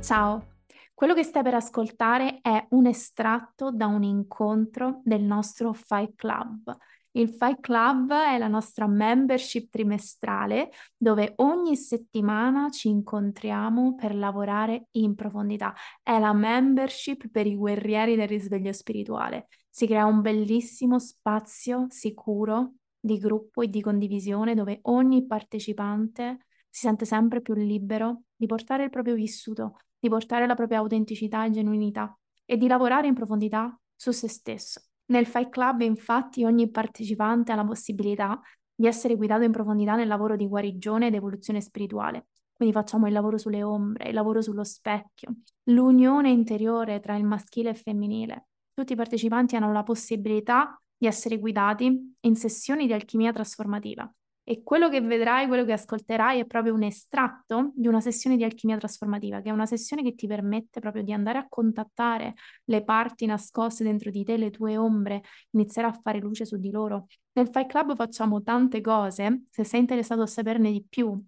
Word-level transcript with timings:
Ciao, 0.00 0.56
quello 0.94 1.12
che 1.12 1.22
stai 1.22 1.42
per 1.42 1.54
ascoltare 1.54 2.38
è 2.40 2.66
un 2.70 2.86
estratto 2.86 3.70
da 3.70 3.86
un 3.86 4.02
incontro 4.02 5.00
del 5.04 5.22
nostro 5.22 5.72
Fight 5.72 6.14
Club. 6.14 6.74
Il 7.12 7.28
Fight 7.28 7.60
Club 7.60 8.12
è 8.12 8.38
la 8.38 8.48
nostra 8.48 8.86
membership 8.86 9.70
trimestrale 9.70 10.70
dove 10.96 11.32
ogni 11.36 11.76
settimana 11.76 12.70
ci 12.70 12.88
incontriamo 12.88 13.94
per 13.96 14.14
lavorare 14.14 14.86
in 14.92 15.14
profondità. 15.14 15.74
È 16.02 16.18
la 16.18 16.32
membership 16.32 17.28
per 17.28 17.46
i 17.46 17.56
guerrieri 17.56 18.16
del 18.16 18.28
risveglio 18.28 18.72
spirituale. 18.72 19.48
Si 19.68 19.86
crea 19.86 20.06
un 20.06 20.20
bellissimo 20.20 20.98
spazio 20.98 21.86
sicuro 21.88 22.74
di 22.98 23.18
gruppo 23.18 23.62
e 23.62 23.68
di 23.68 23.80
condivisione 23.80 24.54
dove 24.54 24.78
ogni 24.82 25.26
partecipante 25.26 26.46
si 26.70 26.86
sente 26.86 27.04
sempre 27.04 27.40
più 27.40 27.54
libero 27.54 28.22
di 28.36 28.46
portare 28.46 28.84
il 28.84 28.90
proprio 28.90 29.14
vissuto, 29.14 29.78
di 29.98 30.08
portare 30.08 30.46
la 30.46 30.54
propria 30.54 30.78
autenticità 30.78 31.44
e 31.44 31.50
genuinità 31.50 32.16
e 32.44 32.56
di 32.56 32.66
lavorare 32.66 33.06
in 33.06 33.14
profondità 33.14 33.78
su 33.94 34.10
se 34.10 34.28
stesso. 34.28 34.80
Nel 35.06 35.26
Fight 35.26 35.50
Club, 35.50 35.80
infatti, 35.80 36.44
ogni 36.44 36.70
partecipante 36.70 37.52
ha 37.52 37.54
la 37.54 37.64
possibilità 37.64 38.40
di 38.74 38.86
essere 38.86 39.16
guidato 39.16 39.42
in 39.42 39.52
profondità 39.52 39.96
nel 39.96 40.06
lavoro 40.06 40.36
di 40.36 40.46
guarigione 40.46 41.08
ed 41.08 41.14
evoluzione 41.14 41.60
spirituale. 41.60 42.28
Quindi 42.52 42.74
facciamo 42.74 43.06
il 43.06 43.12
lavoro 43.12 43.38
sulle 43.38 43.62
ombre, 43.62 44.08
il 44.08 44.14
lavoro 44.14 44.40
sullo 44.42 44.64
specchio, 44.64 45.36
l'unione 45.64 46.30
interiore 46.30 47.00
tra 47.00 47.16
il 47.16 47.24
maschile 47.24 47.68
e 47.68 47.72
il 47.72 47.78
femminile. 47.78 48.48
Tutti 48.74 48.92
i 48.92 48.96
partecipanti 48.96 49.56
hanno 49.56 49.72
la 49.72 49.82
possibilità 49.82 50.80
di 50.96 51.06
essere 51.06 51.38
guidati 51.38 52.16
in 52.20 52.36
sessioni 52.36 52.86
di 52.86 52.92
alchimia 52.92 53.32
trasformativa 53.32 54.12
e 54.50 54.62
quello 54.62 54.88
che 54.88 55.02
vedrai, 55.02 55.46
quello 55.46 55.66
che 55.66 55.72
ascolterai 55.72 56.40
è 56.40 56.46
proprio 56.46 56.72
un 56.72 56.82
estratto 56.82 57.72
di 57.74 57.86
una 57.86 58.00
sessione 58.00 58.34
di 58.34 58.44
alchimia 58.44 58.78
trasformativa, 58.78 59.42
che 59.42 59.50
è 59.50 59.52
una 59.52 59.66
sessione 59.66 60.02
che 60.02 60.14
ti 60.14 60.26
permette 60.26 60.80
proprio 60.80 61.02
di 61.02 61.12
andare 61.12 61.36
a 61.36 61.46
contattare 61.50 62.32
le 62.64 62.82
parti 62.82 63.26
nascoste 63.26 63.84
dentro 63.84 64.10
di 64.10 64.24
te, 64.24 64.38
le 64.38 64.48
tue 64.48 64.78
ombre, 64.78 65.20
iniziare 65.50 65.88
a 65.88 65.92
fare 65.92 66.18
luce 66.18 66.46
su 66.46 66.56
di 66.56 66.70
loro. 66.70 67.08
Nel 67.32 67.50
Fight 67.50 67.68
Club 67.68 67.94
facciamo 67.94 68.42
tante 68.42 68.80
cose, 68.80 69.42
se 69.50 69.64
sei 69.64 69.80
interessato 69.80 70.22
a 70.22 70.26
saperne 70.26 70.72
di 70.72 70.82
più, 70.82 71.22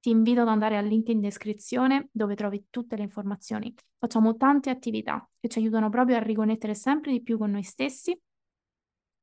ti 0.00 0.10
invito 0.10 0.40
ad 0.40 0.48
andare 0.48 0.76
al 0.76 0.84
link 0.84 1.06
in 1.10 1.20
descrizione 1.20 2.08
dove 2.10 2.34
trovi 2.34 2.66
tutte 2.70 2.96
le 2.96 3.04
informazioni. 3.04 3.72
Facciamo 3.96 4.36
tante 4.36 4.70
attività 4.70 5.24
che 5.38 5.46
ci 5.46 5.60
aiutano 5.60 5.90
proprio 5.90 6.16
a 6.16 6.22
riconnettere 6.22 6.74
sempre 6.74 7.12
di 7.12 7.22
più 7.22 7.38
con 7.38 7.52
noi 7.52 7.62
stessi, 7.62 8.20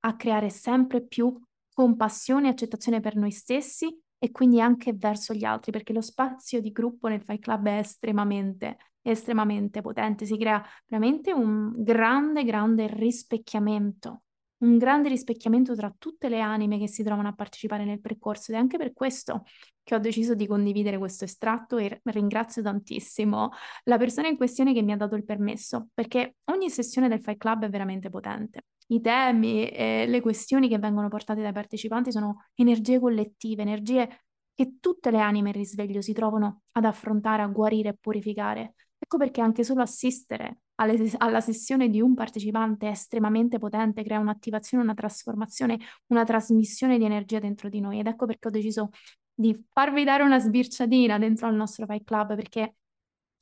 a 0.03 0.15
creare 0.15 0.49
sempre 0.49 1.05
più 1.05 1.37
compassione 1.73 2.47
e 2.47 2.51
accettazione 2.51 2.99
per 2.99 3.15
noi 3.15 3.31
stessi 3.31 3.95
e 4.17 4.31
quindi 4.31 4.61
anche 4.61 4.93
verso 4.93 5.33
gli 5.33 5.43
altri, 5.43 5.71
perché 5.71 5.93
lo 5.93 6.01
spazio 6.01 6.61
di 6.61 6.71
gruppo 6.71 7.07
nel 7.07 7.23
Fight 7.23 7.41
Club 7.41 7.67
è 7.67 7.77
estremamente, 7.79 8.77
estremamente 9.01 9.81
potente, 9.81 10.25
si 10.25 10.37
crea 10.37 10.63
veramente 10.85 11.33
un 11.33 11.73
grande, 11.77 12.43
grande 12.43 12.87
rispecchiamento, 12.87 14.23
un 14.61 14.77
grande 14.77 15.09
rispecchiamento 15.09 15.75
tra 15.75 15.93
tutte 15.97 16.29
le 16.29 16.39
anime 16.39 16.77
che 16.79 16.87
si 16.87 17.03
trovano 17.03 17.27
a 17.27 17.33
partecipare 17.33 17.85
nel 17.85 18.01
percorso 18.01 18.51
ed 18.51 18.57
è 18.57 18.61
anche 18.61 18.77
per 18.77 18.93
questo 18.93 19.43
che 19.83 19.95
ho 19.95 19.99
deciso 19.99 20.35
di 20.35 20.47
condividere 20.47 20.97
questo 20.97 21.25
estratto 21.25 21.77
e 21.77 21.99
ringrazio 22.03 22.61
tantissimo 22.61 23.49
la 23.85 23.97
persona 23.97 24.27
in 24.27 24.37
questione 24.37 24.73
che 24.73 24.81
mi 24.81 24.91
ha 24.91 24.97
dato 24.97 25.15
il 25.15 25.25
permesso, 25.25 25.89
perché 25.93 26.37
ogni 26.45 26.69
sessione 26.69 27.07
del 27.07 27.21
Fight 27.21 27.37
Club 27.37 27.65
è 27.65 27.69
veramente 27.69 28.09
potente 28.09 28.65
i 28.91 29.01
temi 29.01 29.69
e 29.69 30.05
le 30.05 30.21
questioni 30.21 30.67
che 30.67 30.77
vengono 30.77 31.07
portate 31.07 31.41
dai 31.41 31.53
partecipanti 31.53 32.11
sono 32.11 32.47
energie 32.55 32.99
collettive, 32.99 33.61
energie 33.61 34.23
che 34.53 34.77
tutte 34.79 35.11
le 35.11 35.19
anime 35.19 35.49
in 35.49 35.55
risveglio 35.55 36.01
si 36.01 36.13
trovano 36.13 36.63
ad 36.73 36.85
affrontare, 36.85 37.41
a 37.41 37.47
guarire 37.47 37.89
e 37.89 37.97
purificare. 37.99 38.75
Ecco 38.97 39.17
perché 39.17 39.41
anche 39.41 39.63
solo 39.63 39.81
assistere 39.81 40.59
alle, 40.81 41.11
alla 41.17 41.41
sessione 41.41 41.89
di 41.89 42.01
un 42.01 42.15
partecipante 42.15 42.87
è 42.87 42.91
estremamente 42.91 43.59
potente, 43.59 44.03
crea 44.03 44.19
un'attivazione, 44.19 44.83
una 44.83 44.93
trasformazione, 44.95 45.77
una 46.07 46.23
trasmissione 46.23 46.97
di 46.97 47.05
energia 47.05 47.39
dentro 47.39 47.69
di 47.69 47.79
noi. 47.79 47.99
Ed 47.99 48.07
ecco 48.07 48.25
perché 48.25 48.47
ho 48.47 48.51
deciso 48.51 48.89
di 49.33 49.65
farvi 49.71 50.03
dare 50.03 50.23
una 50.23 50.39
sbirciatina 50.39 51.17
dentro 51.19 51.47
al 51.47 51.55
nostro 51.55 51.85
Fight 51.85 52.03
Club, 52.03 52.35
perché 52.35 52.75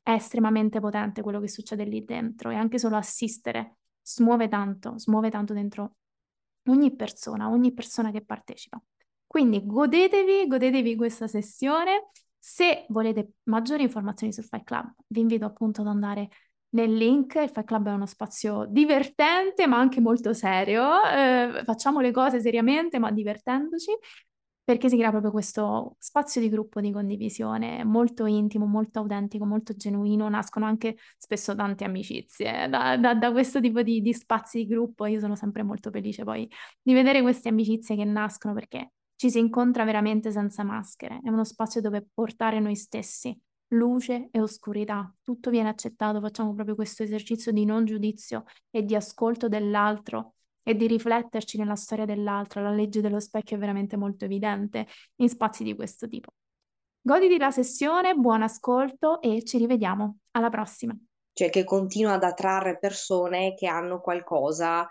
è 0.02 0.12
estremamente 0.12 0.80
potente 0.80 1.22
quello 1.22 1.40
che 1.40 1.48
succede 1.48 1.84
lì 1.86 2.04
dentro 2.04 2.50
e 2.50 2.56
anche 2.56 2.78
solo 2.78 2.98
assistere 2.98 3.78
smuove 4.02 4.48
tanto, 4.48 4.98
smuove 4.98 5.30
tanto 5.30 5.54
dentro 5.54 5.96
ogni 6.68 6.96
persona, 6.96 7.50
ogni 7.50 7.74
persona 7.74 8.12
che 8.12 8.24
partecipa. 8.24 8.82
Quindi 9.26 9.66
godetevi, 9.66 10.48
godetevi 10.48 10.96
questa 10.96 11.28
sessione. 11.28 12.10
Se 12.38 12.86
volete 12.90 13.34
maggiori 13.44 13.84
informazioni 13.84 14.34
sul 14.34 14.46
Fight 14.46 14.64
Club, 14.64 14.94
vi 15.08 15.20
invito 15.20 15.46
appunto 15.46 15.82
ad 15.82 15.88
andare 15.88 16.30
nel 16.72 16.94
link. 16.94 17.36
Il 17.36 17.50
Fight 17.50 17.66
Club 17.66 17.88
è 17.88 17.94
uno 17.94 18.06
spazio 18.06 18.66
divertente, 18.68 19.68
ma 19.68 19.78
anche 19.78 20.02
molto 20.02 20.34
serio. 20.34 20.84
Eh, 21.04 21.64
facciamo 21.66 22.00
le 22.02 22.12
cose 22.12 22.40
seriamente, 22.42 23.00
ma 23.00 23.12
divertendoci 23.12 23.92
perché 24.70 24.88
si 24.88 24.98
crea 24.98 25.10
proprio 25.10 25.32
questo 25.32 25.96
spazio 25.98 26.40
di 26.40 26.48
gruppo 26.48 26.80
di 26.80 26.92
condivisione 26.92 27.84
molto 27.84 28.28
intimo, 28.28 28.68
molto 28.68 29.00
autentico, 29.00 29.44
molto 29.44 29.76
genuino, 29.76 30.30
nascono 30.30 30.68
anche 30.68 30.96
spesso 31.18 31.56
tante 31.56 31.86
amicizie 31.86 32.70
da, 32.70 32.96
da, 32.96 33.16
da 33.16 33.32
questo 33.32 33.60
tipo 33.60 33.82
di, 33.82 34.00
di 34.00 34.14
spazi 34.14 34.60
di 34.60 34.68
gruppo. 34.68 35.08
Io 35.08 35.20
sono 35.20 35.36
sempre 35.36 35.64
molto 35.64 35.90
felice 35.90 36.24
poi 36.24 36.48
di 36.84 36.94
vedere 36.94 37.24
queste 37.24 37.50
amicizie 37.50 37.96
che 37.96 38.04
nascono 38.04 38.54
perché 38.54 38.92
ci 39.16 39.32
si 39.32 39.40
incontra 39.40 39.84
veramente 39.86 40.32
senza 40.32 40.64
maschere, 40.64 41.20
è 41.24 41.30
uno 41.30 41.44
spazio 41.44 41.82
dove 41.82 42.06
portare 42.14 42.60
noi 42.60 42.76
stessi, 42.76 43.36
luce 43.70 44.30
e 44.32 44.42
oscurità, 44.42 45.14
tutto 45.24 45.50
viene 45.50 45.70
accettato, 45.70 46.20
facciamo 46.20 46.54
proprio 46.54 46.76
questo 46.76 47.04
esercizio 47.04 47.52
di 47.52 47.66
non 47.66 47.86
giudizio 47.86 48.44
e 48.70 48.84
di 48.84 48.96
ascolto 48.96 49.48
dell'altro 49.48 50.36
e 50.64 50.76
di 50.76 50.88
rifletterci 50.88 51.58
nella 51.58 51.76
storia 51.76 52.06
dell'altro. 52.06 52.62
La 52.62 52.72
legge 52.72 53.02
dello 53.02 53.20
specchio 53.20 53.58
è 53.58 53.60
veramente 53.60 53.98
molto 53.98 54.26
evidente 54.26 54.88
in 55.18 55.30
spazi 55.30 55.64
di 55.64 55.76
questo 55.76 56.08
tipo. 56.08 56.32
Goditi 57.02 57.38
la 57.38 57.52
sessione, 57.52 58.14
buon 58.14 58.44
ascolto 58.44 59.22
e 59.22 59.44
ci 59.44 59.58
rivediamo. 59.58 60.18
Alla 60.32 60.50
prossima. 60.50 60.96
Cioè 61.34 61.50
che 61.50 61.64
continua 61.64 62.14
ad 62.14 62.24
attrarre 62.24 62.78
persone 62.78 63.56
che 63.56 63.68
hanno 63.68 64.02
qualcosa 64.02 64.88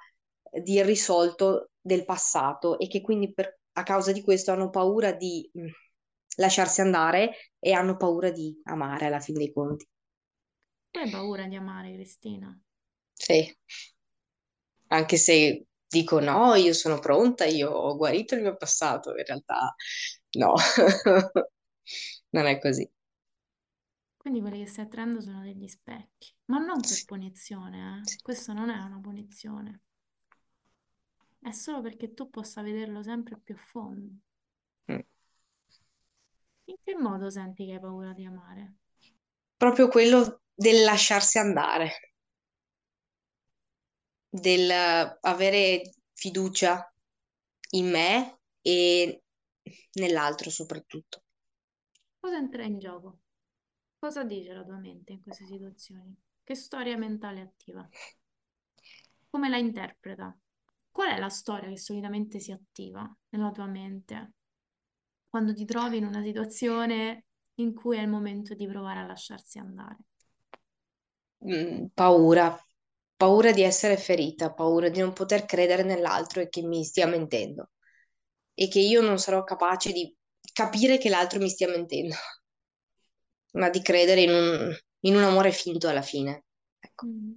di 0.51 0.75
irrisolto 0.75 1.71
del 1.81 2.05
passato 2.05 2.79
e 2.79 2.89
che 2.89 3.01
quindi 3.03 3.33
per, 3.33 3.61
a 3.73 3.83
causa 3.83 4.13
di 4.13 4.23
questo 4.23 4.51
hanno 4.51 4.71
paura 4.71 5.13
di 5.13 5.49
mm, 5.57 5.67
lasciarsi 6.39 6.81
andare 6.81 7.53
e 7.61 7.73
hanno 7.73 7.97
paura 7.97 8.31
di 8.33 8.61
amare 8.65 9.07
alla 9.07 9.21
fine 9.21 9.39
dei 9.39 9.53
conti. 9.53 9.87
Tu 10.93 10.99
hai 11.01 11.09
paura 11.11 11.47
di 11.47 11.57
amare, 11.57 11.95
Cristina? 11.95 12.51
Sì, 13.15 13.55
anche 14.89 15.17
se 15.17 15.67
dico 15.87 16.21
no, 16.21 16.55
io 16.55 16.73
sono 16.73 16.99
pronta, 16.99 17.45
io 17.45 17.71
ho 17.71 17.97
guarito 17.97 18.35
il 18.35 18.43
mio 18.43 18.57
passato, 18.57 19.11
in 19.17 19.25
realtà 19.25 19.75
no, 20.33 20.55
non 22.31 22.47
è 22.47 22.59
così. 22.61 22.89
Quindi 24.19 24.41
quelli 24.41 24.59
che 24.59 24.67
stai 24.67 24.85
attraendo 24.85 25.21
sono 25.23 25.41
degli 25.43 25.67
specchi, 25.67 26.35
ma 26.47 26.59
non 26.59 26.85
per 26.85 27.03
punizione, 27.05 28.03
eh? 28.03 28.09
Questo 28.21 28.53
non 28.53 28.69
è 28.69 28.79
una 28.79 29.01
punizione. 29.01 29.81
È 31.41 31.51
solo 31.51 31.81
perché 31.81 32.15
tu 32.15 32.31
possa 32.31 32.63
vederlo 32.63 33.03
sempre 33.03 33.37
più 33.39 33.57
a 33.57 33.59
fondo. 33.59 34.19
In 36.69 36.77
che 36.85 36.95
modo 36.97 37.31
senti 37.31 37.65
che 37.65 37.75
hai 37.75 37.81
paura 37.81 38.13
di 38.13 38.27
amare? 38.27 38.75
Proprio 39.57 39.89
quello 39.89 40.43
del 40.55 40.85
lasciarsi 40.85 41.39
andare 41.39 42.13
del 44.29 44.71
avere 44.71 45.95
fiducia 46.13 46.93
in 47.71 47.89
me 47.91 48.41
e 48.61 49.23
nell'altro 49.95 50.51
soprattutto. 50.51 51.23
Cosa 52.21 52.37
entra 52.37 52.65
in 52.65 52.79
gioco? 52.79 53.21
Cosa 53.99 54.25
dice 54.25 54.53
la 54.53 54.65
tua 54.65 54.77
mente 54.77 55.13
in 55.13 55.23
queste 55.23 55.47
situazioni? 55.47 56.15
Che 56.45 56.55
storia 56.55 56.99
mentale 56.99 57.41
attiva? 57.41 57.89
Come 59.31 59.49
la 59.49 59.57
interpreta? 59.57 60.37
Qual 60.91 61.09
è 61.09 61.19
la 61.19 61.31
storia 61.31 61.69
che 61.69 61.79
solitamente 61.79 62.41
si 62.41 62.53
attiva 62.53 63.11
nella 63.31 63.53
tua 63.53 63.67
mente 63.67 64.35
quando 65.29 65.55
ti 65.55 65.65
trovi 65.65 65.99
in 65.99 66.07
una 66.07 66.23
situazione 66.23 67.25
in 67.57 67.75
cui 67.75 67.97
è 67.99 68.03
il 68.03 68.09
momento 68.09 68.55
di 68.55 68.67
provare 68.67 69.01
a 69.01 69.07
lasciarsi 69.07 69.59
andare? 69.59 69.99
Mm, 71.45 71.87
paura, 71.95 72.59
paura 73.17 73.53
di 73.53 73.63
essere 73.63 73.97
ferita, 73.97 74.53
paura 74.53 74.89
di 74.89 75.01
non 75.01 75.13
poter 75.13 75.45
credere 75.45 75.83
nell'altro 75.83 76.41
e 76.41 76.49
che 76.49 76.63
mi 76.63 76.85
stia 76.85 77.07
mentendo 77.07 77.71
e 78.55 78.69
che 78.69 78.81
io 78.81 79.01
non 79.01 79.19
sarò 79.19 79.45
capace 79.45 79.93
di 79.93 80.13
capire 80.53 80.99
che 80.99 81.09
l'altro 81.09 81.39
mi 81.39 81.49
stia 81.49 81.69
mentendo, 81.69 82.15
ma 83.53 83.71
di 83.71 83.81
credere 83.83 84.23
in 84.23 84.31
un, 84.31 84.77
in 85.01 85.17
un 85.17 85.23
amore 85.23 85.53
finto 85.53 85.89
alla 85.89 86.03
fine. 86.03 86.45
Ecco. 86.81 87.07
Mm. 87.07 87.33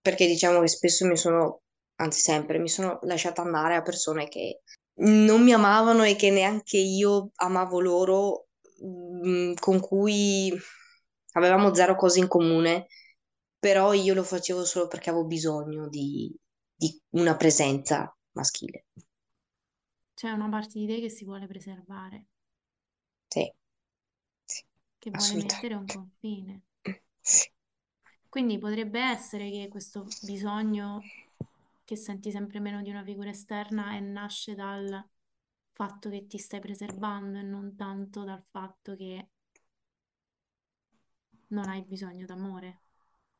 Perché 0.00 0.26
diciamo 0.26 0.60
che 0.60 0.68
spesso 0.68 1.06
mi 1.06 1.16
sono, 1.16 1.62
anzi 1.96 2.20
sempre, 2.20 2.58
mi 2.58 2.68
sono 2.68 2.98
lasciata 3.02 3.42
andare 3.42 3.74
a 3.74 3.82
persone 3.82 4.28
che 4.28 4.62
non 4.98 5.42
mi 5.42 5.52
amavano 5.52 6.04
e 6.04 6.16
che 6.16 6.30
neanche 6.30 6.76
io 6.78 7.30
amavo 7.36 7.80
loro, 7.80 8.48
mm, 8.84 9.54
con 9.54 9.80
cui 9.80 10.52
avevamo 11.32 11.74
zero 11.74 11.94
cose 11.96 12.18
in 12.20 12.28
comune, 12.28 12.86
però 13.58 13.92
io 13.92 14.14
lo 14.14 14.22
facevo 14.22 14.64
solo 14.64 14.88
perché 14.88 15.10
avevo 15.10 15.26
bisogno 15.26 15.88
di, 15.88 16.34
di 16.74 17.00
una 17.10 17.36
presenza 17.36 18.14
maschile. 18.32 18.86
C'è 20.12 20.30
una 20.30 20.50
parte 20.50 20.78
di 20.78 20.86
te 20.86 21.00
che 21.00 21.08
si 21.08 21.24
vuole 21.24 21.46
preservare, 21.46 22.26
Sì, 23.30 23.50
sì, 24.46 24.64
che 25.00 25.10
vuole 25.10 25.34
mettere 25.34 25.74
un 25.74 25.88
confine. 25.88 26.62
Sì. 27.22 27.48
Quindi 28.28 28.58
potrebbe 28.58 29.00
essere 29.00 29.50
che 29.50 29.68
questo 29.68 30.14
bisogno 30.20 31.10
che 31.88 31.96
senti 31.96 32.30
sempre 32.30 32.60
meno 32.60 32.82
di 32.82 32.90
una 32.90 33.02
figura 33.02 33.30
esterna 33.30 33.96
e 33.96 34.00
nasce 34.00 34.54
dal 34.54 35.02
fatto 35.72 36.10
che 36.10 36.26
ti 36.26 36.36
stai 36.36 36.60
preservando 36.60 37.38
e 37.38 37.42
non 37.42 37.76
tanto 37.76 38.24
dal 38.24 38.44
fatto 38.50 38.94
che 38.94 39.30
non 41.54 41.68
hai 41.68 41.82
bisogno 41.84 42.24
d'amore. 42.24 42.70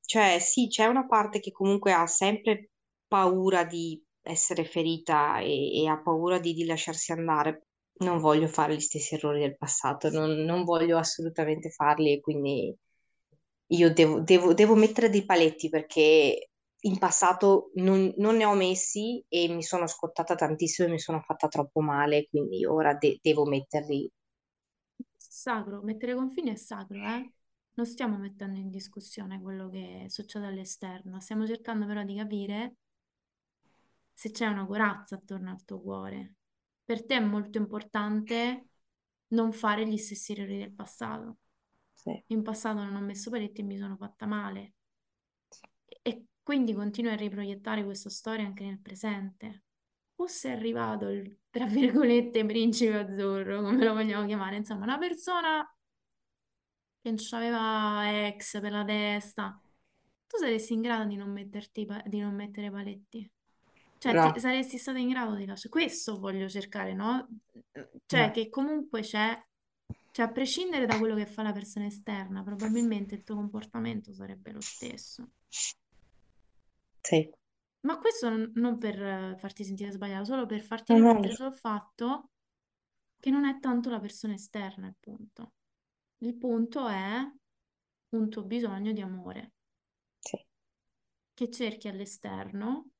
Cioè, 0.04 0.38
sì, 0.40 0.66
c'è 0.68 0.86
una 0.86 1.06
parte 1.06 1.38
che 1.40 1.52
comunque 1.52 1.92
ha 1.92 2.06
sempre 2.06 2.70
paura 3.06 3.64
di 3.64 4.02
essere 4.22 4.64
ferita 4.64 5.38
e, 5.40 5.82
e 5.82 5.86
ha 5.88 6.00
paura 6.00 6.38
di, 6.40 6.52
di 6.54 6.64
lasciarsi 6.64 7.12
andare. 7.12 7.66
Non 8.00 8.18
voglio 8.18 8.48
fare 8.48 8.74
gli 8.74 8.80
stessi 8.80 9.14
errori 9.14 9.40
del 9.40 9.56
passato, 9.56 10.08
non, 10.10 10.30
non 10.44 10.64
voglio 10.64 10.98
assolutamente 10.98 11.70
farli 11.70 12.20
quindi 12.20 12.74
io 13.72 13.92
devo, 13.92 14.20
devo- 14.20 14.54
devo 14.54 14.74
mettere 14.74 15.10
dei 15.10 15.24
paletti 15.24 15.68
perché 15.68 16.47
in 16.82 16.98
passato 16.98 17.70
non, 17.74 18.12
non 18.18 18.36
ne 18.36 18.44
ho 18.44 18.54
messi 18.54 19.24
e 19.28 19.48
mi 19.48 19.62
sono 19.62 19.86
scottata 19.86 20.34
tantissimo 20.34 20.88
e 20.88 20.90
mi 20.92 20.98
sono 20.98 21.20
fatta 21.20 21.48
troppo 21.48 21.80
male, 21.80 22.26
quindi 22.28 22.64
ora 22.66 22.94
de- 22.94 23.18
devo 23.22 23.44
metterli. 23.46 24.10
Sacro, 25.16 25.82
mettere 25.82 26.14
confini 26.14 26.50
è 26.50 26.54
sacro, 26.56 27.04
eh? 27.06 27.32
Non 27.74 27.86
stiamo 27.86 28.16
mettendo 28.18 28.58
in 28.58 28.70
discussione 28.70 29.40
quello 29.40 29.68
che 29.68 30.06
succede 30.08 30.46
all'esterno, 30.46 31.20
stiamo 31.20 31.46
cercando 31.46 31.86
però 31.86 32.02
di 32.04 32.16
capire 32.16 32.76
se 34.12 34.30
c'è 34.30 34.46
una 34.46 34.66
corazza 34.66 35.14
attorno 35.16 35.50
al 35.50 35.64
tuo 35.64 35.80
cuore. 35.80 36.34
Per 36.84 37.04
te 37.06 37.16
è 37.16 37.20
molto 37.20 37.58
importante 37.58 38.66
non 39.28 39.52
fare 39.52 39.86
gli 39.86 39.96
stessi 39.98 40.32
errori 40.32 40.58
del 40.58 40.72
passato. 40.72 41.38
Sì. 41.94 42.24
In 42.28 42.42
passato 42.42 42.82
non 42.82 42.94
ho 42.96 43.00
messo 43.00 43.30
paletti 43.30 43.60
e 43.60 43.64
mi 43.64 43.78
sono 43.78 43.96
fatta 43.96 44.26
male. 44.26 44.74
E 46.10 46.12
quindi 46.48 46.72
continui 46.72 47.12
a 47.12 47.14
riproiettare 47.14 47.84
questa 47.84 48.08
storia 48.08 48.46
anche 48.46 48.64
nel 48.64 48.80
presente. 48.80 49.64
Fosse 50.14 50.50
arrivato 50.50 51.10
il, 51.10 51.40
tra 51.50 51.66
virgolette, 51.66 52.46
principe 52.46 52.96
azzurro, 52.96 53.60
come 53.60 53.84
lo 53.84 53.92
vogliamo 53.92 54.24
chiamare, 54.24 54.56
insomma, 54.56 54.84
una 54.84 54.96
persona 54.96 55.62
che 57.02 57.10
non 57.10 57.18
aveva 57.32 58.26
ex 58.28 58.62
per 58.62 58.72
la 58.72 58.82
testa, 58.82 59.60
tu 60.26 60.38
saresti 60.38 60.72
in 60.72 60.80
grado 60.80 61.06
di 61.06 61.16
non 61.16 61.30
metterti, 61.30 61.86
di 62.06 62.18
non 62.18 62.34
mettere 62.34 62.70
paletti? 62.70 63.30
Cioè, 63.98 64.14
ti- 64.14 64.18
No, 64.18 64.40
saresti 64.40 64.78
stata 64.78 64.96
in 64.96 65.10
grado 65.10 65.34
di 65.34 65.44
lasciare. 65.44 65.68
Questo 65.68 66.18
voglio 66.18 66.48
cercare, 66.48 66.94
no? 66.94 67.28
Cioè, 68.06 68.24
no, 68.28 68.32
che 68.32 68.48
comunque 68.48 69.02
c'è, 69.02 69.38
cioè, 70.12 70.24
a 70.24 70.30
prescindere 70.30 70.86
da 70.86 70.98
quello 70.98 71.14
che 71.14 71.26
fa 71.26 71.42
la 71.42 71.52
persona 71.52 71.84
esterna, 71.84 72.42
probabilmente 72.42 73.16
il 73.16 73.22
tuo 73.22 73.34
comportamento 73.34 74.14
sarebbe 74.14 74.50
lo 74.52 74.62
stesso. 74.62 75.28
Sì. 77.08 77.30
Ma 77.80 77.98
questo 77.98 78.28
non, 78.28 78.52
non 78.56 78.78
per 78.78 79.36
farti 79.38 79.64
sentire 79.64 79.90
sbagliato, 79.92 80.24
solo 80.24 80.46
per 80.46 80.62
farti 80.62 80.92
No, 80.92 80.98
no, 80.98 81.12
riflettere 81.12 81.34
sul 81.34 81.54
fatto 81.54 82.30
che 83.18 83.30
non 83.30 83.44
è 83.46 83.58
tanto 83.60 83.90
la 83.90 84.00
persona 84.00 84.34
esterna 84.34 84.86
il 84.88 84.96
punto. 84.98 85.52
Il 86.18 86.36
punto 86.36 86.88
è 86.88 87.20
un 88.10 88.28
tuo 88.28 88.42
bisogno 88.44 88.92
di 88.92 89.00
amore 89.00 89.52
sì, 90.18 90.36
che 91.34 91.50
cerchi 91.50 91.88
all'esterno 91.88 92.90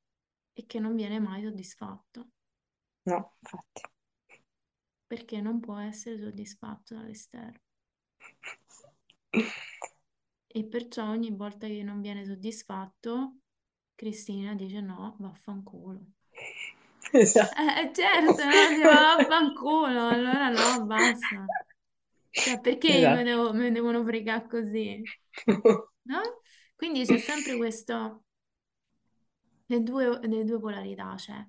e 0.54 0.64
che 0.66 0.78
non 0.80 0.94
viene 0.94 1.18
mai 1.20 1.42
soddisfatto, 1.42 2.30
no, 3.04 3.34
infatti. 3.40 3.82
perché 5.06 5.40
non 5.40 5.58
può 5.60 5.76
essere 5.78 6.18
soddisfatto 6.18 6.94
dall'esterno. 6.94 7.60
E 10.50 10.64
perciò 10.64 11.08
ogni 11.10 11.30
volta 11.30 11.66
che 11.66 11.82
non 11.82 12.00
viene 12.00 12.24
soddisfatto, 12.24 13.36
Cristina 13.98 14.54
dice 14.54 14.80
no, 14.80 15.14
vaffanculo. 15.18 16.00
Esatto. 17.12 17.56
Eh, 17.56 17.90
certo, 17.94 18.44
no, 18.44 18.84
va 18.84 19.16
vaffanculo, 19.16 20.08
allora 20.08 20.48
no, 20.50 20.84
basta. 20.86 21.50
Cioè, 22.38 22.60
perché 22.60 23.08
Esatto. 23.08 23.24
devo- 23.24 23.52
mi 23.54 23.70
devono 23.72 24.04
fregare 24.04 24.48
così? 24.48 25.10
No? 26.04 26.20
Quindi 26.76 27.04
c'è 27.04 27.18
sempre 27.18 27.56
questo, 27.56 28.24
le 29.70 29.78
due, 29.82 30.18
le 30.26 30.44
due 30.44 30.58
polarità, 30.58 31.16
cioè 31.16 31.46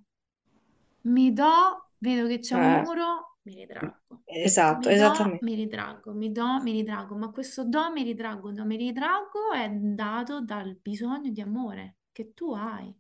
mi 1.04 1.34
do, 1.34 1.90
vedo 2.00 2.28
che 2.28 2.40
c'è 2.40 2.56
un 2.56 2.69
Eh, 2.69 2.84
muro, 2.84 3.38
mi 3.44 3.56
ritraggo. 3.56 4.24
esatto, 4.46 4.90
Mi 4.90 4.94
do, 4.94 4.98
esattamente. 4.98 5.42
mi 5.42 5.56
ritraggo, 5.56 6.13
mi 6.13 6.31
do, 6.31 6.62
mi 6.62 6.72
ritraggo, 6.72 7.16
ma 7.16 7.30
questo 7.31 7.66
do, 7.66 7.92
mi 7.92 8.04
ritraggo, 8.04 8.51
do, 8.51 8.66
mi 8.66 8.78
ritraggo 8.78 9.51
è 9.54 9.69
dato 9.69 10.42
dal 10.42 10.78
bisogno 10.81 11.31
di 11.31 11.42
amore 11.42 11.98
che 12.11 12.33
tu 12.33 12.53
hai. 12.53 12.94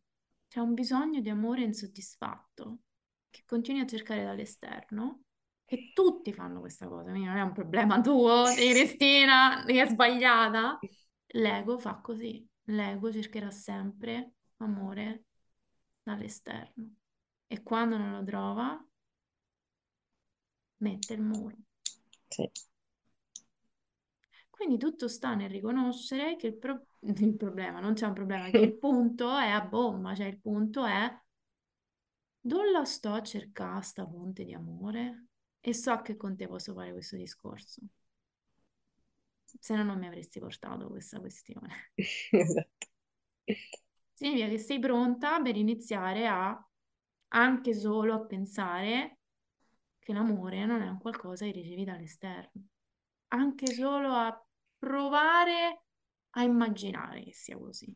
C'è 0.47 0.59
un 0.59 0.73
bisogno 0.73 1.21
di 1.21 1.29
amore 1.29 1.61
insoddisfatto 1.63 2.79
che 3.29 3.43
continui 3.45 3.81
a 3.81 3.85
cercare 3.87 4.23
dall'esterno, 4.23 5.23
che 5.65 5.91
tutti 5.93 6.33
fanno 6.33 6.59
questa 6.59 6.87
cosa, 6.87 7.09
quindi 7.11 7.27
non 7.27 7.37
è 7.37 7.41
un 7.41 7.53
problema 7.53 8.01
tuo, 8.01 8.45
di 8.55 8.69
Cristina, 8.73 9.63
che 9.65 9.81
è 9.81 9.87
sbagliata. 9.87 10.79
L'ego 11.33 11.77
fa 11.77 11.95
così, 12.01 12.47
l'ego 12.65 13.11
cercherà 13.11 13.51
sempre 13.51 14.33
amore 14.57 15.25
dall'esterno 16.01 16.95
e 17.47 17.61
quando 17.61 17.97
non 17.97 18.13
lo 18.13 18.23
trova, 18.23 18.83
mette 20.79 21.13
il 21.13 21.21
muro. 21.21 21.55
Sì. 22.29 22.49
Quindi 24.49 24.77
tutto 24.77 25.07
sta 25.07 25.35
nel 25.35 25.49
riconoscere 25.49 26.35
che 26.35 26.47
il, 26.47 26.57
pro- 26.57 26.85
il 27.01 27.35
problema, 27.35 27.79
non 27.79 27.93
c'è 27.93 28.05
un 28.05 28.13
problema, 28.13 28.49
che 28.49 28.57
il 28.59 28.77
punto 28.77 29.37
è 29.37 29.49
a 29.49 29.61
bomba, 29.61 30.15
cioè 30.15 30.27
il 30.27 30.39
punto 30.39 30.85
è 30.85 31.09
dove 32.41 32.71
la 32.71 32.85
sto 32.85 33.11
a 33.13 33.21
cercare 33.21 33.81
sta 33.81 34.07
fonte 34.07 34.43
di 34.43 34.53
amore 34.53 35.27
e 35.59 35.73
so 35.73 36.01
che 36.01 36.15
con 36.15 36.35
te 36.35 36.47
posso 36.47 36.73
fare 36.73 36.91
questo 36.91 37.15
discorso, 37.15 37.81
se 39.43 39.75
no 39.75 39.83
non 39.83 39.97
mi 39.97 40.07
avresti 40.07 40.39
portato 40.39 40.87
questa 40.87 41.19
questione. 41.19 41.91
Esatto. 42.31 42.87
Significa 44.13 44.47
che 44.49 44.57
sei 44.59 44.79
pronta 44.79 45.41
per 45.41 45.55
iniziare 45.55 46.27
a 46.27 46.69
anche 47.29 47.73
solo 47.73 48.13
a 48.13 48.25
pensare 48.25 49.19
che 49.97 50.13
l'amore 50.13 50.65
non 50.65 50.81
è 50.81 50.87
un 50.89 50.99
qualcosa 50.99 51.45
che 51.45 51.51
ricevi 51.51 51.83
dall'esterno, 51.83 52.63
anche 53.29 53.67
solo 53.67 54.11
a 54.13 54.45
provare 54.77 55.85
a 56.31 56.43
immaginare 56.43 57.23
che 57.23 57.33
sia 57.33 57.57
così. 57.57 57.93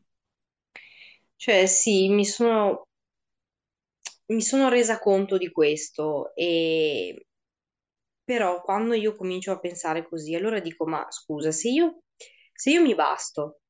Cioè, 1.36 1.66
sì, 1.66 2.08
mi 2.08 2.24
sono, 2.24 2.86
mi 4.26 4.42
sono 4.42 4.68
resa 4.68 4.98
conto 4.98 5.38
di 5.38 5.50
questo 5.50 6.34
e 6.34 7.26
però 8.24 8.60
quando 8.62 8.94
io 8.94 9.14
comincio 9.14 9.52
a 9.52 9.58
pensare 9.60 10.06
così, 10.08 10.34
allora 10.34 10.60
dico, 10.60 10.86
ma 10.86 11.06
scusa, 11.10 11.50
se 11.52 11.68
io, 11.68 12.02
se 12.52 12.70
io 12.70 12.80
mi 12.82 12.94
basto, 12.94 13.60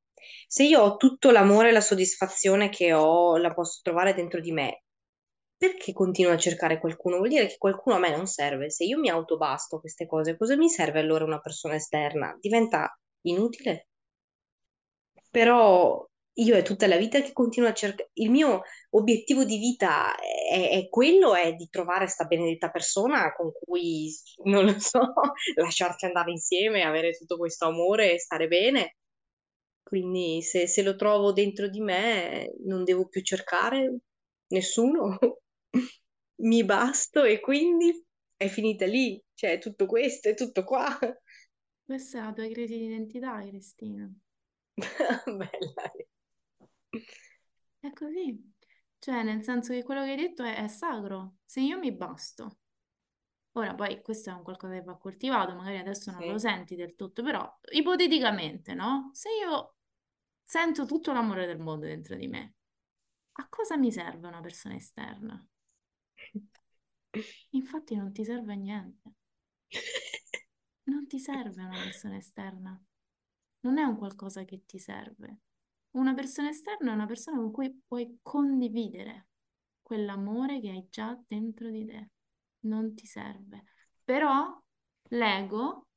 se 0.47 0.63
io 0.63 0.81
ho 0.81 0.95
tutto 0.97 1.31
l'amore 1.31 1.69
e 1.69 1.71
la 1.71 1.81
soddisfazione 1.81 2.69
che 2.69 2.93
ho, 2.93 3.37
la 3.37 3.53
posso 3.53 3.79
trovare 3.83 4.13
dentro 4.13 4.39
di 4.39 4.51
me, 4.51 4.83
perché 5.57 5.93
continuo 5.93 6.31
a 6.33 6.37
cercare 6.37 6.79
qualcuno? 6.79 7.17
Vuol 7.17 7.29
dire 7.29 7.47
che 7.47 7.57
qualcuno 7.57 7.95
a 7.97 7.99
me 7.99 8.11
non 8.15 8.27
serve. 8.27 8.69
Se 8.69 8.83
io 8.85 8.99
mi 8.99 9.09
autobasto 9.09 9.79
queste 9.79 10.05
cose, 10.07 10.37
cosa 10.37 10.55
mi 10.55 10.69
serve 10.69 10.99
allora 10.99 11.25
una 11.25 11.39
persona 11.39 11.75
esterna? 11.75 12.35
Diventa 12.39 12.97
inutile. 13.21 13.87
Però 15.35 16.07
io 16.37 16.55
è 16.55 16.61
tutta 16.63 16.87
la 16.87 16.95
vita 16.95 17.19
che 17.21 17.33
continuo 17.33 17.67
a 17.67 17.73
cercare. 17.73 18.09
Il 18.13 18.29
mio 18.29 18.61
obiettivo 18.91 19.43
di 19.43 19.57
vita 19.57 20.15
è, 20.17 20.69
è 20.69 20.87
quello, 20.87 21.35
è 21.35 21.53
di 21.55 21.67
trovare 21.69 22.07
sta 22.07 22.23
benedetta 22.23 22.69
persona 22.71 23.33
con 23.35 23.51
cui, 23.51 24.13
non 24.45 24.63
lo 24.63 24.79
so, 24.79 25.01
lasciarci 25.55 26.05
andare 26.05 26.31
insieme, 26.31 26.83
avere 26.83 27.11
tutto 27.17 27.35
questo 27.35 27.65
amore 27.65 28.13
e 28.13 28.19
stare 28.19 28.47
bene. 28.47 28.95
Quindi 29.83 30.41
se, 30.41 30.67
se 30.67 30.81
lo 30.83 30.95
trovo 30.95 31.33
dentro 31.33 31.67
di 31.67 31.81
me, 31.81 32.53
non 32.63 32.85
devo 32.85 33.09
più 33.09 33.21
cercare 33.21 33.97
nessuno. 34.53 35.17
Mi 36.43 36.63
basto 36.63 37.23
e 37.25 37.41
quindi 37.41 38.05
è 38.37 38.47
finita 38.47 38.85
lì. 38.85 39.21
Cioè, 39.33 39.59
tutto 39.59 39.85
questo 39.85 40.29
è 40.29 40.33
tutto 40.33 40.63
qua. 40.63 40.97
Questa 41.83 42.19
è 42.19 42.21
la 42.21 42.31
tua 42.31 42.47
crisi 42.47 42.77
di 42.77 42.85
identità, 42.85 43.45
Cristina. 43.45 44.09
Bella. 45.27 45.91
È 47.79 47.91
così. 47.93 48.53
Cioè, 48.99 49.23
nel 49.23 49.43
senso 49.43 49.71
che 49.73 49.83
quello 49.83 50.03
che 50.03 50.11
hai 50.11 50.15
detto 50.17 50.43
è, 50.43 50.55
è 50.63 50.67
sacro. 50.67 51.37
Se 51.45 51.61
io 51.61 51.77
mi 51.77 51.91
basto, 51.93 52.57
Ora 53.57 53.73
poi 53.73 54.01
questo 54.01 54.29
è 54.29 54.33
un 54.33 54.43
qualcosa 54.43 54.73
che 54.73 54.81
va 54.83 54.97
coltivato, 54.97 55.55
magari 55.55 55.77
adesso 55.77 56.11
non 56.11 56.21
Sì. 56.21 56.27
lo 56.27 56.37
senti 56.37 56.75
del 56.75 56.93
tutto, 56.95 57.23
però 57.23 57.59
ipoteticamente, 57.71 58.73
no? 58.73 59.11
Se 59.13 59.29
io 59.29 59.75
sento 60.43 60.85
tutto 60.85 61.13
l'amore 61.13 61.45
del 61.45 61.59
mondo 61.59 61.85
dentro 61.85 62.15
di 62.17 62.27
me, 62.27 62.55
a 63.33 63.47
cosa 63.47 63.77
mi 63.77 63.91
serve 63.93 64.27
una 64.27 64.41
persona 64.41 64.75
esterna? 64.75 65.45
Infatti 67.51 67.95
non 67.95 68.11
ti 68.11 68.23
serve 68.25 68.53
a 68.53 68.55
niente. 68.55 69.13
Non 70.85 71.05
ti 71.07 71.19
serve 71.19 71.61
una 71.63 71.79
persona 71.83 72.17
esterna. 72.17 72.84
Non 73.65 73.79
è 73.79 73.83
un 73.83 73.97
qualcosa 73.97 74.45
che 74.45 74.63
ti 74.67 74.77
serve. 74.77 75.39
Una 75.95 76.13
persona 76.13 76.49
esterna 76.49 76.91
è 76.91 76.93
una 76.93 77.07
persona 77.07 77.37
con 77.37 77.51
cui 77.51 77.81
puoi 77.87 78.19
condividere 78.21 79.29
quell'amore 79.81 80.61
che 80.61 80.69
hai 80.69 80.87
già 80.89 81.19
dentro 81.27 81.71
di 81.71 81.83
te. 81.83 82.11
Non 82.61 82.93
ti 82.93 83.07
serve. 83.07 83.63
Però 84.03 84.61
l'ego, 85.09 85.87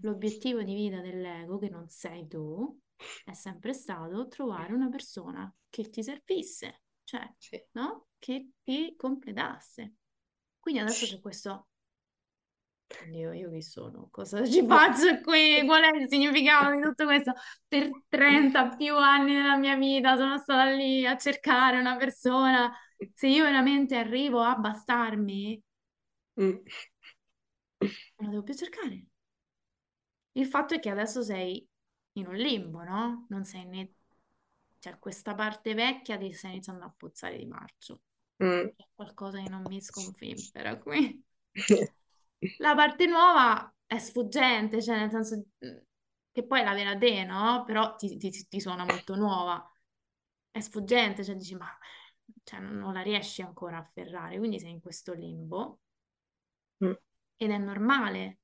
l'obiettivo 0.00 0.62
di 0.62 0.74
vita 0.74 1.00
dell'ego, 1.00 1.58
che 1.58 1.68
non 1.68 1.88
sei 1.90 2.26
tu, 2.26 2.78
è 3.24 3.34
sempre 3.34 3.74
stato 3.74 4.26
trovare 4.28 4.72
una 4.72 4.88
persona 4.88 5.52
che 5.68 5.90
ti 5.90 6.02
servisse, 6.02 6.84
cioè, 7.04 7.30
Sì. 7.36 7.62
no? 7.72 8.06
Che 8.18 8.52
ti 8.62 8.94
completasse. 8.96 9.94
Quindi 10.58 10.80
adesso 10.80 11.04
c'è 11.04 11.20
questo. 11.20 11.66
Oddio, 12.86 13.32
io 13.32 13.50
chi 13.50 13.62
sono? 13.62 14.08
Cosa 14.10 14.46
ci 14.46 14.64
faccio 14.66 15.20
qui? 15.20 15.62
Qual 15.66 15.82
è 15.82 15.96
il 15.96 16.08
significato 16.08 16.74
di 16.74 16.80
tutto 16.82 17.04
questo? 17.04 17.32
Per 17.66 17.90
30 18.08 18.68
più 18.76 18.96
anni 18.96 19.34
della 19.34 19.56
mia 19.56 19.76
vita 19.76 20.16
sono 20.16 20.38
stata 20.38 20.70
lì 20.70 21.04
a 21.06 21.16
cercare 21.16 21.78
una 21.78 21.96
persona. 21.96 22.72
Se 23.14 23.26
io 23.28 23.44
veramente 23.44 23.96
arrivo 23.96 24.40
a 24.40 24.54
bastarmi, 24.54 25.60
Mm. 26.36 26.64
non 28.18 28.26
la 28.26 28.30
devo 28.30 28.42
più 28.42 28.54
cercare. 28.54 29.04
Il 30.32 30.46
fatto 30.46 30.74
è 30.74 30.80
che 30.80 30.90
adesso 30.90 31.22
sei 31.22 31.66
in 32.12 32.26
un 32.26 32.34
limbo, 32.36 32.82
no? 32.82 33.26
Non 33.28 33.44
sei 33.44 33.64
né... 33.66 33.92
Cioè, 34.78 34.98
questa 34.98 35.34
parte 35.34 35.74
vecchia 35.74 36.18
ti 36.18 36.32
sta 36.32 36.48
iniziando 36.48 36.84
a 36.84 36.94
puzzare 36.96 37.36
di 37.38 37.46
marcio. 37.46 38.00
Mm. 38.42 38.68
C'è 38.76 38.86
qualcosa 38.94 39.42
che 39.42 39.48
non 39.48 39.62
mi 39.66 39.80
sconfimpera 39.80 40.78
qui. 40.78 41.24
La 42.56 42.74
parte 42.74 43.06
nuova 43.06 43.72
è 43.86 43.98
sfuggente, 43.98 44.82
cioè 44.82 44.96
nel 44.98 45.10
senso 45.10 45.44
che 46.32 46.44
poi 46.46 46.60
è 46.60 46.64
la 46.64 46.74
vera 46.74 46.96
te, 46.96 47.24
no? 47.24 47.64
Però 47.64 47.94
ti, 47.96 48.16
ti- 48.16 48.30
ti 48.48 48.60
suona 48.60 48.84
molto 48.84 49.14
nuova. 49.16 49.62
È 50.50 50.60
sfuggente, 50.60 51.24
cioè 51.24 51.36
dici, 51.36 51.54
ma 51.54 51.68
cioè, 52.44 52.60
non, 52.60 52.76
non 52.78 52.92
la 52.92 53.02
riesci 53.02 53.42
ancora 53.42 53.76
a 53.78 53.80
afferrare, 53.80 54.38
quindi 54.38 54.58
sei 54.60 54.70
in 54.70 54.80
questo 54.80 55.12
limbo. 55.14 55.80
Mm. 56.80 56.94
Ed 57.36 57.50
è 57.50 57.58
normale 57.58 58.38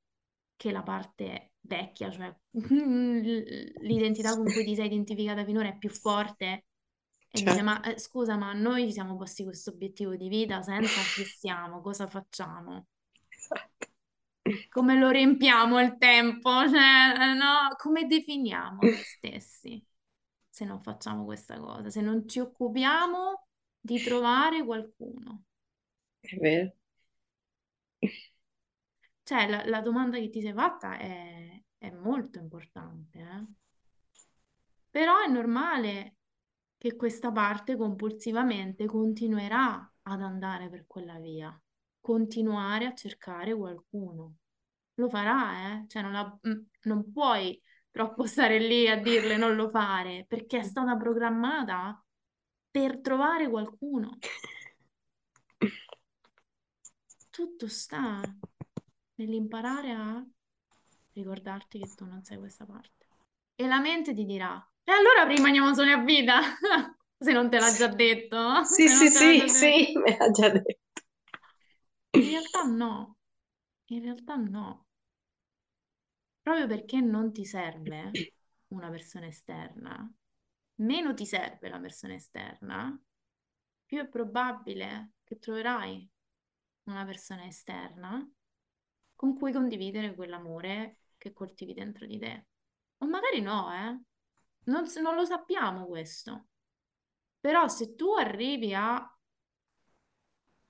che 0.57 0.71
la 0.73 0.83
parte 0.83 1.53
vecchia, 1.61 2.11
cioè 2.11 2.35
l'identità 3.81 4.35
con 4.37 4.51
cui 4.53 4.65
ti 4.65 4.75
sei 4.75 4.87
identificata 4.87 5.45
finora 5.45 5.69
è 5.69 5.79
più 5.79 5.91
forte 5.91 6.67
e 7.31 7.41
dice, 7.43 7.63
Certo. 7.63 7.63
ma 7.63 7.81
eh, 7.83 7.99
scusa, 7.99 8.37
ma 8.37 8.53
noi 8.53 8.87
ci 8.87 8.93
siamo 8.93 9.17
posti 9.17 9.45
questo 9.45 9.71
obiettivo 9.71 10.17
di 10.17 10.29
vita 10.29 10.63
senza 10.63 11.07
chi 11.07 11.25
siamo, 11.25 11.81
cosa 11.81 12.07
facciamo? 12.09 12.87
Esatto. 13.37 13.70
Come 14.71 14.99
lo 14.99 15.11
riempiamo 15.11 15.81
il 15.81 15.97
tempo? 15.99 16.51
Cioè, 16.69 17.31
eh, 17.31 17.35
no? 17.35 17.75
Come 17.77 18.07
definiamo 18.07 18.79
noi 18.81 18.93
stessi 18.95 19.85
se 20.49 20.65
non 20.65 20.83
facciamo 20.83 21.25
questa 21.25 21.59
cosa? 21.59 21.91
Se 21.91 22.01
non 22.01 22.29
ci 22.29 22.41
occupiamo 22.41 23.47
di 23.79 24.01
trovare 24.03 24.65
qualcuno? 24.65 25.45
È 26.21 26.37
vero. 26.37 26.73
Cioè, 29.23 29.49
la, 29.49 29.65
la 29.67 29.81
domanda 29.81 30.19
che 30.19 30.29
ti 30.29 30.41
sei 30.41 30.53
fatta 30.53 30.99
è, 30.99 31.63
è 31.79 31.91
molto 31.91 32.39
importante, 32.39 33.19
eh? 33.19 33.47
Però 34.91 35.21
è 35.21 35.29
normale 35.29 36.17
che 36.77 36.97
questa 36.97 37.31
parte 37.31 37.77
compulsivamente 37.77 38.87
continuerà 38.87 39.91
ad 40.03 40.21
andare 40.21 40.69
per 40.69 40.85
quella 40.87 41.19
via, 41.19 41.57
continuare 42.01 42.87
a 42.87 42.95
cercare 42.95 43.55
qualcuno. 43.55 44.37
Lo 44.95 45.09
farà, 45.09 45.81
eh? 45.83 45.87
Cioè 45.89 46.03
non, 46.03 46.13
la- 46.13 46.39
mm, 46.49 46.61
non 46.85 47.11
puoi 47.13 47.61
troppo 47.91 48.27
stare 48.27 48.59
lì 48.59 48.89
a 48.89 48.97
dirle 49.01 49.37
non 49.37 49.55
lo 49.57 49.69
fare, 49.71 50.25
perché 50.29 50.59
è 50.61 50.63
stata 50.63 50.97
programmata 50.97 52.03
per 52.71 53.01
trovare 53.01 53.49
qualcuno. 53.49 54.19
Tutto 57.31 57.69
sta 57.69 58.21
nell'imparare 59.17 59.93
a 59.93 60.25
ricordarti 61.13 61.79
che 61.79 61.95
tu 61.95 62.05
non 62.07 62.23
sei 62.25 62.39
questa 62.39 62.65
parte. 62.67 63.07
E 63.55 63.67
la 63.67 63.81
mente 63.81 64.15
ti 64.15 64.25
dirà, 64.25 64.55
e 64.85 64.93
allora 64.93 65.25
rimaniamo 65.25 65.75
soli 65.75 65.93
a 65.93 65.99
vita, 66.03 66.41
se 67.19 67.33
non 67.33 67.51
te 67.51 67.59
l'ha 67.59 67.73
già 67.73 67.89
detto. 67.89 68.65
Sì, 68.65 68.89
sì, 68.89 69.09
sì, 69.09 69.49
sì, 69.49 69.93
me 70.05 70.17
l'ha 70.19 70.31
già 70.31 70.49
detto. 70.51 70.80
Realtà 72.41 72.63
no, 72.63 73.19
in 73.89 74.01
realtà 74.01 74.37
no. 74.37 74.87
Proprio 76.41 76.67
perché 76.67 76.99
non 77.03 77.33
ti 77.33 77.45
serve 77.45 78.11
una 78.69 78.89
persona 78.89 79.27
esterna, 79.27 80.11
meno 80.77 81.13
ti 81.13 81.27
serve 81.27 81.69
la 81.69 81.79
persona 81.79 82.15
esterna, 82.15 82.99
più 83.85 83.99
è 83.99 84.09
probabile 84.09 85.17
che 85.23 85.39
troverai 85.39 86.09
una 86.85 87.05
persona 87.05 87.45
esterna 87.45 88.27
con 89.15 89.37
cui 89.37 89.53
condividere 89.53 90.15
quell'amore 90.15 91.01
che 91.19 91.35
coltivi 91.35 91.75
dentro 91.75 92.07
di 92.07 92.19
te. 92.19 92.47
O 92.99 93.07
magari 93.07 93.43
no, 93.43 93.71
eh? 93.71 94.01
Non, 94.65 94.87
non 95.03 95.15
lo 95.15 95.27
sappiamo 95.27 95.85
questo. 95.85 96.47
Però 97.39 97.69
se 97.69 97.95
tu 97.97 98.15
arrivi 98.15 98.73
a 98.73 99.20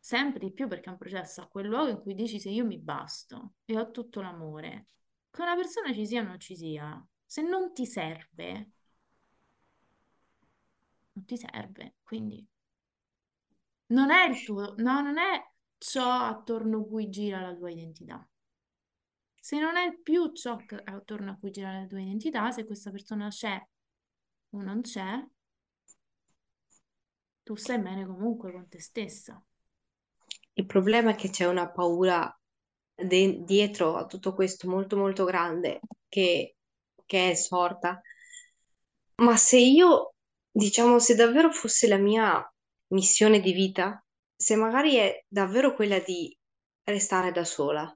sempre 0.01 0.41
di 0.41 0.53
più, 0.53 0.67
perché 0.67 0.89
è 0.89 0.93
un 0.93 0.99
processo, 0.99 1.43
a 1.43 1.49
quel 1.49 1.67
luogo 1.67 1.91
in 1.91 2.01
cui 2.01 2.15
dici 2.15 2.41
se 2.41 2.49
io 2.49 2.65
mi 2.65 2.79
basto 2.79 3.55
e 3.67 3.79
ho 3.79 3.91
tutto 3.91 4.21
l'amore, 4.23 4.89
che 5.31 5.43
una 5.43 5.55
persona 5.55 5.93
ci 5.93 6.07
sia 6.07 6.23
o 6.23 6.25
non 6.25 6.41
ci 6.41 6.57
sia, 6.57 7.07
se 7.25 7.43
non 7.43 7.73
ti 7.73 7.87
serve, 7.87 8.71
non 11.13 11.25
ti 11.25 11.37
serve. 11.37 11.97
Quindi 12.03 12.45
non 13.89 14.11
è 14.11 14.29
il 14.29 14.43
tuo, 14.43 14.75
no, 14.79 15.01
non 15.01 15.19
è 15.19 15.43
ciò 15.79 16.11
attorno 16.25 16.85
cui 16.85 17.09
gira 17.09 17.41
la 17.41 17.55
tua 17.55 17.71
identità. 17.71 18.27
Se 19.43 19.59
non 19.59 19.77
è 19.77 19.97
più 19.99 20.33
ciò 20.33 20.59
attorno 20.85 21.31
a 21.31 21.37
cui 21.37 21.51
gira 21.51 21.73
la 21.81 21.87
tua 21.87 22.01
identità, 22.01 22.51
se 22.51 22.67
questa 22.67 22.91
persona 22.91 23.29
c'è 23.29 23.61
o 24.51 24.63
non 24.63 24.81
c'è, 24.83 25.25
tu 27.43 27.55
stai 27.55 27.81
bene 27.81 28.07
comunque 28.07 28.53
con 28.53 28.69
te 28.69 28.81
stessa. 28.81 29.43
Il 30.55 30.67
problema 30.67 31.11
è 31.11 31.15
che 31.17 31.31
c'è 31.31 31.47
una 31.47 31.71
paura 31.71 32.33
de- 32.95 33.43
dietro 33.43 33.97
a 33.97 34.07
tutto 34.07 34.33
questo 34.35 34.69
molto 34.69 34.97
molto 34.97 35.25
grande 35.25 35.81
che, 36.09 36.57
che 37.07 37.31
è 37.31 37.35
sorta. 37.35 38.01
Ma 39.23 39.37
se 39.37 39.59
io, 39.59 40.15
diciamo, 40.51 40.99
se 40.99 41.15
davvero 41.15 41.51
fosse 41.53 41.87
la 41.89 41.97
mia 41.99 42.43
missione 42.89 43.41
di 43.41 43.53
vita, 43.53 44.03
se 44.35 44.57
magari 44.57 44.97
è 44.97 45.25
davvero 45.29 45.75
quella 45.75 45.99
di 46.01 46.37
restare 46.85 47.31
da 47.33 47.45
sola 47.45 47.95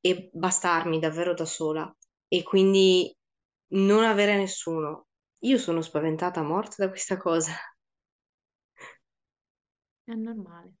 e 0.00 0.30
bastarmi 0.32 0.98
davvero 0.98 1.34
da 1.34 1.44
sola 1.44 1.92
e 2.28 2.42
quindi 2.42 3.14
non 3.72 4.04
avere 4.04 4.36
nessuno, 4.36 5.08
io 5.44 5.58
sono 5.58 5.82
spaventata 5.82 6.40
a 6.40 6.44
morte 6.44 6.76
da 6.78 6.88
questa 6.88 7.16
cosa. 7.16 7.52
È 10.04 10.12
normale. 10.12 10.74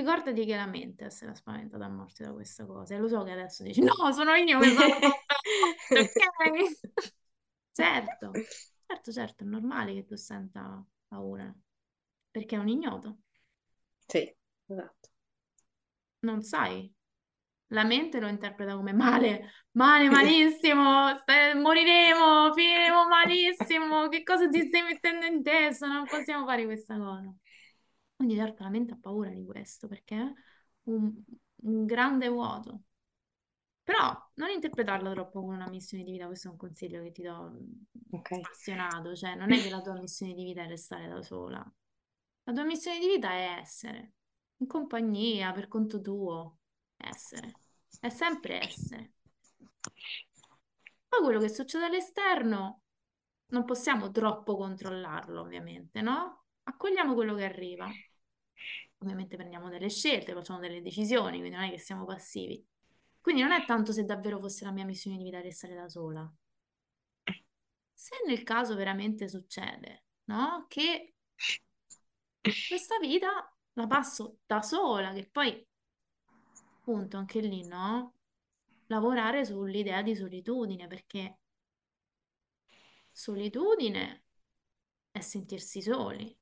Ricordati 0.00 0.44
che 0.44 0.56
la 0.56 0.66
mente 0.66 1.06
è 1.06 1.10
stata 1.10 1.34
spaventata 1.34 1.84
a 1.84 1.88
morte 1.88 2.24
da 2.24 2.32
questa 2.32 2.64
cosa. 2.66 2.94
E 2.94 2.98
lo 2.98 3.08
so 3.08 3.22
che 3.24 3.32
adesso 3.32 3.62
dici, 3.62 3.80
no, 3.82 3.92
sono 4.12 4.34
io 4.34 4.60
che 4.60 4.70
sono 4.70 4.86
ok? 5.92 6.78
Certo, 7.72 8.42
certo, 8.86 9.12
certo, 9.12 9.44
è 9.44 9.46
normale 9.46 9.94
che 9.94 10.04
tu 10.04 10.16
senta 10.16 10.84
paura, 11.06 11.54
perché 12.30 12.56
è 12.56 12.58
un 12.58 12.68
ignoto, 12.68 13.20
Sì, 14.08 14.34
esatto. 14.66 15.08
non 16.20 16.42
sai. 16.42 16.92
La 17.72 17.84
mente 17.84 18.20
lo 18.20 18.28
interpreta 18.28 18.74
come 18.76 18.92
male, 18.94 19.42
male, 19.72 20.08
malissimo, 20.10 21.14
sta- 21.18 21.54
moriremo, 21.54 22.52
finiremo 22.54 23.06
malissimo, 23.08 24.08
che 24.08 24.22
cosa 24.22 24.48
ti 24.48 24.62
stai 24.66 24.82
mettendo 24.82 25.26
in 25.26 25.42
testa? 25.42 25.86
Non 25.86 26.06
possiamo 26.08 26.46
fare 26.46 26.64
questa 26.64 26.96
cosa. 26.96 27.34
Quindi 28.18 28.34
certo 28.34 28.64
la 28.64 28.68
mente 28.70 28.94
ha 28.94 28.98
paura 29.00 29.30
di 29.30 29.44
questo, 29.44 29.86
perché 29.86 30.16
è 30.16 30.32
un, 30.90 31.14
un 31.62 31.86
grande 31.86 32.28
vuoto. 32.28 32.82
Però 33.82 34.30
non 34.34 34.50
interpretarlo 34.50 35.12
troppo 35.12 35.40
come 35.40 35.54
una 35.54 35.68
missione 35.68 36.04
di 36.04 36.12
vita, 36.12 36.26
questo 36.26 36.48
è 36.48 36.50
un 36.50 36.56
consiglio 36.58 37.02
che 37.02 37.12
ti 37.12 37.22
do 37.22 37.50
mm, 37.50 37.72
Ok. 38.12 38.30
spassionato, 38.30 39.14
cioè 39.14 39.34
non 39.34 39.52
è 39.52 39.60
che 39.62 39.70
la 39.70 39.80
tua 39.80 39.94
missione 39.94 40.34
di 40.34 40.44
vita 40.44 40.62
è 40.62 40.66
restare 40.68 41.08
da 41.08 41.22
sola. 41.22 41.58
La 42.44 42.52
tua 42.52 42.64
missione 42.64 42.98
di 42.98 43.06
vita 43.06 43.30
è 43.30 43.58
essere 43.60 44.14
in 44.58 44.66
compagnia, 44.66 45.52
per 45.52 45.68
conto 45.68 46.00
tuo, 46.00 46.58
essere, 46.96 47.52
è 48.00 48.08
sempre 48.10 48.60
essere. 48.62 49.12
Poi 51.08 51.20
quello 51.22 51.40
che 51.40 51.48
succede 51.48 51.86
all'esterno 51.86 52.82
non 53.48 53.64
possiamo 53.64 54.10
troppo 54.10 54.56
controllarlo, 54.56 55.40
ovviamente, 55.40 56.00
no? 56.02 56.44
Accogliamo 56.64 57.14
quello 57.14 57.34
che 57.34 57.44
arriva. 57.44 57.98
Ovviamente 58.98 59.36
prendiamo 59.36 59.68
delle 59.68 59.90
scelte, 59.90 60.32
facciamo 60.32 60.58
delle 60.58 60.82
decisioni, 60.82 61.38
quindi 61.38 61.56
non 61.56 61.64
è 61.64 61.70
che 61.70 61.78
siamo 61.78 62.04
passivi. 62.04 62.64
Quindi 63.20 63.42
non 63.42 63.52
è 63.52 63.64
tanto 63.64 63.92
se 63.92 64.04
davvero 64.04 64.40
fosse 64.40 64.64
la 64.64 64.72
mia 64.72 64.84
missione 64.84 65.16
di 65.16 65.22
vita 65.22 65.40
restare 65.40 65.74
da 65.74 65.88
sola. 65.88 66.32
Se 67.92 68.16
nel 68.26 68.42
caso 68.42 68.74
veramente 68.74 69.28
succede, 69.28 70.04
no? 70.24 70.64
Che 70.68 71.14
questa 72.40 72.98
vita 72.98 73.54
la 73.74 73.86
passo 73.86 74.38
da 74.46 74.62
sola, 74.62 75.12
che 75.12 75.28
poi, 75.30 75.66
appunto, 76.76 77.16
anche 77.16 77.40
lì, 77.40 77.66
no? 77.66 78.14
Lavorare 78.86 79.44
sull'idea 79.44 80.02
di 80.02 80.16
solitudine, 80.16 80.86
perché 80.86 81.38
solitudine 83.12 84.24
è 85.10 85.20
sentirsi 85.20 85.82
soli. 85.82 86.36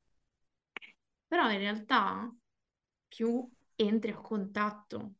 Però 1.26 1.50
in 1.50 1.58
realtà 1.58 2.32
più 3.16 3.50
entri 3.74 4.10
a 4.10 4.20
contatto 4.20 5.14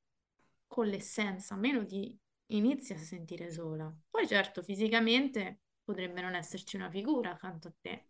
con 0.66 0.86
l'essenza, 0.86 1.56
meno 1.56 1.86
ti 1.86 2.14
inizi 2.48 2.92
a 2.92 2.98
sentire 2.98 3.50
sola. 3.50 3.90
Poi 4.10 4.26
certo, 4.28 4.62
fisicamente 4.62 5.60
potrebbe 5.82 6.20
non 6.20 6.34
esserci 6.34 6.76
una 6.76 6.90
figura 6.90 7.30
accanto 7.30 7.68
a 7.68 7.74
te, 7.80 8.08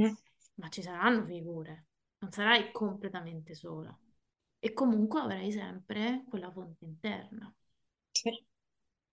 mm. 0.00 0.12
ma 0.54 0.68
ci 0.70 0.80
saranno 0.80 1.26
figure, 1.26 1.88
non 2.20 2.32
sarai 2.32 2.72
completamente 2.72 3.54
sola. 3.54 3.94
E 4.58 4.72
comunque 4.72 5.20
avrai 5.20 5.52
sempre 5.52 6.24
quella 6.26 6.50
fonte 6.50 6.86
interna. 6.86 7.54
Sì. 8.10 8.30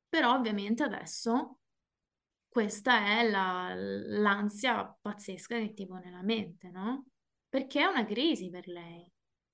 Però 0.07 0.33
ovviamente 0.33 0.83
adesso 0.83 1.59
questa 2.47 3.19
è 3.19 3.29
la, 3.29 3.73
l'ansia 3.75 4.97
pazzesca 5.01 5.57
che 5.57 5.73
ti 5.73 5.85
pone 5.85 6.09
la 6.09 6.21
mente, 6.21 6.69
no? 6.69 7.07
Perché 7.49 7.81
è 7.81 7.85
una 7.85 8.05
crisi 8.05 8.49
per 8.49 8.67
lei. 8.69 9.11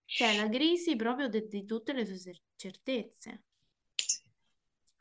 Cioè, 0.07 0.37
la 0.37 0.47
crisi 0.47 0.95
proprio 0.95 1.27
di, 1.27 1.47
di 1.47 1.65
tutte 1.65 1.91
le 1.91 2.05
sue 2.05 2.39
certezze. 2.55 3.43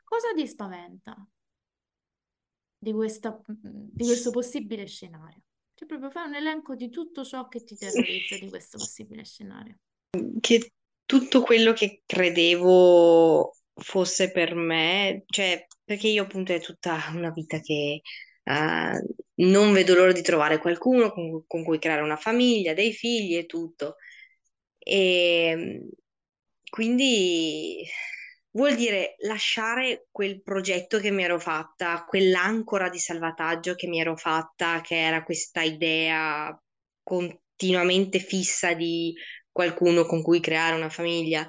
Cosa 0.03 0.33
ti 0.35 0.45
spaventa 0.45 1.15
di, 2.77 2.91
questa, 2.91 3.41
di 3.47 4.03
questo 4.03 4.31
possibile 4.31 4.85
scenario? 4.85 5.41
Cioè, 5.73 5.87
proprio 5.87 6.11
fai 6.11 6.27
un 6.27 6.35
elenco 6.35 6.75
di 6.75 6.89
tutto 6.89 7.23
ciò 7.23 7.47
che 7.47 7.63
ti 7.63 7.75
terrorizza 7.75 8.37
di 8.37 8.49
questo 8.49 8.77
possibile 8.77 9.23
scenario. 9.23 9.77
Che 10.41 10.71
tutto 11.05 11.41
quello 11.41 11.71
che 11.71 12.01
credevo 12.05 13.55
fosse 13.75 14.31
per 14.31 14.55
me, 14.55 15.23
cioè 15.27 15.65
perché 15.85 16.07
io 16.09 16.23
appunto 16.23 16.51
è 16.51 16.59
tutta 16.59 17.01
una 17.13 17.29
vita 17.29 17.59
che 17.59 18.01
uh, 18.43 19.15
non 19.45 19.71
vedo 19.71 19.93
l'ora 19.93 20.11
di 20.11 20.21
trovare 20.21 20.57
qualcuno 20.57 21.11
con, 21.11 21.45
con, 21.47 21.63
cui 21.63 21.79
creare 21.79 22.01
una 22.01 22.17
famiglia, 22.17 22.73
dei 22.73 22.91
figli 22.91 23.37
e 23.37 23.45
tutto. 23.45 23.95
E 24.89 25.89
quindi 26.69 27.85
vuol 28.51 28.75
dire 28.75 29.15
lasciare 29.19 30.07
quel 30.11 30.41
progetto 30.41 30.99
che 30.99 31.11
mi 31.11 31.23
ero 31.23 31.39
fatta, 31.39 32.05
quell'ancora 32.07 32.89
di 32.89 32.99
salvataggio 32.99 33.75
che 33.75 33.87
mi 33.87 33.99
ero 33.99 34.15
fatta, 34.15 34.81
che 34.81 34.95
era 34.95 35.23
questa 35.23 35.61
idea 35.61 36.57
continuamente 37.03 38.19
fissa 38.19 38.73
di 38.73 39.13
qualcuno 39.51 40.05
con 40.05 40.21
cui 40.21 40.39
creare 40.39 40.75
una 40.75 40.89
famiglia. 40.89 41.45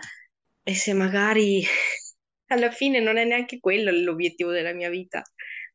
E 0.63 0.75
se 0.75 0.93
magari 0.93 1.63
alla 2.49 2.71
fine 2.71 3.01
non 3.01 3.17
è 3.17 3.25
neanche 3.25 3.61
quello 3.61 3.91
l'obiettivo 3.93 4.51
della 4.51 4.73
mia 4.73 4.91
vita, 4.91 5.23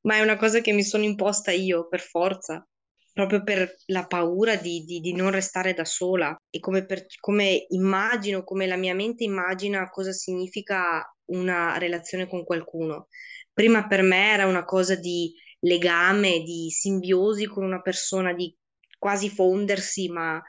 ma 0.02 0.18
è 0.18 0.22
una 0.22 0.38
cosa 0.38 0.60
che 0.62 0.74
mi 0.74 0.84
sono 0.84 1.04
imposta 1.04 1.52
io 1.52 1.88
per 1.88 2.02
forza, 2.02 2.66
proprio 3.14 3.44
per 3.44 3.76
la 3.86 4.06
paura 4.08 4.56
di, 4.56 4.84
di, 4.84 5.00
di 5.00 5.14
non 5.14 5.30
restare 5.32 5.74
da 5.74 5.86
sola 5.86 6.36
e 6.50 6.60
come, 6.60 6.86
per, 6.86 7.06
come 7.20 7.66
immagino, 7.70 8.44
come 8.44 8.66
la 8.66 8.76
mia 8.76 8.96
mente 8.96 9.24
immagina 9.24 9.90
cosa 9.90 10.12
significa 10.12 11.08
una 11.26 11.78
relazione 11.78 12.28
con 12.28 12.44
qualcuno. 12.44 13.08
Prima 13.54 13.88
per 13.88 14.02
me 14.02 14.32
era 14.32 14.48
una 14.48 14.66
cosa 14.66 14.96
di 14.96 15.34
legame, 15.60 16.42
di 16.42 16.70
simbiosi 16.72 17.46
con 17.46 17.64
una 17.64 17.82
persona, 17.82 18.34
di 18.34 18.54
quasi 18.98 19.30
fondersi, 19.30 20.10
ma 20.10 20.42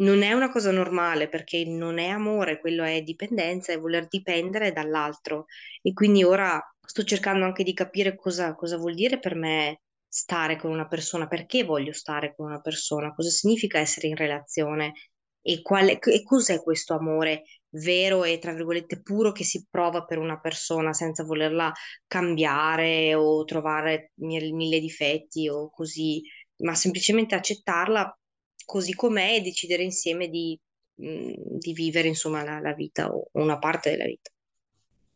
non 0.00 0.22
è 0.22 0.32
una 0.32 0.50
cosa 0.50 0.70
normale 0.70 1.28
perché 1.28 1.64
non 1.64 1.98
è 1.98 2.08
amore, 2.08 2.60
quello 2.60 2.82
è 2.84 3.02
dipendenza, 3.02 3.72
è 3.72 3.78
voler 3.78 4.08
dipendere 4.08 4.72
dall'altro. 4.72 5.46
E 5.82 5.92
quindi 5.92 6.24
ora 6.24 6.60
sto 6.80 7.04
cercando 7.04 7.44
anche 7.44 7.62
di 7.62 7.74
capire 7.74 8.16
cosa, 8.16 8.54
cosa 8.54 8.76
vuol 8.76 8.94
dire 8.94 9.18
per 9.18 9.34
me 9.34 9.82
stare 10.08 10.56
con 10.56 10.70
una 10.70 10.88
persona, 10.88 11.28
perché 11.28 11.64
voglio 11.64 11.92
stare 11.92 12.34
con 12.34 12.46
una 12.46 12.60
persona, 12.60 13.12
cosa 13.14 13.28
significa 13.28 13.78
essere 13.78 14.08
in 14.08 14.16
relazione 14.16 14.94
e, 15.42 15.62
quale, 15.62 15.98
e 15.98 16.22
cos'è 16.22 16.62
questo 16.62 16.94
amore 16.94 17.44
vero 17.70 18.24
e 18.24 18.38
tra 18.38 18.52
virgolette 18.52 19.02
puro 19.02 19.32
che 19.32 19.44
si 19.44 19.66
prova 19.68 20.04
per 20.04 20.18
una 20.18 20.38
persona 20.40 20.92
senza 20.92 21.24
volerla 21.24 21.72
cambiare 22.06 23.14
o 23.14 23.44
trovare 23.44 24.12
mille 24.16 24.80
difetti 24.80 25.48
o 25.48 25.70
così, 25.70 26.22
ma 26.58 26.74
semplicemente 26.74 27.34
accettarla 27.34 28.18
così 28.64 28.94
com'è 28.94 29.36
e 29.36 29.40
decidere 29.40 29.82
insieme 29.82 30.28
di, 30.28 30.58
mh, 30.94 31.32
di 31.58 31.72
vivere 31.72 32.08
insomma 32.08 32.42
la, 32.42 32.60
la, 32.60 32.74
vita 32.74 33.08
o 33.08 33.28
una 33.32 33.58
parte 33.58 33.90
della 33.90 34.04
vita. 34.04 34.30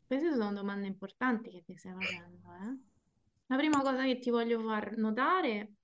Queste 0.06 0.30
sono 0.30 0.52
domande 0.52 0.86
importanti 0.86 1.50
che 1.50 1.62
ti 1.64 1.76
stai 1.76 1.92
facendo. 1.92 2.48
Eh? 2.52 2.91
La 3.52 3.58
prima 3.58 3.82
cosa 3.82 4.02
che 4.04 4.18
ti 4.18 4.30
voglio 4.30 4.58
far 4.62 4.96
notare 4.96 5.74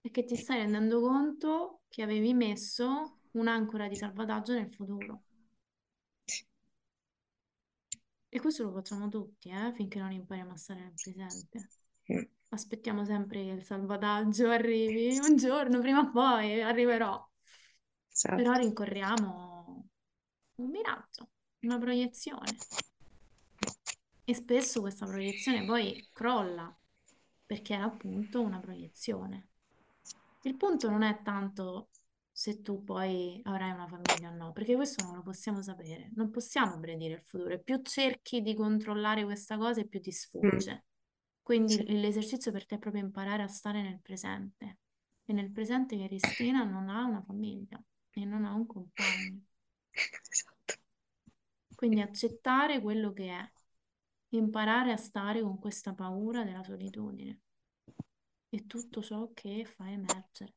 è 0.00 0.10
che 0.10 0.24
ti 0.24 0.36
stai 0.36 0.60
rendendo 0.60 1.02
conto 1.02 1.82
che 1.90 2.00
avevi 2.02 2.32
messo 2.32 3.18
un'ancora 3.32 3.88
di 3.88 3.94
salvataggio 3.94 4.54
nel 4.54 4.72
futuro. 4.72 5.22
E 8.30 8.40
questo 8.40 8.62
lo 8.62 8.72
facciamo 8.72 9.10
tutti, 9.10 9.50
eh? 9.50 9.74
finché 9.74 9.98
non 9.98 10.12
impariamo 10.12 10.52
a 10.52 10.56
stare 10.56 10.80
nel 10.80 10.94
presente. 10.94 11.68
Mm 12.10 12.22
aspettiamo 12.52 13.02
sempre 13.04 13.44
che 13.44 13.50
il 13.50 13.62
salvataggio 13.62 14.50
arrivi 14.50 15.18
un 15.18 15.36
giorno, 15.36 15.80
prima 15.80 16.00
o 16.00 16.10
poi 16.10 16.60
arriverò. 16.60 17.26
Esatto. 18.10 18.36
Però 18.36 18.52
rincorriamo 18.52 19.88
un 20.56 20.68
miraggio, 20.68 21.30
una 21.60 21.78
proiezione. 21.78 22.54
E 24.24 24.34
spesso 24.34 24.80
questa 24.80 25.06
proiezione 25.06 25.64
poi 25.64 26.08
crolla, 26.12 26.74
perché 27.44 27.74
è 27.74 27.78
appunto 27.78 28.40
una 28.40 28.60
proiezione. 28.60 29.48
Il 30.42 30.56
punto 30.56 30.88
non 30.88 31.02
è 31.02 31.22
tanto 31.22 31.88
se 32.30 32.62
tu 32.62 32.82
poi 32.82 33.40
avrai 33.44 33.70
una 33.72 33.86
famiglia 33.86 34.30
o 34.30 34.34
no, 34.34 34.52
perché 34.52 34.74
questo 34.74 35.04
non 35.04 35.16
lo 35.16 35.22
possiamo 35.22 35.60
sapere, 35.60 36.10
non 36.14 36.30
possiamo 36.30 36.80
predire 36.80 37.14
il 37.14 37.22
futuro. 37.22 37.54
E 37.54 37.60
più 37.60 37.80
cerchi 37.82 38.40
di 38.40 38.54
controllare 38.54 39.24
questa 39.24 39.58
cosa, 39.58 39.80
e 39.80 39.86
più 39.86 40.00
ti 40.00 40.10
sfugge. 40.10 40.72
Mm. 40.72 40.90
Quindi 41.42 41.74
sì. 41.74 42.00
l'esercizio 42.00 42.52
per 42.52 42.66
te 42.66 42.76
è 42.76 42.78
proprio 42.78 43.02
imparare 43.02 43.42
a 43.42 43.48
stare 43.48 43.82
nel 43.82 44.00
presente. 44.00 44.78
E 45.24 45.32
nel 45.32 45.50
presente 45.52 45.96
che 45.96 46.06
Cristina 46.06 46.64
non 46.64 46.88
ha 46.88 47.04
una 47.04 47.22
famiglia 47.22 47.80
e 48.10 48.24
non 48.24 48.44
ha 48.44 48.54
un 48.54 48.66
compagno. 48.66 49.40
Esatto. 49.94 50.74
Quindi 51.74 52.00
accettare 52.00 52.80
quello 52.80 53.12
che 53.12 53.28
è, 53.28 53.52
imparare 54.36 54.92
a 54.92 54.96
stare 54.96 55.42
con 55.42 55.58
questa 55.58 55.92
paura 55.94 56.44
della 56.44 56.62
solitudine 56.62 57.40
e 58.48 58.66
tutto 58.66 59.02
ciò 59.02 59.30
che 59.32 59.64
fa 59.64 59.90
emergere. 59.90 60.54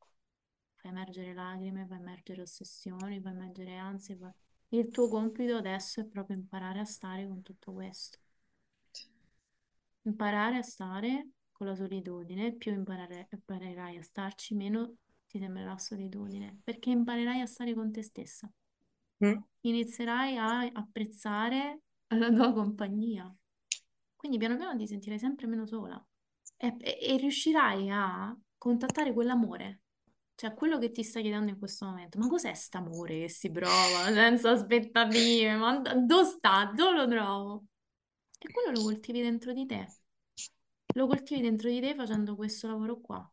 Fa 0.76 0.90
emergere 0.90 1.34
lacrime, 1.34 1.86
fa 1.88 1.96
emergere 1.96 2.42
ossessioni, 2.42 3.22
fa 3.22 3.30
emergere 3.30 3.78
ansie. 3.78 4.16
Fa... 4.16 4.34
Il 4.70 4.90
tuo 4.90 5.08
compito 5.08 5.56
adesso 5.56 6.02
è 6.02 6.06
proprio 6.06 6.38
imparare 6.38 6.80
a 6.80 6.86
stare 6.86 7.28
con 7.28 7.42
tutto 7.42 7.72
questo 7.72 8.20
imparare 10.06 10.58
a 10.58 10.62
stare 10.62 11.30
con 11.52 11.68
la 11.68 11.76
solitudine, 11.76 12.54
più 12.54 12.74
imparare, 12.74 13.28
imparerai 13.32 13.98
a 13.98 14.04
starci, 14.04 14.56
meno 14.56 14.96
ti 15.28 15.40
sembrerà 15.40 15.78
solitudine, 15.78 16.60
perché 16.64 16.90
imparerai 16.90 17.42
a 17.42 17.46
stare 17.46 17.74
con 17.74 17.92
te 17.92 18.04
stessa. 18.04 18.50
Mm. 19.26 19.38
Inizierai 19.62 20.38
a 20.38 20.70
apprezzare 20.74 21.82
la 22.08 22.32
tua 22.32 22.54
compagnia. 22.54 23.34
Quindi 24.26 24.44
piano 24.44 24.58
piano 24.58 24.76
ti 24.76 24.88
sentirai 24.88 25.20
sempre 25.20 25.46
meno 25.46 25.68
sola 25.68 26.04
e, 26.58 26.76
e, 26.80 26.98
e 27.00 27.18
riuscirai 27.18 27.92
a 27.92 28.36
contattare 28.58 29.14
quell'amore, 29.14 29.82
cioè 30.34 30.56
quello 30.56 30.80
che 30.80 30.90
ti 30.90 31.04
sta 31.04 31.22
chiedendo 31.22 31.52
in 31.52 31.60
questo 31.60 31.86
momento. 31.86 32.18
Ma 32.18 32.28
cos'è 32.28 32.52
st'amore 32.56 33.20
che 33.20 33.30
si 33.30 33.52
prova 33.52 33.70
senza 34.12 34.50
aspettative? 34.50 35.56
Ma 35.58 35.78
dove 35.78 36.24
sta? 36.24 36.72
Dove 36.74 36.96
lo 36.96 37.08
trovo? 37.08 37.66
E 38.40 38.52
quello 38.52 38.72
lo 38.72 38.82
coltivi 38.82 39.22
dentro 39.22 39.54
di 39.54 39.68
te. 39.68 39.88
Lo 40.96 41.06
coltivi 41.06 41.42
dentro 41.42 41.70
di 41.70 41.80
te 41.80 41.94
facendo 41.94 42.36
questo 42.36 42.66
lavoro 42.66 43.00
qua. 43.02 43.32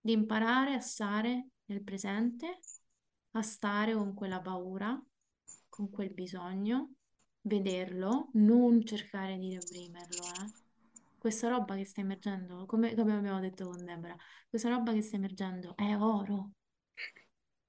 Di 0.00 0.10
imparare 0.10 0.74
a 0.74 0.80
stare 0.80 1.50
nel 1.66 1.84
presente, 1.84 2.58
a 3.30 3.42
stare 3.42 3.94
con 3.94 4.14
quella 4.14 4.40
paura, 4.40 5.00
con 5.68 5.90
quel 5.90 6.12
bisogno 6.12 6.93
vederlo, 7.44 8.28
non 8.34 8.84
cercare 8.84 9.38
di 9.38 9.54
reprimerlo, 9.54 10.22
eh. 10.22 10.62
Questa 11.18 11.48
roba 11.48 11.74
che 11.74 11.84
sta 11.86 12.00
emergendo, 12.00 12.66
come, 12.66 12.94
come 12.94 13.14
abbiamo 13.14 13.40
detto 13.40 13.66
con 13.66 13.82
Debra, 13.84 14.14
questa 14.48 14.68
roba 14.68 14.92
che 14.92 15.00
sta 15.00 15.16
emergendo 15.16 15.74
è 15.76 15.96
oro. 15.96 16.50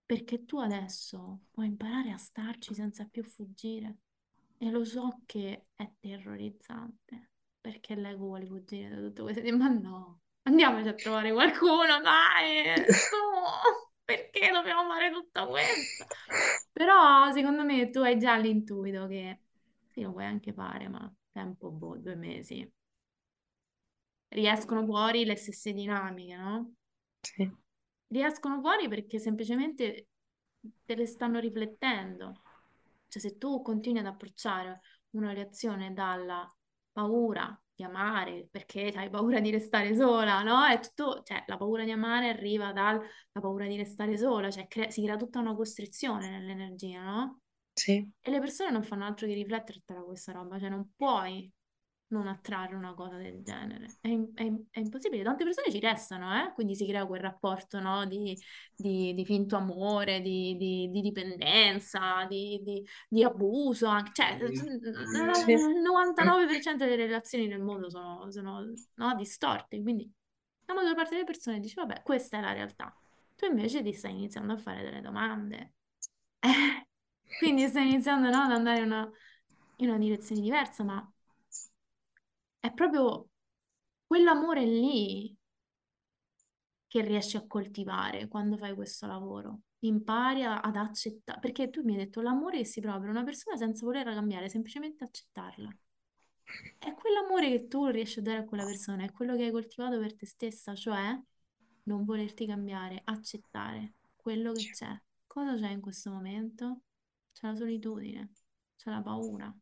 Perché 0.05 0.45
tu 0.45 0.59
adesso 0.59 1.45
puoi 1.51 1.67
imparare 1.67 2.11
a 2.11 2.17
starci 2.17 2.73
senza 2.73 3.05
più 3.05 3.23
fuggire. 3.23 3.97
E 4.57 4.69
lo 4.69 4.83
so 4.83 5.21
che 5.25 5.67
è 5.75 5.89
terrorizzante, 5.99 7.31
perché 7.59 7.95
l'ego 7.95 8.25
vuole 8.25 8.45
fuggire 8.45 8.89
da 8.89 9.01
tutto 9.01 9.23
questo. 9.23 9.41
Ma 9.55 9.67
no, 9.69 10.21
andiamoci 10.43 10.88
a 10.89 10.93
trovare 10.93 11.31
qualcuno, 11.31 12.01
dai! 12.01 12.67
No, 12.77 13.89
perché 14.03 14.51
dobbiamo 14.51 14.88
fare 14.89 15.11
tutto 15.11 15.47
questo? 15.47 16.05
Però 16.71 17.31
secondo 17.31 17.63
me 17.63 17.89
tu 17.89 17.99
hai 17.99 18.17
già 18.19 18.35
l'intuito 18.35 19.07
che 19.07 19.44
sì, 19.95 20.01
lo 20.01 20.12
puoi 20.12 20.25
anche 20.25 20.51
fare, 20.53 20.89
ma 20.89 21.12
tempo, 21.31 21.71
boh, 21.71 21.95
due 21.97 22.15
mesi. 22.15 22.69
Riescono 24.29 24.84
fuori 24.86 25.23
le 25.25 25.36
stesse 25.36 25.71
dinamiche, 25.71 26.36
no? 26.36 26.73
Sì. 27.21 27.49
Riescono 28.08 28.60
fuori 28.60 28.88
perché 28.88 29.19
semplicemente 29.19 30.08
te 30.84 30.95
le 30.95 31.05
stanno 31.05 31.39
riflettendo. 31.39 32.34
Cioè, 33.08 33.21
se 33.21 33.38
tu 33.38 33.62
continui 33.62 33.99
ad 33.99 34.08
approcciare 34.08 34.81
una 35.12 35.31
reazione 35.34 35.93
dalla 35.93 36.47
paura 36.91 37.58
di 37.73 37.84
amare, 37.84 38.47
perché 38.51 38.91
hai 38.95 39.10
paura 39.10 39.39
di 39.39 39.51
restare 39.51 39.95
sola, 39.95 40.41
no? 40.43 40.65
È 40.65 40.79
tutto, 40.79 41.21
cioè, 41.23 41.43
la 41.47 41.58
paura 41.58 41.84
di 41.84 41.91
amare 41.91 42.29
arriva 42.29 42.73
dalla 42.73 43.01
paura 43.31 43.65
di 43.67 43.77
restare 43.77 44.17
sola, 44.17 44.51
cioè 44.51 44.67
cre- 44.67 44.91
si 44.91 45.01
crea 45.01 45.15
tutta 45.17 45.39
una 45.39 45.55
costrizione 45.55 46.29
nell'energia, 46.29 47.01
no? 47.03 47.39
Sì. 47.75 48.09
E 48.21 48.31
le 48.31 48.39
persone 48.39 48.71
non 48.71 48.83
fanno 48.83 49.05
altro 49.05 49.27
che 49.27 49.33
riflettere 49.33 49.81
tra 49.85 50.01
questa 50.01 50.31
roba, 50.31 50.57
cioè 50.57 50.69
non 50.69 50.91
puoi 50.95 51.51
non 52.07 52.27
attrarre 52.27 52.75
una 52.75 52.93
cosa 52.93 53.17
del 53.17 53.41
genere. 53.43 53.97
È, 53.99 54.07
è- 54.35 54.53
è 54.71 54.79
impossibile. 54.79 55.23
Tante 55.23 55.43
persone 55.43 55.71
ci 55.71 55.79
restano, 55.79 56.33
eh? 56.39 56.53
Quindi 56.53 56.75
si 56.75 56.85
crea 56.88 57.05
quel 57.05 57.19
rapporto, 57.19 57.79
no? 57.79 58.05
Di, 58.05 58.38
di- 58.75 59.13
di 59.13 59.25
finto 59.25 59.55
amore, 59.57 60.21
di, 60.21 60.55
di- 60.55 60.89
di 60.91 61.01
dipendenza, 61.01 62.25
di, 62.29 62.61
di- 62.63 62.85
di 63.09 63.23
abuso. 63.23 63.88
Anche. 63.88 64.11
Cioè, 64.13 64.38
Sì. 64.53 65.51
il 65.51 65.81
99% 65.81 66.85
delle 66.85 66.95
relazioni 66.95 67.47
nel 67.47 67.61
mondo 67.61 67.89
sono, 67.89 68.31
sono, 68.31 68.63
no? 68.95 69.15
distorte. 69.15 69.81
Quindi 69.81 70.09
la 70.65 70.73
maggior 70.73 70.95
parte 70.95 71.11
delle 71.15 71.25
persone 71.25 71.59
dice, 71.59 71.75
vabbè, 71.75 72.01
questa 72.03 72.38
è 72.38 72.41
la 72.41 72.53
realtà. 72.53 72.95
Tu 73.35 73.45
invece 73.45 73.81
ti 73.83 73.91
stai 73.93 74.11
iniziando 74.11 74.53
a 74.53 74.57
fare 74.57 74.83
delle 74.83 75.01
domande. 75.01 75.73
Eh, 76.39 76.47
quindi 77.39 77.67
stai 77.67 77.89
iniziando, 77.89 78.29
no, 78.29 78.41
ad 78.41 78.51
andare 78.51 78.79
in 78.79 78.85
una, 78.85 79.09
in 79.77 79.89
una 79.89 79.97
direzione 79.97 80.41
diversa, 80.41 80.83
ma 80.83 81.13
è 82.59 82.73
proprio 82.73 83.29
quell'amore 84.07 84.65
lì 84.65 85.35
che 86.88 87.01
riesci 87.01 87.35
a 87.38 87.45
coltivare 87.45 88.27
quando 88.27 88.57
fai 88.57 88.73
questo 88.73 89.05
lavoro. 89.05 89.61
Impari 89.79 90.43
ad 90.43 90.75
accettare, 90.75 91.39
perché 91.39 91.69
tu 91.69 91.83
mi 91.83 91.91
hai 91.91 92.05
detto 92.05 92.21
l'amore 92.21 92.59
che 92.59 92.65
si 92.65 92.79
prova 92.79 92.99
per 92.99 93.09
una 93.09 93.23
persona 93.23 93.57
senza 93.57 93.85
volerla 93.85 94.13
cambiare, 94.13 94.49
semplicemente 94.49 95.03
accettarla. 95.03 95.69
È 96.79 96.93
quell'amore 96.93 97.49
che 97.49 97.67
tu 97.67 97.88
riesci 97.88 98.19
a 98.19 98.21
dare 98.21 98.39
a 98.39 98.45
quella 98.45 98.63
persona, 98.63 99.03
è 99.03 99.11
quello 99.11 99.35
che 99.35 99.43
hai 99.43 99.51
coltivato 99.51 99.99
per 99.99 100.15
te 100.15 100.25
stessa, 100.25 100.73
cioè 100.73 101.19
non 101.83 102.05
volerti 102.05 102.45
cambiare, 102.45 103.01
accettare 103.03 103.93
quello 104.15 104.53
che 104.53 104.69
c'è. 104.71 105.01
Cosa 105.27 105.55
c'è 105.55 105.69
in 105.69 105.81
questo 105.81 106.11
momento? 106.11 106.81
C'è 107.36 107.48
la 107.48 107.56
solitudine, 107.56 108.32
c'è 108.78 108.89
la 108.89 109.02
paura. 109.02 109.54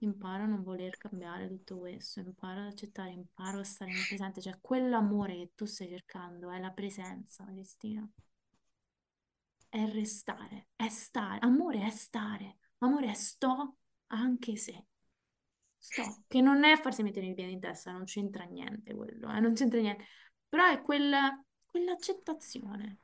Imparo 0.00 0.42
a 0.42 0.46
non 0.46 0.62
voler 0.62 0.98
cambiare 0.98 1.48
tutto 1.48 1.78
questo, 1.78 2.20
imparo 2.20 2.60
ad 2.60 2.66
accettare, 2.66 3.12
imparo 3.12 3.60
a 3.60 3.64
stare 3.64 3.92
nel 3.92 4.04
presente, 4.06 4.42
cioè 4.42 4.58
quell'amore 4.60 5.36
che 5.36 5.52
tu 5.54 5.64
stai 5.64 5.88
cercando 5.88 6.50
è 6.50 6.58
la 6.58 6.70
presenza, 6.70 7.46
Cristina. 7.46 8.06
È 9.70 9.90
restare, 9.90 10.68
è 10.76 10.88
stare. 10.90 11.38
Amore 11.40 11.86
è 11.86 11.90
stare, 11.90 12.58
amore 12.78 13.10
è 13.10 13.14
sto 13.14 13.78
anche 14.08 14.56
se. 14.56 14.84
Sto, 15.78 16.24
che 16.26 16.42
non 16.42 16.64
è 16.64 16.76
farsi 16.78 17.02
mettere 17.02 17.26
i 17.26 17.32
piedi 17.34 17.52
in 17.52 17.60
testa, 17.60 17.90
non 17.90 18.04
c'entra 18.04 18.44
niente 18.44 18.94
quello, 18.94 19.32
eh, 19.32 19.40
non 19.40 19.54
c'entra 19.54 19.80
niente. 19.80 20.04
Però 20.46 20.68
è 20.70 20.82
quella, 20.82 21.42
quell'accettazione, 21.64 22.98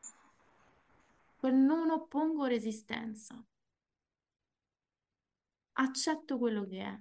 quel 1.42 1.56
non 1.56 1.90
oppongo 1.90 2.44
resistenza. 2.44 3.44
Accetto 5.72 6.38
quello 6.38 6.64
che 6.68 6.80
è. 6.80 7.00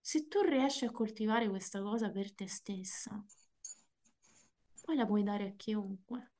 Se 0.00 0.28
tu 0.28 0.40
riesci 0.40 0.86
a 0.86 0.90
coltivare 0.90 1.50
questa 1.50 1.82
cosa 1.82 2.10
per 2.10 2.32
te 2.34 2.48
stessa, 2.48 3.22
poi 4.80 4.96
la 4.96 5.04
puoi 5.04 5.22
dare 5.24 5.48
a 5.48 5.52
chiunque. 5.54 6.32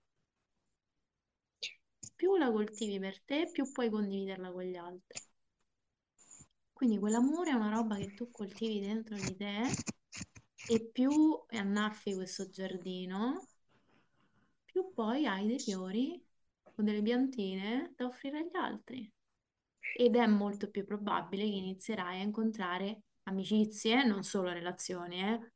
Più 2.16 2.36
la 2.36 2.50
coltivi 2.50 2.98
per 2.98 3.20
te, 3.22 3.50
più 3.52 3.70
puoi 3.70 3.90
condividerla 3.90 4.50
con 4.50 4.62
gli 4.62 4.76
altri. 4.76 5.20
Quindi 6.72 6.98
quell'amore 6.98 7.50
è 7.50 7.54
una 7.54 7.68
roba 7.68 7.96
che 7.96 8.14
tu 8.14 8.30
coltivi 8.30 8.80
dentro 8.80 9.16
di 9.16 9.36
te 9.36 9.60
e 10.68 10.90
più 10.90 11.10
annaffi 11.48 12.14
questo 12.14 12.48
giardino, 12.48 13.51
più 14.72 14.92
poi 14.92 15.26
hai 15.26 15.46
dei 15.46 15.58
fiori 15.58 16.20
o 16.62 16.82
delle 16.82 17.02
piantine 17.02 17.92
da 17.96 18.06
offrire 18.06 18.38
agli 18.38 18.56
altri. 18.56 19.12
Ed 19.94 20.16
è 20.16 20.26
molto 20.26 20.70
più 20.70 20.84
probabile 20.84 21.44
che 21.44 21.50
inizierai 21.50 22.20
a 22.20 22.24
incontrare 22.24 23.02
amicizie, 23.24 24.04
non 24.04 24.22
solo 24.22 24.50
relazioni, 24.52 25.20
eh, 25.20 25.52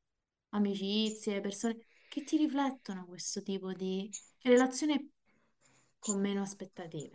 amicizie, 0.51 1.41
persone 1.41 1.79
che 2.09 2.23
ti 2.23 2.37
riflettono 2.37 3.07
questo 3.07 3.43
tipo 3.43 3.73
di 3.73 4.09
relazione 4.43 5.09
con 5.99 6.21
meno 6.21 6.43
aspettative, 6.43 7.13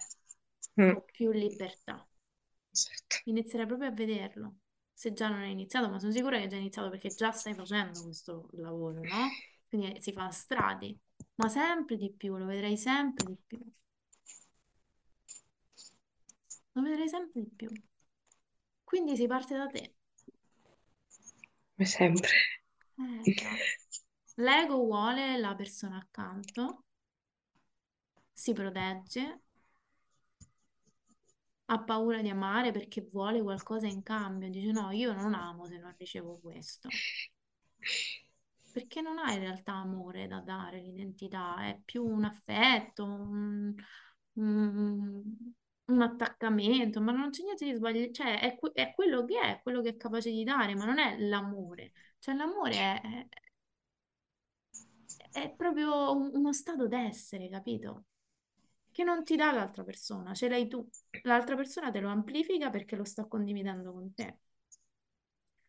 Mm. 0.79 0.93
con 0.93 1.03
più 1.11 1.31
libertà. 1.31 2.05
Esatto. 2.71 3.17
Inizierai 3.25 3.67
proprio 3.67 3.89
a 3.89 3.91
vederlo. 3.91 4.55
Se 4.93 5.13
già 5.13 5.29
non 5.29 5.39
hai 5.39 5.51
iniziato, 5.51 5.89
ma 5.89 5.99
sono 5.99 6.11
sicura 6.11 6.37
che 6.37 6.43
hai 6.43 6.49
già 6.49 6.55
iniziato 6.57 6.89
perché 6.89 7.09
già 7.09 7.31
stai 7.31 7.53
facendo 7.53 8.03
questo 8.03 8.47
lavoro, 8.53 9.01
no? 9.01 9.29
Quindi 9.67 10.01
si 10.01 10.11
fa 10.11 10.25
a 10.25 10.31
strati, 10.31 10.97
ma 11.35 11.49
sempre 11.49 11.97
di 11.97 12.11
più, 12.11 12.37
lo 12.37 12.45
vedrai 12.45 12.77
sempre 12.77 13.25
di 13.25 13.37
più. 13.45 13.59
Lo 16.73 16.81
vedrai 16.81 17.09
sempre 17.09 17.41
di 17.41 17.49
più. 17.49 17.69
Quindi 18.83 19.15
si 19.15 19.27
parte 19.27 19.55
da 19.55 19.67
te. 19.67 19.95
Come 21.75 21.87
sempre. 21.87 22.29
Già. 23.23 23.49
L'ego 24.35 24.77
vuole 24.77 25.37
la 25.37 25.55
persona 25.55 25.97
accanto, 25.97 26.85
si 28.31 28.53
protegge, 28.53 29.41
ha 31.65 31.83
paura 31.83 32.21
di 32.21 32.29
amare 32.29 32.71
perché 32.71 33.07
vuole 33.11 33.41
qualcosa 33.41 33.87
in 33.87 34.03
cambio. 34.03 34.49
Dice 34.49 34.71
no, 34.71 34.91
io 34.91 35.13
non 35.13 35.33
amo 35.33 35.65
se 35.65 35.77
non 35.77 35.93
ricevo 35.97 36.39
questo. 36.39 36.89
Perché 38.71 39.01
non 39.01 39.17
ha 39.17 39.33
in 39.33 39.39
realtà 39.39 39.73
amore 39.73 40.27
da 40.27 40.39
dare, 40.39 40.79
l'identità, 40.81 41.57
è 41.67 41.79
più 41.83 42.05
un 42.05 42.23
affetto, 42.23 43.03
un, 43.03 43.73
un- 44.33 45.23
un 45.85 46.01
attaccamento, 46.01 47.01
ma 47.01 47.11
non 47.11 47.31
c'è 47.31 47.43
niente 47.43 47.65
di 47.65 47.73
sbagliato, 47.75 48.11
cioè 48.13 48.39
è, 48.39 48.57
è 48.73 48.93
quello 48.95 49.25
che 49.25 49.39
è, 49.41 49.59
quello 49.61 49.81
che 49.81 49.89
è 49.89 49.97
capace 49.97 50.31
di 50.31 50.43
dare, 50.45 50.73
ma 50.75 50.85
non 50.85 50.99
è 50.99 51.17
l'amore. 51.19 51.91
Cioè 52.19 52.33
l'amore 52.35 52.75
è, 53.01 53.27
è 55.31 55.49
proprio 55.55 56.11
un- 56.15 56.31
uno 56.33 56.53
stato 56.53 56.87
d'essere, 56.87 57.49
capito? 57.49 58.05
Che 58.91 59.03
non 59.03 59.23
ti 59.23 59.35
dà 59.35 59.51
l'altra 59.51 59.83
persona, 59.83 60.33
ce 60.33 60.49
l'hai 60.49 60.67
tu. 60.67 60.87
L'altra 61.23 61.55
persona 61.55 61.91
te 61.91 61.99
lo 61.99 62.09
amplifica 62.09 62.69
perché 62.69 62.95
lo 62.95 63.03
sta 63.05 63.25
condividendo 63.27 63.91
con 63.93 64.13
te. 64.13 64.37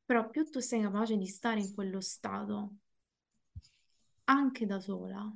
Però 0.05 0.29
più 0.31 0.45
tu 0.49 0.61
sei 0.61 0.81
capace 0.83 1.17
di 1.17 1.27
stare 1.27 1.59
in 1.61 1.75
quello 1.75 2.01
stato, 2.01 2.77
anche 4.25 4.67
da 4.67 4.81
sola, 4.81 5.31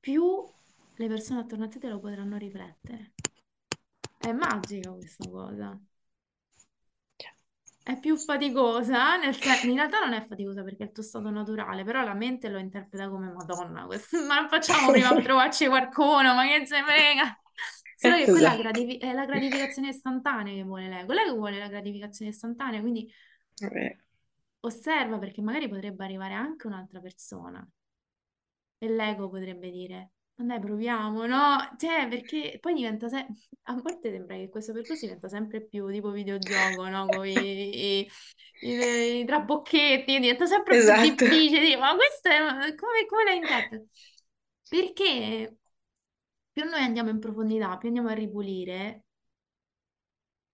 più 0.00 0.42
le 0.96 1.08
persone 1.08 1.40
attorno 1.40 1.64
a 1.64 1.68
te 1.68 1.78
te 1.78 1.88
lo 1.88 2.00
potranno 2.00 2.36
riflettere. 2.36 3.14
È 4.18 4.32
magica 4.32 4.92
questa 4.92 5.28
cosa. 5.28 5.78
È 7.82 7.98
più 8.00 8.16
faticosa, 8.16 9.16
nel 9.16 9.34
sen- 9.36 9.68
in 9.68 9.76
realtà 9.76 10.00
non 10.00 10.14
è 10.14 10.24
faticosa 10.26 10.62
perché 10.64 10.84
è 10.84 10.86
il 10.86 10.92
tuo 10.92 11.02
stato 11.02 11.28
naturale, 11.30 11.84
però 11.84 12.02
la 12.02 12.14
mente 12.14 12.48
lo 12.48 12.58
interpreta 12.58 13.08
come 13.10 13.30
Madonna, 13.30 13.84
questo- 13.84 14.18
ma 14.26 14.48
facciamo 14.48 14.90
prima 14.90 15.10
a 15.10 15.20
trovarci 15.20 15.66
qualcuno, 15.66 16.34
ma 16.34 16.44
che 16.46 16.66
ce 16.66 16.82
frega? 16.82 17.38
Solo 17.94 18.16
che 18.16 18.28
quella 18.30 18.54
è, 18.54 18.56
Esatto. 18.56 18.58
gratifi- 18.58 18.96
è 18.98 19.12
la 19.12 19.26
gratificazione 19.26 19.88
istantanea 19.88 20.54
che 20.54 20.62
vuole 20.64 20.88
l'ego. 20.88 21.12
L'ego 21.12 21.34
vuole 21.36 21.58
la 21.58 21.68
gratificazione 21.68 22.30
istantanea, 22.30 22.80
quindi 22.80 23.10
Vabbè. 23.60 23.96
osserva 24.62 25.18
perché 25.18 25.40
magari 25.42 25.68
potrebbe 25.68 26.02
arrivare 26.04 26.34
anche 26.34 26.66
un'altra 26.66 26.98
persona 27.00 27.64
e 28.84 28.88
l'ego 28.88 29.28
potrebbe 29.28 29.70
dire 29.70 30.12
Ma 30.36 30.44
dai, 30.46 30.58
proviamo, 30.60 31.26
no? 31.26 31.56
Cioè, 31.78 32.08
perché 32.08 32.58
poi 32.60 32.74
diventa 32.74 33.08
sempre... 33.08 33.34
A 33.66 33.74
volte 33.74 34.10
sembra 34.10 34.34
che 34.36 34.48
questo 34.48 34.72
percorso 34.72 35.06
diventa 35.06 35.28
sempre 35.28 35.64
più 35.64 35.88
tipo 35.90 36.10
videogioco, 36.10 36.88
no? 36.88 37.08
Con 37.08 37.24
i, 37.26 38.00
i, 38.00 38.08
i- 38.60 39.20
i 39.20 39.24
trabocchetti, 39.24 40.18
diventa 40.18 40.46
sempre 40.46 40.80
più 40.80 40.92
Esatto. 40.96 41.24
difficile. 41.30 41.60
Dico, 41.64 41.78
ma 41.80 41.94
questo 41.94 42.28
è... 42.28 42.74
Come, 42.74 43.06
come 43.08 43.24
l'hai 43.24 43.36
inventato? 43.36 43.86
Perché 44.66 45.56
più 46.52 46.64
noi 46.64 46.82
andiamo 46.82 47.10
in 47.10 47.20
profondità, 47.20 47.76
più 47.78 47.88
andiamo 47.88 48.08
a 48.10 48.14
ripulire, 48.14 49.04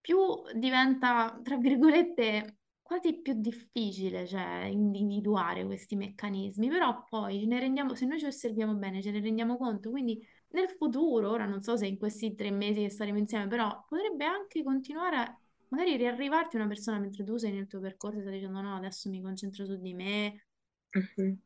più 0.01 0.19
diventa, 0.55 1.39
tra 1.43 1.57
virgolette, 1.57 2.59
quasi 2.91 3.21
più 3.23 3.35
difficile, 3.35 4.27
cioè, 4.27 4.65
individuare 4.65 5.65
questi 5.65 5.95
meccanismi, 5.95 6.69
però 6.69 7.05
poi 7.09 7.47
ne 7.47 7.61
rendiamo, 7.61 7.95
se 7.95 8.05
noi 8.05 8.19
ci 8.19 8.27
osserviamo 8.27 8.75
bene, 8.75 9.01
ce 9.01 9.13
ne 9.13 9.21
rendiamo 9.21 9.57
conto, 9.57 9.91
quindi 9.91 10.21
nel 10.49 10.69
futuro, 10.71 11.31
ora 11.31 11.47
non 11.47 11.63
so 11.63 11.77
se 11.77 11.87
in 11.87 11.97
questi 11.99 12.35
tre 12.35 12.51
mesi 12.51 12.81
che 12.83 12.91
staremo 12.91 13.17
insieme, 13.19 13.47
però 13.47 13.85
potrebbe 13.89 14.25
anche 14.25 14.65
continuare 14.65 15.17
a 15.17 15.41
magari 15.69 15.97
riarrivarti 15.97 16.57
una 16.57 16.67
persona 16.67 16.99
mentre 16.99 17.23
tu 17.23 17.37
sei 17.37 17.53
nel 17.53 17.69
tuo 17.69 17.79
percorso 17.79 18.19
e 18.19 18.23
stai 18.23 18.35
dicendo 18.35 18.61
no, 18.61 18.75
adesso 18.75 19.09
mi 19.09 19.23
concentro 19.23 19.65
su 19.65 19.77
di 19.77 19.95
me, 19.95 20.47
Mhm. 20.95 21.39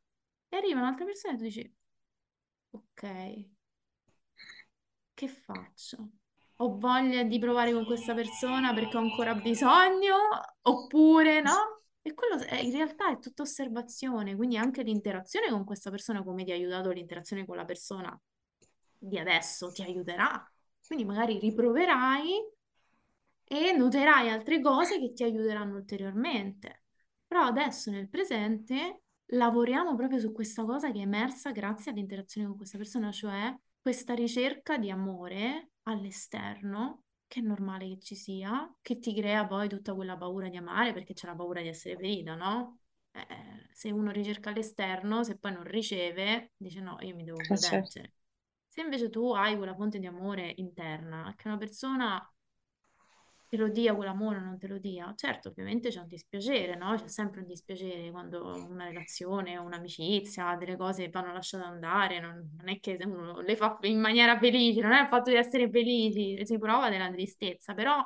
e 0.49 0.57
arriva 0.57 0.81
un'altra 0.81 1.05
persona 1.05 1.35
e 1.35 1.37
tu 1.37 1.43
dici, 1.45 1.75
ok, 2.73 3.03
che 5.15 5.27
faccio? 5.29 6.09
Ho 6.59 6.79
voglia 6.79 7.25
di 7.25 7.39
provare 7.39 7.73
con 7.73 7.85
questa 7.85 8.15
persona 8.15 8.73
perché 8.75 8.97
ho 8.97 9.01
ancora 9.01 9.35
bisogno, 9.35 10.17
oppure 10.63 11.41
no? 11.43 11.83
E 12.03 12.15
quello 12.15 12.39
è- 12.39 12.61
in 12.61 12.71
realtà 12.73 13.11
è 13.11 13.19
tutta 13.19 13.43
osservazione, 13.43 14.37
quindi 14.37 14.57
anche 14.57 14.83
l'interazione 14.83 15.51
con 15.51 15.65
questa 15.65 15.91
persona, 15.91 16.23
come 16.23 16.45
ti 16.45 16.53
ha 16.53 16.55
aiutato 16.55 16.91
l'interazione 16.91 17.45
con 17.47 17.57
la 17.57 17.65
persona 17.65 18.19
di 18.99 19.19
adesso, 19.19 19.73
ti 19.73 19.83
aiuterà. 19.83 20.49
Quindi 20.87 21.05
magari 21.05 21.39
riproverai 21.39 22.41
e 23.45 23.73
noterai 23.73 24.29
altre 24.31 24.61
cose 24.61 24.99
che 24.99 25.13
ti 25.13 25.23
aiuteranno 25.25 25.77
ulteriormente. 25.77 26.83
Però 27.27 27.43
adesso 27.45 27.91
nel 27.91 28.09
presente 28.09 29.03
lavoriamo 29.27 29.95
proprio 29.97 30.19
su 30.19 30.33
questa 30.33 30.65
cosa 30.65 30.91
che 30.91 30.99
è 30.99 31.03
emersa 31.03 31.51
grazie 31.53 31.91
all'interazione 31.91 32.47
con 32.47 32.57
questa 32.57 32.79
persona, 32.79 33.11
cioè 33.11 33.55
questa 33.81 34.15
ricerca 34.15 34.79
di 34.79 34.91
amore 34.91 35.71
all'esterno, 35.85 37.05
che 37.27 37.41
è 37.41 37.43
normale 37.43 37.89
che 37.89 37.99
ci 38.01 38.15
sia, 38.17 38.73
che 38.83 38.99
ti 38.99 39.15
crea 39.15 39.47
poi 39.47 39.69
tutta 39.69 39.95
quella 39.95 40.17
paura 40.17 40.49
di 40.49 40.57
amare 40.57 40.93
perché 40.93 41.15
c'è 41.15 41.27
la 41.27 41.35
paura 41.35 41.61
di 41.63 41.69
essere 41.69 41.97
ferita, 41.97 42.35
no? 42.35 42.81
Eh, 43.13 43.69
se 43.73 43.91
uno 43.91 44.11
ricerca 44.11 44.51
all'esterno, 44.51 45.23
se 45.25 45.39
poi 45.39 45.53
non 45.53 45.65
riceve, 45.65 46.53
dice 46.57 46.81
no, 46.81 46.97
io 47.01 47.15
mi 47.15 47.25
devo 47.25 47.45
Eh, 47.51 47.57
certo. 47.59 48.01
proteggere. 48.01 48.13
Se 48.69 48.81
invece 48.83 49.09
tu 49.11 49.33
hai 49.35 49.57
quella 49.57 49.75
fonte 49.75 49.99
di 49.99 50.07
amore 50.07 50.53
interna, 50.57 51.33
che 51.37 51.49
una 51.49 51.59
persona 51.59 52.34
te 53.55 53.61
lo 53.63 53.69
dia 53.69 53.95
quell'amore 53.95 54.39
o 54.39 54.41
non 54.41 54.59
te 54.59 54.67
lo 54.67 54.79
dia, 54.79 55.13
certo, 55.17 55.51
ovviamente 55.51 55.89
c'è 55.89 56.01
un 56.01 56.09
dispiacere, 56.09 56.75
no? 56.75 56.95
C'è 56.97 57.09
sempre 57.09 57.41
un 57.41 57.47
dispiacere 57.47 58.11
quando 58.11 58.43
una 58.69 58.85
relazione, 58.87 59.57
un'amicizia, 59.57 60.57
delle 60.57 60.77
cose 60.77 61.09
vanno 61.09 61.33
lasciate 61.33 61.65
andare, 61.65 62.21
non, 62.21 62.51
non 62.57 62.69
è 62.69 62.81
che 62.81 62.99
uno 63.05 63.41
le 63.41 63.57
fa 63.57 63.79
in 63.83 64.01
maniera 64.01 64.39
felice, 64.39 64.81
non 64.81 64.93
è 64.93 65.03
il 65.03 65.09
fatto 65.09 65.31
di 65.31 65.37
essere 65.37 65.71
felici, 65.71 66.45
si 66.45 66.59
prova 66.59 66.91
della 66.91 67.11
tristezza, 67.11 67.75
però 67.75 68.05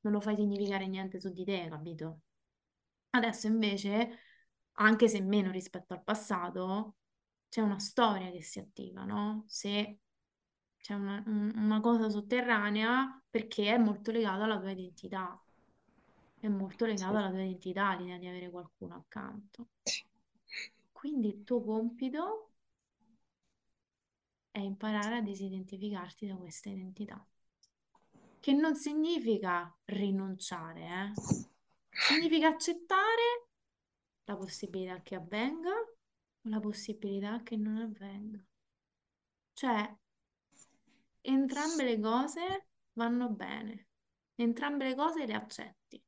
non 0.00 0.12
lo 0.12 0.20
fai 0.20 0.36
significare 0.36 0.86
niente 0.86 1.18
su 1.20 1.32
di 1.32 1.44
te, 1.44 1.66
capito? 1.68 2.20
Adesso 3.10 3.46
invece, 3.46 4.18
anche 4.72 5.08
se 5.08 5.20
meno 5.22 5.50
rispetto 5.50 5.94
al 5.94 6.02
passato, 6.02 6.96
c'è 7.48 7.60
una 7.60 7.78
storia 7.78 8.30
che 8.30 8.42
si 8.42 8.58
attiva, 8.58 9.04
no? 9.04 9.44
Se 9.46 9.98
c'è 10.80 10.94
una, 10.94 11.22
un- 11.26 11.52
una 11.56 11.80
cosa 11.80 12.08
sotterranea 12.10 13.22
perché 13.30 13.72
è 13.74 13.78
molto 13.78 14.10
legata 14.10 14.44
alla 14.44 14.58
tua 14.58 14.70
identità, 14.72 15.40
è 16.40 16.48
molto 16.48 16.86
legata 16.86 17.18
Sì. 17.18 17.18
alla 17.18 17.30
tua 17.30 17.42
identità 17.42 17.94
l'idea 17.94 18.18
di 18.18 18.26
avere 18.26 18.50
qualcuno 18.50 18.96
accanto. 18.96 19.68
Sì. 19.84 20.04
Quindi 20.92 21.28
il 21.28 21.42
tuo 21.42 21.62
compito 21.64 22.50
è 24.52 24.60
imparare 24.60 25.16
a 25.16 25.22
disidentificarti 25.22 26.28
da 26.28 26.36
questa 26.36 26.68
identità, 26.68 27.26
che 28.40 28.52
non 28.52 28.74
significa 28.74 29.72
rinunciare, 29.84 30.80
eh? 30.82 31.12
Significa 31.96 32.48
accettare 32.48 33.48
la 34.24 34.36
possibilità 34.36 35.00
che 35.02 35.14
avvenga 35.14 35.70
o 35.70 36.48
la 36.48 36.60
possibilità 36.60 37.42
che 37.42 37.56
non 37.56 37.76
avvenga. 37.76 38.44
Cioè, 39.54 39.96
entrambe 41.22 41.84
le 41.84 42.00
cose 42.00 42.68
vanno 42.92 43.28
bene, 43.30 43.88
entrambe 44.36 44.88
le 44.88 44.94
cose 44.94 45.26
le 45.26 45.34
accetti. 45.34 46.02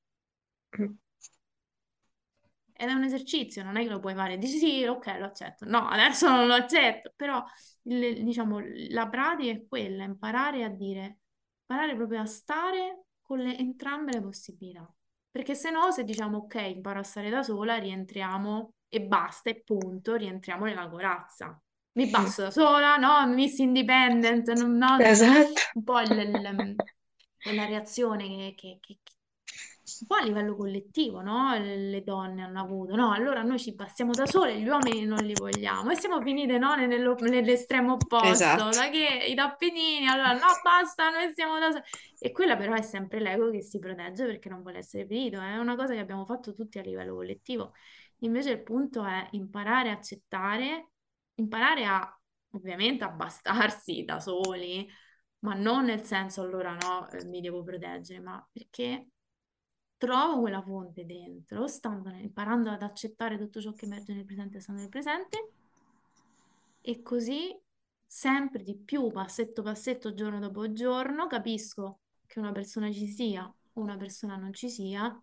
Ed 2.75 2.89
è 2.89 2.93
un 2.93 3.05
esercizio, 3.05 3.63
non 3.63 3.77
è 3.77 3.83
che 3.83 3.89
lo 3.91 4.01
puoi 4.01 4.15
fare, 4.15 4.39
dici 4.39 4.59
sì, 4.59 4.85
ok, 4.85 5.07
lo 5.19 5.27
accetto. 5.27 5.65
No, 5.67 5.87
adesso 5.89 6.29
non 6.29 6.47
lo 6.47 6.55
accetto, 6.55 7.13
però 7.15 7.43
il- 7.83 8.25
diciamo, 8.25 8.59
la 8.91 9.09
pratica 9.09 9.53
è 9.53 9.67
quella, 9.69 10.03
imparare 10.05 10.65
a 10.65 10.69
dire, 10.69 11.19
imparare 11.61 11.95
proprio 11.95 12.21
a 12.21 12.27
stare 12.27 13.05
con 13.23 13.39
le- 13.39 13.57
entrambe 13.57 14.13
le 14.13 14.21
possibilità. 14.23 14.91
Perché 15.31 15.55
se 15.55 15.71
no, 15.71 15.91
se 15.93 16.03
diciamo 16.05 16.39
ok, 16.39 16.55
imparo 16.75 16.99
a 17.01 17.03
stare 17.05 17.31
da 17.31 17.43
sola, 17.43 17.77
rientriamo 17.77 18.73
e 18.89 19.01
basta, 19.03 19.51
e 19.51 19.63
punto, 19.63 20.17
rientriamo 20.17 20.65
nella 20.65 20.89
corazza. 20.89 21.61
Mi 21.95 22.07
Mm. 22.07 22.11
basso 22.11 22.43
da 22.43 22.51
sola, 22.51 22.97
no? 22.97 23.27
Miss 23.33 23.59
Independent, 23.59 24.51
no? 24.53 24.97
Esatto. 24.99 25.53
Un 25.75 25.85
po' 25.85 26.01
il- 26.01 26.11
il- 26.11 26.75
quella 27.43 27.65
reazione 27.67 28.29
che, 28.29 28.55
che- 28.57 28.79
che- 28.81 28.99
un 30.01 30.07
po' 30.07 30.15
a 30.15 30.23
livello 30.25 30.57
collettivo, 30.57 31.21
no? 31.21 31.55
Le 31.59 32.03
donne 32.03 32.43
hanno 32.43 32.61
avuto, 32.61 32.95
no? 32.97 33.13
Allora 33.13 33.43
noi 33.43 33.59
ci 33.59 33.75
bastiamo 33.75 34.13
da 34.13 34.27
sole, 34.27 34.59
gli 34.59 34.67
uomini 34.67 35.05
non 35.05 35.19
li 35.23 35.35
vogliamo 35.35 35.91
e 35.91 35.97
siamo 35.97 36.21
finite, 36.23 36.57
no? 36.59 36.75
Nello- 36.77 37.15
Nell'estremo 37.21 37.95
opposto, 37.95 38.29
Esatto. 38.29 38.71
da 38.71 38.89
che 38.89 39.27
i 39.29 39.35
tappetini, 39.35 40.07
allora 40.09 40.33
no, 40.33 40.47
basta, 40.63 41.11
noi 41.11 41.33
siamo 41.35 41.59
da 41.59 41.71
soli. 41.71 41.83
E 42.19 42.31
quella 42.33 42.57
però 42.57 42.75
è 42.75 42.83
sempre 42.83 43.21
l'ego 43.21 43.51
che 43.51 43.61
si 43.63 43.79
protegge 43.79 44.25
perché 44.25 44.49
non 44.49 44.63
vuole 44.63 44.79
essere 44.79 45.05
ferito, 45.07 45.41
è 45.41 45.59
una 45.59 45.77
cosa 45.77 45.93
che 45.93 45.99
abbiamo 46.01 46.25
fatto 46.25 46.55
tutti 46.55 46.79
a 46.79 46.83
livello 46.83 47.15
collettivo. 47.15 47.73
Invece 48.21 48.51
il 48.53 48.63
punto 48.63 49.05
è 49.05 49.29
imparare 49.33 49.91
a 49.91 49.95
accettare, 49.95 50.92
imparare 51.35 51.85
a, 51.85 52.21
ovviamente, 52.51 53.05
a 53.05 53.11
bastarsi 53.11 54.05
da 54.05 54.21
soli, 54.21 54.89
ma 55.41 55.55
non 55.55 55.87
nel 55.87 56.05
senso 56.05 56.43
allora 56.43 56.77
no, 56.77 57.09
eh, 57.11 57.25
mi 57.27 57.41
devo 57.41 57.63
proteggere, 57.63 58.21
ma 58.21 58.47
perché 58.51 59.09
trovo 59.97 60.41
quella 60.41 60.63
fonte 60.63 61.05
dentro, 61.05 61.67
stando 61.67 62.11
imparando 62.11 62.71
ad 62.71 62.83
accettare 62.83 63.39
tutto 63.39 63.61
ciò 63.61 63.73
che 63.73 63.85
emerge 63.85 64.15
nel 64.15 64.25
presente, 64.25 64.61
stando 64.61 64.81
nel 64.81 64.91
presente, 64.91 65.53
e 66.81 67.03
così 67.03 67.57
sempre 68.05 68.63
di 68.63 68.77
più, 68.77 69.11
passetto 69.11 69.63
passetto, 69.63 70.13
giorno 70.13 70.41
dopo 70.41 70.73
giorno, 70.73 71.27
capisco 71.29 72.01
che 72.27 72.41
una 72.41 72.53
persona 72.53 72.91
ci 72.93 73.07
sia 73.07 73.45
o 73.45 73.81
una 73.81 73.97
persona 73.97 74.37
non 74.37 74.53
ci 74.53 74.69
sia, 74.69 75.23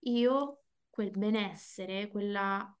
io 0.00 0.62
quel 0.90 1.10
benessere, 1.10 2.08
quella, 2.08 2.76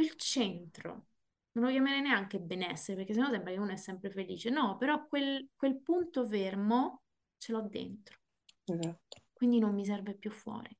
quel 0.00 0.14
centro, 0.16 1.06
non 1.52 1.64
lo 1.64 1.70
chiamerei 1.70 2.00
neanche 2.00 2.40
benessere, 2.40 2.96
perché 2.96 3.12
sennò 3.12 3.30
sembra 3.30 3.52
che 3.52 3.58
uno 3.58 3.72
è 3.72 3.76
sempre 3.76 4.10
felice, 4.10 4.50
no, 4.50 4.76
però 4.78 5.06
quel, 5.06 5.48
quel 5.54 5.80
punto 5.80 6.24
fermo 6.24 7.02
ce 7.36 7.52
l'ho 7.52 7.62
dentro, 7.62 8.18
Esatto. 8.64 9.22
quindi 9.32 9.58
non 9.58 9.74
mi 9.74 9.84
serve 9.84 10.14
più 10.14 10.30
fuori. 10.30 10.74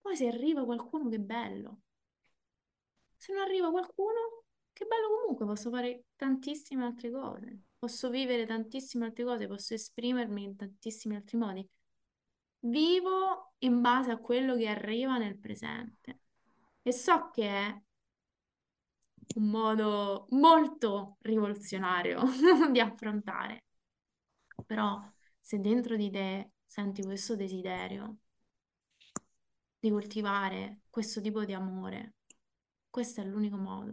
Poi 0.00 0.16
se 0.16 0.28
arriva 0.28 0.64
qualcuno, 0.64 1.08
che 1.08 1.18
bello. 1.18 1.80
Se 3.16 3.32
non 3.32 3.42
arriva 3.42 3.70
qualcuno, 3.70 4.44
che 4.72 4.84
bello 4.84 5.08
comunque, 5.20 5.44
posso 5.44 5.70
fare 5.70 6.04
tantissime 6.16 6.84
altre 6.84 7.10
cose. 7.10 7.62
Posso 7.78 8.10
vivere 8.10 8.46
tantissime 8.46 9.06
altre 9.06 9.24
cose, 9.24 9.46
posso 9.46 9.74
esprimermi 9.74 10.42
in 10.42 10.56
tantissimi 10.56 11.16
altri 11.16 11.36
modi. 11.36 11.68
Vivo 12.60 13.54
in 13.58 13.80
base 13.80 14.10
a 14.10 14.18
quello 14.18 14.56
che 14.56 14.66
arriva 14.68 15.18
nel 15.18 15.38
presente. 15.38 16.20
E 16.88 16.92
so 16.92 17.28
che 17.30 17.46
è 17.46 17.82
un 19.36 19.50
modo 19.50 20.26
molto 20.30 21.18
rivoluzionario 21.20 22.22
di 22.72 22.80
affrontare. 22.80 23.64
Però 24.64 24.98
se 25.38 25.60
dentro 25.60 25.96
di 25.96 26.10
te 26.10 26.52
senti 26.64 27.02
questo 27.02 27.36
desiderio 27.36 28.20
di 29.78 29.90
coltivare 29.90 30.80
questo 30.88 31.20
tipo 31.20 31.44
di 31.44 31.52
amore, 31.52 32.14
questo 32.88 33.20
è 33.20 33.24
l'unico 33.24 33.58
modo. 33.58 33.92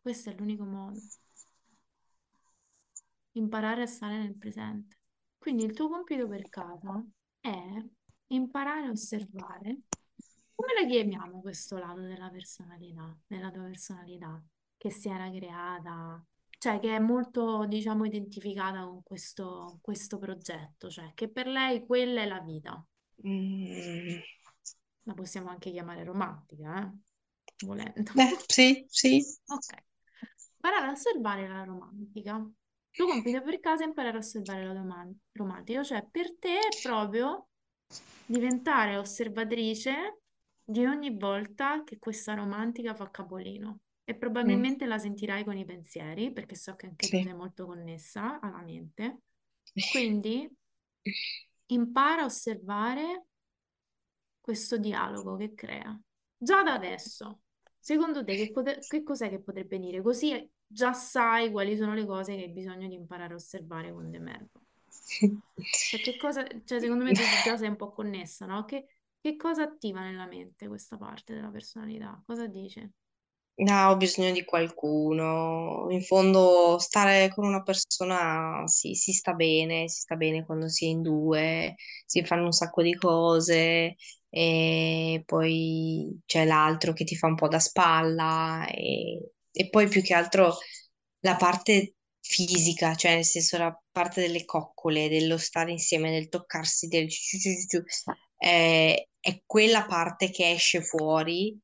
Questo 0.00 0.30
è 0.30 0.34
l'unico 0.34 0.62
modo. 0.62 1.00
Imparare 3.32 3.82
a 3.82 3.86
stare 3.86 4.16
nel 4.18 4.36
presente. 4.36 4.96
Quindi 5.36 5.64
il 5.64 5.72
tuo 5.72 5.88
compito 5.88 6.28
per 6.28 6.48
casa 6.50 7.04
è 7.40 7.84
imparare 8.28 8.86
a 8.86 8.90
osservare 8.90 9.80
come 10.58 10.74
la 10.74 10.84
chiamiamo 10.88 11.40
questo 11.40 11.78
lato 11.78 12.00
della 12.00 12.28
personalità, 12.30 13.16
della 13.28 13.48
tua 13.52 13.62
personalità. 13.62 14.42
che 14.76 14.90
si 14.90 15.08
era 15.08 15.30
creata, 15.30 16.24
cioè 16.58 16.80
che 16.80 16.94
è 16.96 16.98
molto, 16.98 17.64
diciamo, 17.66 18.04
identificata 18.04 18.84
con 18.84 19.02
questo, 19.04 19.78
questo 19.80 20.18
progetto, 20.18 20.88
cioè 20.90 21.12
che 21.14 21.28
per 21.28 21.46
lei 21.46 21.84
quella 21.86 22.22
è 22.22 22.26
la 22.26 22.40
vita. 22.40 22.84
Mm. 23.26 24.18
La 25.02 25.14
possiamo 25.14 25.48
anche 25.48 25.70
chiamare 25.70 26.02
romantica, 26.02 26.82
eh? 26.82 27.64
Volendo. 27.64 28.12
Beh, 28.14 28.36
sì, 28.46 28.84
sì. 28.88 29.24
Ok. 29.46 29.82
Imparare 30.54 30.86
a 30.88 30.90
osservare 30.90 31.48
la 31.48 31.62
romantica. 31.64 32.48
Tuo 32.90 33.06
compito 33.06 33.42
per 33.42 33.60
casa 33.60 33.84
è 33.84 33.86
imparare 33.86 34.16
a 34.16 34.20
osservare 34.20 34.64
la 34.64 34.72
doman- 34.72 35.16
romantica, 35.32 35.84
cioè 35.84 36.04
per 36.08 36.36
te 36.38 36.58
è 36.58 36.68
proprio 36.82 37.48
diventare 38.26 38.96
osservatrice 38.96 40.17
di 40.70 40.84
ogni 40.86 41.16
volta 41.16 41.82
che 41.84 41.98
questa 41.98 42.34
romantica 42.34 42.94
fa 42.94 43.10
capolino. 43.10 43.80
E 44.04 44.14
Mm, 44.44 44.62
probabilmente 44.62 44.86
la 44.86 44.98
sentirai 44.98 45.44
con 45.44 45.56
i 45.56 45.64
pensieri, 45.64 46.32
perché 46.32 46.54
so 46.56 46.74
che 46.76 46.86
anche 46.86 47.08
tu 47.08 47.20
sì. 47.20 47.22
sei 47.22 47.34
molto 47.34 47.66
connessa 47.66 48.40
alla 48.40 48.62
mente. 48.62 49.20
Quindi 49.86 50.50
impara 51.68 52.22
a 52.22 52.26
osservare 52.26 53.24
questo 54.40 54.76
dialogo 54.78 55.36
che 55.36 55.54
crea. 55.54 55.98
Già 56.36 56.62
da 56.62 56.72
adesso, 56.74 57.40
secondo 57.78 58.24
te 58.24 58.36
che, 58.36 58.50
pote- 58.50 58.84
che 58.86 59.02
cos'è 59.02 59.28
che 59.28 59.40
potrebbe 59.40 59.78
dire? 59.78 60.02
Così 60.02 60.48
già 60.66 60.92
sai 60.92 61.50
quali 61.50 61.76
sono 61.76 61.94
le 61.94 62.06
cose 62.06 62.34
che 62.36 62.42
hai 62.42 62.50
bisogno 62.50 62.88
di 62.88 62.94
imparare 62.94 63.32
a 63.34 63.36
osservare 63.36 63.92
con 63.92 64.10
De 64.10 64.18
Mello. 64.18 64.48
Cioè, 65.86 66.00
che 66.00 66.16
cosa, 66.16 66.46
cioè, 66.64 66.80
secondo 66.80 67.04
me 67.04 67.14
tu 67.14 67.38
già 67.38 67.56
sei 67.56 67.68
un 67.68 67.76
po' 67.76 67.92
connessa, 67.92 68.44
no? 68.46 68.64
Che, 68.64 68.86
che 69.28 69.36
cosa 69.36 69.62
attiva 69.64 70.00
nella 70.00 70.26
mente 70.26 70.68
questa 70.68 70.96
parte 70.96 71.34
della 71.34 71.50
personalità? 71.50 72.22
Cosa 72.24 72.46
dice? 72.46 72.92
No, 73.60 73.88
ho 73.90 73.96
bisogno 73.96 74.30
di 74.30 74.44
qualcuno. 74.44 75.88
In 75.90 76.00
fondo, 76.02 76.78
stare 76.78 77.28
con 77.34 77.44
una 77.44 77.62
persona 77.62 78.62
sì, 78.66 78.94
si 78.94 79.12
sta 79.12 79.32
bene, 79.34 79.88
si 79.88 80.00
sta 80.02 80.14
bene 80.14 80.44
quando 80.46 80.68
si 80.68 80.84
è 80.86 80.88
in 80.88 81.02
due, 81.02 81.74
si 82.06 82.24
fanno 82.24 82.44
un 82.44 82.52
sacco 82.52 82.82
di 82.82 82.94
cose 82.94 83.96
e 84.28 85.22
poi 85.26 86.20
c'è 86.24 86.44
l'altro 86.44 86.92
che 86.92 87.02
ti 87.04 87.16
fa 87.16 87.26
un 87.26 87.34
po' 87.34 87.48
da 87.48 87.58
spalla 87.58 88.64
e, 88.68 89.32
e 89.50 89.68
poi 89.70 89.88
più 89.88 90.02
che 90.02 90.14
altro 90.14 90.54
la 91.20 91.34
parte 91.36 91.94
fisica, 92.20 92.94
cioè 92.94 93.14
nel 93.16 93.24
senso 93.24 93.58
la 93.58 93.76
parte 93.90 94.20
delle 94.20 94.44
coccole, 94.44 95.08
dello 95.08 95.36
stare 95.36 95.72
insieme, 95.72 96.12
del 96.12 96.28
toccarsi, 96.28 96.86
del 96.86 97.08
ciu 97.10 97.38
ciu 97.40 97.50
ciu 97.68 97.82
ciu, 98.38 99.08
è, 99.20 99.42
quella 99.46 99.84
parte 99.86 100.30
che 100.30 100.50
esce 100.52 100.82
fuori 100.82 101.58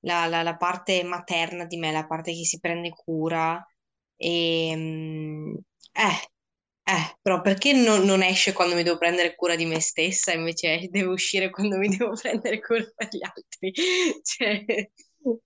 la, 0.00 0.26
la- 0.26 0.42
la 0.42 0.56
parte 0.56 1.02
materna 1.04 1.64
di 1.66 1.76
me, 1.76 1.92
la 1.92 2.06
parte 2.06 2.32
che 2.32 2.44
si 2.44 2.58
prende 2.60 2.90
cura. 2.90 3.64
E, 4.16 4.72
mm, 4.76 5.54
eh, 5.92 6.30
eh, 6.84 7.18
però 7.20 7.40
perché 7.42 7.72
non, 7.72 8.02
non 8.04 8.22
esce 8.22 8.52
quando 8.52 8.74
mi 8.74 8.82
devo 8.82 8.98
prendere 8.98 9.34
cura 9.34 9.54
di 9.56 9.66
me 9.66 9.80
stessa, 9.80 10.32
invece 10.32 10.88
deve 10.90 11.08
uscire 11.10 11.50
quando 11.50 11.76
mi 11.76 11.88
devo 11.88 12.12
prendere 12.20 12.60
cura 12.60 12.84
per 12.94 13.08
gli 13.10 13.22
altri? 13.24 13.72
Cioè, 14.22 14.64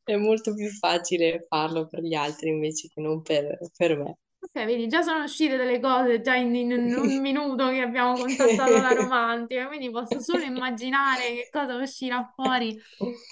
è 0.05 0.17
molto 0.17 0.55
più 0.55 0.69
facile 0.71 1.45
farlo 1.49 1.89
per 1.89 2.03
gli 2.03 2.15
altri 2.15 2.51
invece 2.51 2.89
che 2.89 3.01
non 3.01 3.23
per, 3.23 3.59
per 3.77 3.97
me. 3.99 4.19
Ok, 4.45 4.65
vedi, 4.67 4.89
già 4.89 5.03
sono 5.03 5.23
uscite 5.23 5.57
delle 5.57 5.79
cose 5.81 6.21
già 6.21 6.35
in, 6.35 6.55
in 6.55 6.73
un 6.73 7.21
minuto 7.21 7.69
che 7.69 7.81
abbiamo 7.81 8.19
contattato 8.19 8.79
la 8.81 8.93
romantica, 8.93 9.69
quindi 9.69 9.89
posso 9.91 10.21
solo 10.21 10.45
immaginare 10.45 11.33
che 11.35 11.49
cosa 11.51 11.77
uscirà 11.77 12.25
fuori 12.35 12.79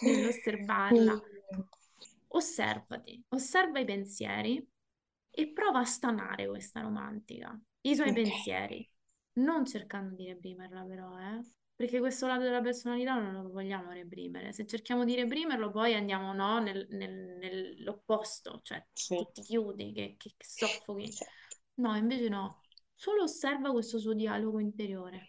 nell'osservarla. 0.00 1.20
Osservati, 2.32 3.22
osserva 3.30 3.80
i 3.80 3.84
pensieri 3.84 4.64
e 5.30 5.52
prova 5.52 5.80
a 5.80 5.84
stanare 5.84 6.46
questa 6.48 6.80
romantica, 6.80 7.58
i 7.82 7.94
suoi 7.94 8.12
Ok, 8.12 8.12
pensieri, 8.12 8.88
non 9.34 9.64
cercando 9.66 10.14
di 10.14 10.26
reprimerla 10.26 10.82
però, 10.84 11.18
eh? 11.18 11.44
Perché 11.80 11.98
questo 11.98 12.26
lato 12.26 12.42
della 12.42 12.60
personalità 12.60 13.14
non 13.18 13.32
lo 13.32 13.48
vogliamo 13.50 13.90
reprimere. 13.90 14.52
Se 14.52 14.66
cerchiamo 14.66 15.04
di 15.06 15.14
reprimerlo, 15.14 15.70
poi 15.70 15.94
andiamo, 15.94 16.34
no, 16.34 16.58
nel- 16.60 16.86
nel- 16.90 17.38
nell'opposto, 17.38 18.60
cioè 18.62 18.84
sì, 18.92 19.16
che 19.16 19.30
ti 19.32 19.40
chiudi, 19.40 19.90
che, 19.92 20.14
che- 20.18 20.34
soffochi. 20.38 21.08
esatto. 21.08 21.56
No, 21.76 21.96
invece 21.96 22.28
no, 22.28 22.60
solo 22.94 23.22
osserva 23.22 23.72
questo 23.72 23.98
suo 23.98 24.12
dialogo 24.12 24.58
interiore, 24.60 25.28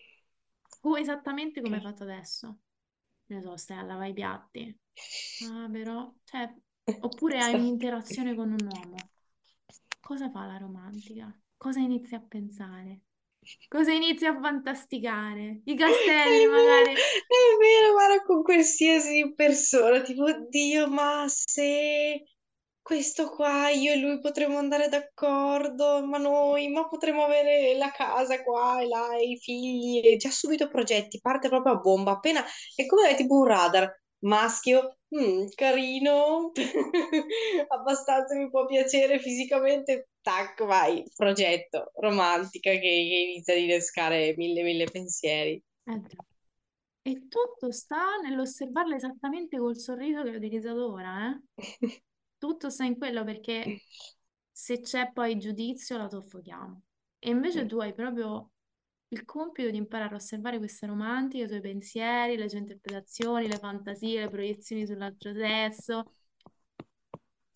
come- 0.81 0.99
esattamente 0.99 1.61
come 1.61 1.77
hai 1.77 1.81
fatto 1.81 2.03
adesso. 2.03 2.57
Ne 3.27 3.41
so, 3.41 3.55
stai 3.55 3.77
a 3.77 3.83
lavare 3.83 4.09
i 4.09 4.13
piatti. 4.13 4.77
Ah, 5.43 5.67
però, 5.71 6.13
cioè, 6.25 6.53
oppure 6.99 7.39
hai 7.39 7.55
un'interazione 7.55 8.35
con 8.35 8.51
un 8.51 8.65
uomo. 8.67 9.09
Cosa 10.01 10.29
fa 10.29 10.45
la 10.45 10.57
romantica? 10.57 11.33
Cosa 11.57 11.79
inizi 11.79 12.15
a 12.15 12.19
pensare? 12.19 13.01
Cosa 13.69 13.91
inizi 13.91 14.25
a 14.25 14.39
fantasticare? 14.39 15.61
I 15.65 15.75
È 15.75 15.75
castelli, 15.75 16.45
vero, 16.45 16.51
magari. 16.51 16.93
è 17.27 17.57
vero, 17.59 17.93
guarda, 17.93 18.21
con 18.23 18.43
qualsiasi 18.43 19.33
persona, 19.35 20.01
tipo, 20.01 20.25
Dio, 20.49 20.87
ma 20.87 21.25
se 21.27 22.23
questo 22.81 23.29
qua 23.29 23.69
io 23.69 23.93
e 23.93 23.97
lui 23.97 24.19
potremmo 24.19 24.57
andare 24.57 24.89
d'accordo, 24.89 26.05
ma 26.05 26.17
noi, 26.17 26.67
ma 26.69 26.87
potremmo 26.87 27.23
avere 27.23 27.75
la 27.77 27.91
casa 27.91 28.43
qua 28.43 28.81
e 28.81 28.87
là, 28.87 29.15
e 29.17 29.29
i 29.31 29.37
figli, 29.37 30.01
e 30.05 30.17
già 30.17 30.29
subito 30.29 30.67
progetti, 30.67 31.19
parte 31.21 31.49
proprio 31.49 31.73
a 31.73 31.77
bomba, 31.77 32.11
appena, 32.11 32.43
è 32.75 32.85
come 32.85 33.15
tipo 33.15 33.35
un 33.39 33.45
radar, 33.47 33.91
maschio, 34.19 34.97
mm, 35.15 35.47
carino, 35.55 36.51
abbastanza 37.69 38.35
mi 38.35 38.49
può 38.49 38.65
piacere 38.65 39.19
fisicamente, 39.19 40.09
tac, 40.21 40.63
vai, 40.65 41.03
progetto, 41.15 41.91
romantica 41.95 42.71
che, 42.71 42.79
che 42.79 43.27
inizia 43.31 43.53
ad 43.53 43.59
innescare 43.59 44.33
mille, 44.37 44.63
mille 44.63 44.85
pensieri. 44.85 45.63
Eh. 45.85 46.01
E 47.03 47.27
tutto 47.27 47.71
sta 47.71 48.17
nell'osservarla 48.21 48.95
esattamente 48.95 49.57
col 49.57 49.77
sorriso 49.77 50.21
che 50.23 50.29
ho 50.29 50.35
utilizzato 50.35 50.91
ora, 50.91 51.31
eh? 51.31 51.41
Tutto 52.37 52.69
sta 52.69 52.85
in 52.85 52.97
quello 52.97 53.23
perché 53.23 53.81
se 54.51 54.79
c'è 54.81 55.11
poi 55.11 55.37
giudizio 55.37 55.97
la 55.97 56.09
soffochiamo. 56.09 56.81
E 57.19 57.29
invece 57.29 57.65
tu 57.65 57.79
hai 57.79 57.93
proprio 57.93 58.51
il 59.11 59.25
compito 59.25 59.69
di 59.69 59.77
imparare 59.77 60.13
a 60.13 60.17
osservare 60.17 60.57
queste 60.57 60.85
romantiche, 60.87 61.43
i 61.45 61.47
tuoi 61.47 61.61
pensieri, 61.61 62.37
le 62.37 62.47
tue 62.47 62.59
interpretazioni, 62.59 63.47
le 63.47 63.57
fantasie, 63.59 64.21
le 64.21 64.29
proiezioni 64.29 64.85
sull'altro 64.85 65.33
sesso 65.33 66.11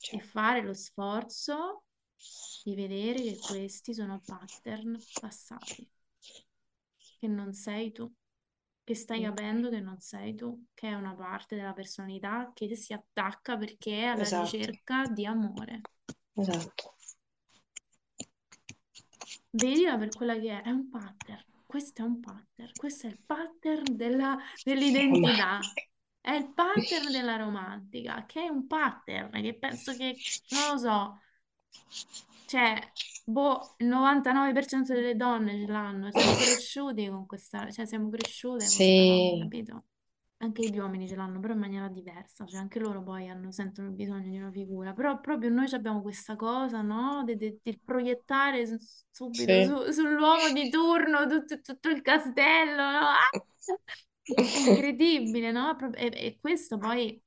e 0.09 0.17
Cioè, 0.17 0.19
fare 0.19 0.61
lo 0.63 0.73
sforzo 0.73 1.83
di 2.63 2.73
vedere 2.75 3.21
che 3.21 3.37
questi 3.37 3.93
sono 3.93 4.19
pattern 4.25 4.97
passati, 5.19 5.87
che 7.19 7.27
non 7.27 7.53
sei 7.53 7.91
tu, 7.91 8.11
che 8.83 8.95
stai 8.95 9.21
mm, 9.21 9.23
capendo 9.23 9.69
che 9.69 9.79
non 9.79 9.99
sei 9.99 10.35
tu, 10.35 10.65
che 10.73 10.89
è 10.89 10.93
una 10.93 11.15
parte 11.15 11.55
della 11.55 11.73
personalità 11.73 12.51
che 12.53 12.75
si 12.75 12.93
attacca 12.93 13.57
perché 13.57 14.01
è 14.01 14.05
alla 14.05 14.27
esatto, 14.27 14.29
ricerca 14.29 15.07
di 15.07 15.25
amore. 15.25 15.85
esatto. 16.37 16.94
Vedila 19.55 19.97
per 19.97 20.13
quella 20.13 20.37
che 20.39 20.49
è, 20.59 20.63
è 20.63 20.69
un 20.69 20.89
pattern. 20.89 21.43
Questo 21.65 22.01
è 22.01 22.05
un 22.05 22.19
pattern, 22.19 22.73
questo 22.75 23.07
è 23.07 23.09
il 23.09 23.19
pattern 23.25 23.95
della- 23.95 24.37
dell'identità, 24.61 25.73
è 26.21 26.31
il 26.31 26.53
pattern 26.53 27.11
della 27.11 27.35
romantica, 27.37 28.25
che 28.25 28.43
è 28.43 28.47
un 28.49 28.67
pattern 28.67 29.31
che 29.41 29.57
penso 29.57 29.95
che, 29.95 30.19
non 30.49 30.67
lo 30.73 30.77
so, 30.77 31.19
cioè, 32.45 32.93
boh, 33.23 33.75
il 33.77 33.87
99% 33.87 34.93
delle 34.93 35.15
donne 35.15 35.57
ce 35.59 35.65
l'hanno, 35.71 36.11
siamo 36.11 36.35
cresciuti 36.35 37.07
con 37.09 37.25
questa, 37.25 37.69
cioè 37.71 37.85
siamo 37.85 38.09
cresciute 38.09 38.67
con 38.69 38.81
questa 38.81 39.05
cosa, 39.05 39.35
Sì, 39.35 39.37
capito? 39.37 39.85
Anche 40.45 40.69
gli 40.69 40.77
uomini 40.77 41.07
ce 41.07 41.15
l'hanno, 41.15 41.39
però 41.39 41.53
in 41.53 41.59
maniera 41.59 41.87
diversa, 41.87 42.45
cioè 42.45 42.59
anche 42.59 42.77
loro 42.77 43.01
poi 43.01 43.27
hanno, 43.27 43.51
sentono 43.51 43.87
il 43.87 43.95
bisogno 43.95 44.29
di 44.29 44.37
una 44.37 44.51
figura, 44.51 44.93
però 44.93 45.19
proprio 45.19 45.49
noi 45.49 45.67
abbiamo 45.73 46.03
questa 46.03 46.35
cosa, 46.35 46.81
no? 46.81 47.23
Di 47.23 47.59
proiettare 47.83 48.77
subito 49.09 49.33
sì, 49.33 49.65
su- 49.65 49.91
sull'uomo 49.91 50.53
di 50.53 50.69
turno 50.69 51.25
tutto, 51.25 51.59
tutto 51.61 51.89
il 51.89 52.03
castello, 52.03 52.91
no? 52.91 52.99
Ah! 52.99 53.29
È 54.21 54.69
incredibile, 54.69 55.51
no? 55.51 55.75
E, 55.93 56.11
e 56.13 56.37
questo 56.39 56.77
poi 56.77 57.19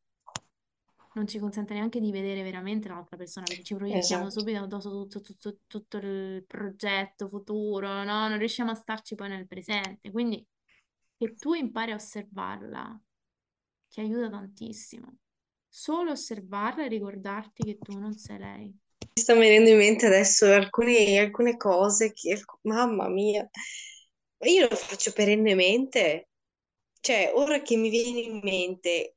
non 1.15 1.27
ci 1.27 1.41
consente 1.41 1.75
neanche 1.75 1.99
di 1.99 2.13
vedere 2.13 2.45
veramente 2.45 2.87
l'altra 2.87 3.17
persona 3.17 3.47
perché 3.47 3.65
ci 3.65 3.75
proiettiamo 3.75 4.27
esatto. 4.27 4.31
subito 4.31 4.63
addosso 4.63 4.91
tutto, 4.91 5.21
tutto, 5.21 5.59
tutto 5.67 5.97
il 5.97 6.45
progetto 6.47 7.29
futuro, 7.29 8.05
no? 8.05 8.29
Non 8.29 8.39
riusciamo 8.39 8.71
a 8.71 8.77
starci 8.77 9.17
poi 9.17 9.29
nel 9.29 9.49
presente. 9.49 10.13
Quindi 10.13 10.47
che 11.19 11.35
tu 11.35 11.55
impari 11.55 11.91
a 11.91 11.97
osservarla 11.97 13.01
ti 13.89 14.01
aiuta 14.01 14.31
tantissimo. 14.31 15.17
Solo 15.69 16.13
osservarla 16.13 16.85
e 16.85 16.89
ricordarti 16.89 17.63
che 17.63 17.79
tu 17.79 17.99
non 17.99 18.17
sei 18.17 18.39
lei. 18.39 18.65
Mi 18.65 19.23
sta 19.23 19.35
venendo 19.35 19.71
in 19.71 19.77
mente 19.77 20.07
adesso 20.07 20.47
alcune, 20.47 21.19
alcune 21.19 21.57
cose 21.57 22.13
che, 22.13 22.41
mamma 22.63 23.09
mia, 23.09 23.49
io 24.41 24.69
lo 24.69 24.77
faccio 24.77 25.13
perennemente, 25.13 26.29
cioè 27.01 27.33
ora 27.35 27.61
che 27.63 27.77
mi 27.77 27.91
viene 27.91 28.21
in 28.21 28.41
mente, 28.43 29.17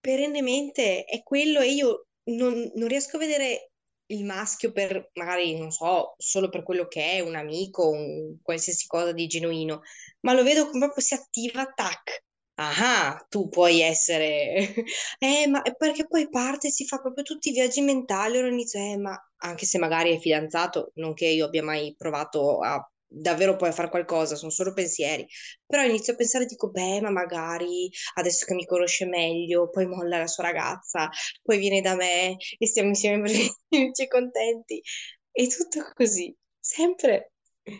perennemente 0.00 1.04
è 1.04 1.22
quello 1.22 1.60
e 1.60 1.72
io 1.72 2.06
non, 2.24 2.70
non 2.74 2.88
riesco 2.88 3.16
a 3.16 3.20
vedere 3.20 3.72
il 4.10 4.24
maschio 4.24 4.72
per 4.72 5.10
magari, 5.14 5.58
non 5.58 5.70
so, 5.70 6.14
solo 6.16 6.48
per 6.48 6.62
quello 6.62 6.86
che 6.86 7.02
è, 7.12 7.20
un 7.20 7.36
amico, 7.36 7.90
un 7.90 8.38
qualsiasi 8.42 8.86
cosa 8.86 9.12
di 9.12 9.26
genuino, 9.26 9.82
ma 10.20 10.32
lo 10.32 10.42
vedo 10.42 10.66
come 10.66 10.86
proprio 10.86 11.04
si 11.04 11.14
attiva, 11.14 11.66
tac. 11.66 12.24
Ah, 12.60 13.24
tu 13.30 13.48
puoi 13.48 13.80
essere... 13.80 14.74
eh, 15.20 15.46
ma 15.48 15.62
perché 15.76 16.06
poi 16.08 16.28
parte, 16.28 16.70
si 16.70 16.84
fa 16.86 16.98
proprio 17.00 17.22
tutti 17.22 17.50
i 17.50 17.52
viaggi 17.52 17.80
mentali, 17.82 18.36
ora 18.38 18.48
inizio, 18.48 18.80
eh, 18.80 18.96
ma 18.98 19.16
anche 19.38 19.64
se 19.64 19.78
magari 19.78 20.14
è 20.16 20.18
fidanzato, 20.18 20.90
non 20.94 21.14
che 21.14 21.26
io 21.26 21.44
abbia 21.46 21.62
mai 21.62 21.94
provato 21.96 22.58
a 22.60 22.84
davvero 23.10 23.54
poi 23.56 23.68
a 23.68 23.72
fare 23.72 23.88
qualcosa, 23.90 24.34
sono 24.34 24.50
solo 24.50 24.72
pensieri. 24.72 25.24
Però 25.66 25.82
inizio 25.84 26.12
a 26.14 26.16
pensare, 26.16 26.46
dico, 26.46 26.68
beh, 26.70 27.00
ma 27.00 27.10
magari 27.10 27.88
adesso 28.14 28.44
che 28.44 28.54
mi 28.54 28.66
conosce 28.66 29.06
meglio, 29.06 29.70
poi 29.70 29.86
molla 29.86 30.18
la 30.18 30.26
sua 30.26 30.42
ragazza, 30.44 31.08
poi 31.42 31.58
viene 31.58 31.80
da 31.80 31.94
me 31.94 32.36
e 32.58 32.66
stiamo 32.66 32.88
insieme 32.88 33.28
felici 33.28 34.02
e 34.02 34.08
contenti. 34.08 34.82
E 35.30 35.46
tutto 35.46 35.88
così, 35.94 36.34
sempre. 36.58 37.32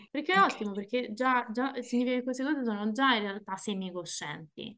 Perché 0.09 0.33
è 0.33 0.39
ottimo, 0.41 0.73
perché 0.73 1.13
già, 1.13 1.47
già 1.51 1.73
significa 1.81 2.17
che 2.17 2.23
queste 2.23 2.43
cose 2.43 2.63
sono 2.63 2.91
già 2.91 3.15
in 3.15 3.21
realtà 3.23 3.55
semicoscienti. 3.57 4.77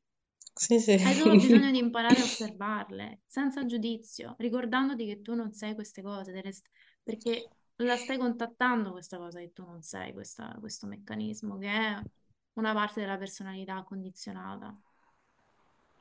Sì, 0.55 0.79
sì. 0.79 0.97
Hai 1.03 1.15
solo 1.15 1.37
bisogno 1.37 1.71
di 1.71 1.79
imparare 1.79 2.21
a 2.21 2.23
osservarle, 2.25 3.21
senza 3.25 3.65
giudizio, 3.65 4.35
ricordandoti 4.37 5.05
che 5.07 5.21
tu 5.21 5.33
non 5.33 5.51
sei 5.53 5.73
queste 5.73 6.01
cose, 6.03 6.31
delle 6.31 6.51
st- 6.51 6.69
perché 7.01 7.53
la 7.77 7.97
stai 7.97 8.17
contattando 8.17 8.91
questa 8.91 9.17
cosa 9.17 9.39
che 9.39 9.51
tu 9.51 9.65
non 9.65 9.81
sei, 9.81 10.13
questa- 10.13 10.55
questo 10.59 10.85
meccanismo, 10.87 11.57
che 11.57 11.67
è 11.69 12.05
una 12.53 12.73
parte 12.73 12.99
della 13.01 13.17
personalità 13.17 13.81
condizionata, 13.83 14.77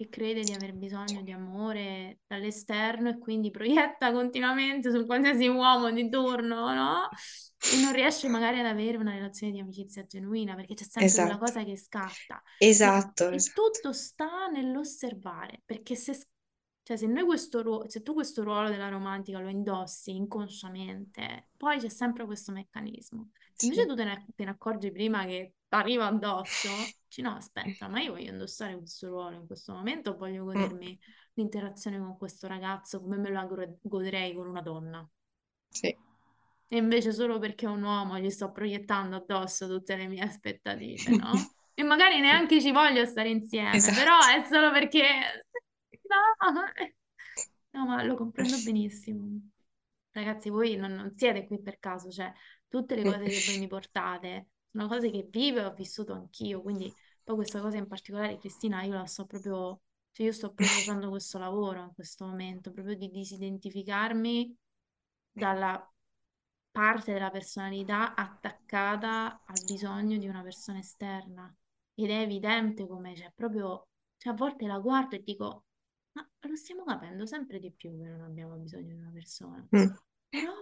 che 0.01 0.09
crede 0.09 0.45
di 0.45 0.53
aver 0.55 0.73
bisogno 0.75 1.21
di 1.23 1.31
amore 1.31 2.21
dall'esterno 2.27 3.11
e 3.11 3.19
quindi 3.19 3.51
proietta 3.51 4.13
continuamente 4.13 4.91
su 4.91 5.05
qualsiasi 5.05 5.47
uomo 5.49 5.91
di 5.91 6.09
turno, 6.09 6.73
no? 6.73 7.09
E 7.67 7.77
non 7.77 7.93
riesce 7.93 8.27
magari 8.29 8.59
ad 8.61 8.67
avere 8.67 8.97
una 8.97 9.13
relazione 9.13 9.53
di 9.53 9.61
amicizia 9.61 10.07
genuina 10.07 10.55
perché 10.55 10.73
c'è 10.75 10.85
sempre 10.85 11.19
quella 11.19 11.37
Esatto, 11.37 11.39
cosa 11.39 11.63
che 11.65 11.77
scatta. 11.77 12.43
esatto, 12.59 13.29
E, 13.29 13.37
e 13.37 13.43
esatto. 13.43 13.53
tutto 13.53 13.93
sta 13.93 14.47
nell'osservare, 14.49 15.61
perché 15.67 15.95
se, 15.97 16.19
cioè, 16.91 16.97
se 16.97 17.07
noi 17.07 17.25
questo 17.25 17.63
ruolo, 17.63 17.89
se 17.89 18.03
tu 18.03 18.15
questo 18.15 18.43
ruolo 18.43 18.69
della 18.69 18.89
romantica 18.89 19.39
lo 19.39 19.49
indossi 19.49 20.11
inconsciamente, 20.17 21.51
poi 21.57 21.79
c'è 21.79 21.89
sempre 21.89 22.25
questo 22.25 22.51
meccanismo. 22.51 23.31
Se 23.55 23.67
invece 23.67 23.87
Sì. 23.87 23.87
tu 23.87 23.95
te 23.95 24.05
ne, 24.05 24.27
te 24.35 24.45
ne 24.45 24.51
accorgi 24.51 24.91
prima 24.91 25.25
che 25.25 25.55
arriva 25.69 26.07
addosso, 26.07 26.95
dici 27.07 27.23
no, 27.23 27.37
aspetta, 27.37 27.87
ma 27.87 28.01
io 28.01 28.13
voglio 28.13 28.33
indossare 28.33 28.77
questo 28.77 29.07
ruolo 29.09 29.37
in 29.37 29.47
questo 29.47 29.73
momento, 29.73 30.17
voglio 30.17 30.43
Mm, 30.55 30.71
godermi 30.73 30.99
l'interazione 31.35 31.99
con 31.99 32.17
questo 32.17 32.49
ragazzo 32.49 33.01
come 33.01 33.17
me 33.19 33.31
la 33.31 33.45
go- 33.45 33.79
goderei 33.83 34.35
con 34.35 34.49
una 34.49 34.61
donna. 34.63 35.09
sì. 35.71 35.97
E 36.73 36.77
invece 36.77 37.13
solo 37.13 37.39
perché 37.39 37.67
è 37.67 37.69
un 37.69 37.83
uomo 37.83 38.19
gli 38.19 38.31
sto 38.31 38.53
proiettando 38.53 39.17
addosso 39.17 39.67
tutte 39.67 39.97
le 39.97 40.07
mie 40.07 40.23
aspettative, 40.23 41.13
no? 41.15 41.51
E 41.75 41.83
magari 41.83 42.21
neanche 42.21 42.61
ci 42.61 42.71
voglio 42.71 43.05
stare 43.07 43.29
insieme, 43.29 43.93
però 43.93 44.17
Esatto. 44.19 44.27
è 44.29 44.45
solo 44.49 44.71
perché... 44.71 45.45
No, 46.11 46.17
no, 47.73 47.87
ma 47.87 48.03
lo 48.03 48.17
comprendo 48.17 48.57
benissimo. 48.65 49.41
Ragazzi, 50.13 50.51
voi 50.51 50.77
non, 50.77 50.93
non 50.93 51.17
siete 51.17 51.47
qui 51.47 51.61
per 51.61 51.79
caso, 51.79 52.11
cioè 52.11 52.33
tutte 52.69 52.97
le 52.97 53.03
cose 53.05 53.25
che 53.25 53.43
voi 53.47 53.59
mi 53.59 53.69
portate 53.69 54.49
sono 54.73 54.87
cose 54.89 55.11
che 55.11 55.27
vivo 55.29 55.59
e 55.59 55.65
ho 55.65 55.75
vissuto 55.75 56.13
anch'io, 56.13 56.63
quindi 56.63 56.93
poi 57.25 57.37
questa 57.37 57.61
cosa 57.61 57.77
in 57.77 57.87
particolare, 57.89 58.39
Cristina, 58.39 58.83
io 58.83 58.95
la 58.95 59.07
sto 59.07 59.27
proprio, 59.27 59.83
cioè 60.13 60.27
io 60.27 60.33
sto 60.33 60.53
proprio 60.53 60.67
facendo 60.79 61.09
questo 61.11 61.39
lavoro 61.39 61.83
in 61.83 61.93
questo 61.95 62.25
momento, 62.27 62.71
proprio 62.71 62.97
di 62.97 63.11
disidentificarmi 63.11 64.57
dalla 65.33 65.93
parte 66.71 67.13
della 67.13 67.31
personalità 67.31 68.15
attaccata 68.15 69.43
al 69.45 69.63
bisogno 69.67 70.19
di 70.19 70.29
una 70.29 70.43
persona 70.43 70.79
esterna. 70.79 71.53
Ed 71.95 72.11
è 72.11 72.21
evidente 72.21 72.87
come, 72.87 73.15
cioè, 73.17 73.33
proprio, 73.35 73.89
cioè, 74.17 74.33
a 74.33 74.37
volte 74.37 74.67
la 74.67 74.79
guardo 74.79 75.17
e 75.17 75.23
dico, 75.23 75.65
ma 76.13 76.29
lo 76.41 76.57
stiamo 76.57 76.85
capendo 76.85 77.27
sempre 77.27 77.59
di 77.59 77.71
più 77.73 77.97
che 77.99 78.05
non 78.09 78.23
abbiamo 78.23 78.57
bisogno 78.57 78.95
di 78.95 79.01
una 79.01 79.11
persona. 79.13 79.67
Mm, 79.73 79.95
Però 80.29 80.53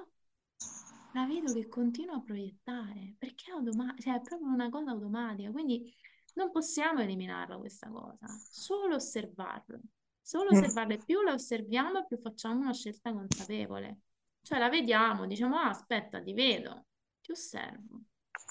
la 1.13 1.27
vedo 1.27 1.53
che 1.53 1.69
continua 1.69 2.17
a 2.17 2.21
proiettare, 2.23 3.15
perché 3.19 3.51
è 3.51 3.55
automa- 3.55 3.95
cioè, 3.99 4.17
è 4.17 4.21
proprio 4.21 4.49
una 4.49 4.69
cosa 4.71 4.91
automatica, 4.91 5.51
quindi 5.51 5.93
non 6.35 6.51
possiamo 6.51 7.01
eliminarla 7.01 7.57
questa 7.59 7.89
cosa, 7.89 8.27
solo 8.51 8.97
osservarla. 8.97 9.79
Solo 10.21 10.51
mm, 10.51 10.59
osservarla 10.59 10.95
e 10.95 11.03
più 11.05 11.23
la 11.23 11.33
osserviamo, 11.33 12.07
più 12.07 12.19
facciamo 12.19 12.61
una 12.61 12.73
scelta 12.75 13.13
consapevole. 13.13 14.01
Cioè 14.43 14.59
la 14.59 14.69
vediamo, 14.69 15.27
diciamo, 15.27 15.57
ah, 15.57 15.71
aspetta, 15.71 16.21
ti 16.23 16.33
vedo, 16.35 16.87
ti 17.23 17.33
osservo, 17.33 18.03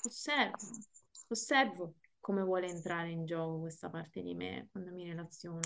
osservo, 0.04 0.58
osservo 1.28 1.96
come 2.20 2.42
vuole 2.42 2.68
entrare 2.68 3.12
in 3.12 3.26
gioco 3.26 3.60
questa 3.60 3.90
parte 3.90 4.22
di 4.22 4.34
me 4.36 4.68
quando 4.72 4.92
mi 4.92 5.06
relaziono 5.08 5.60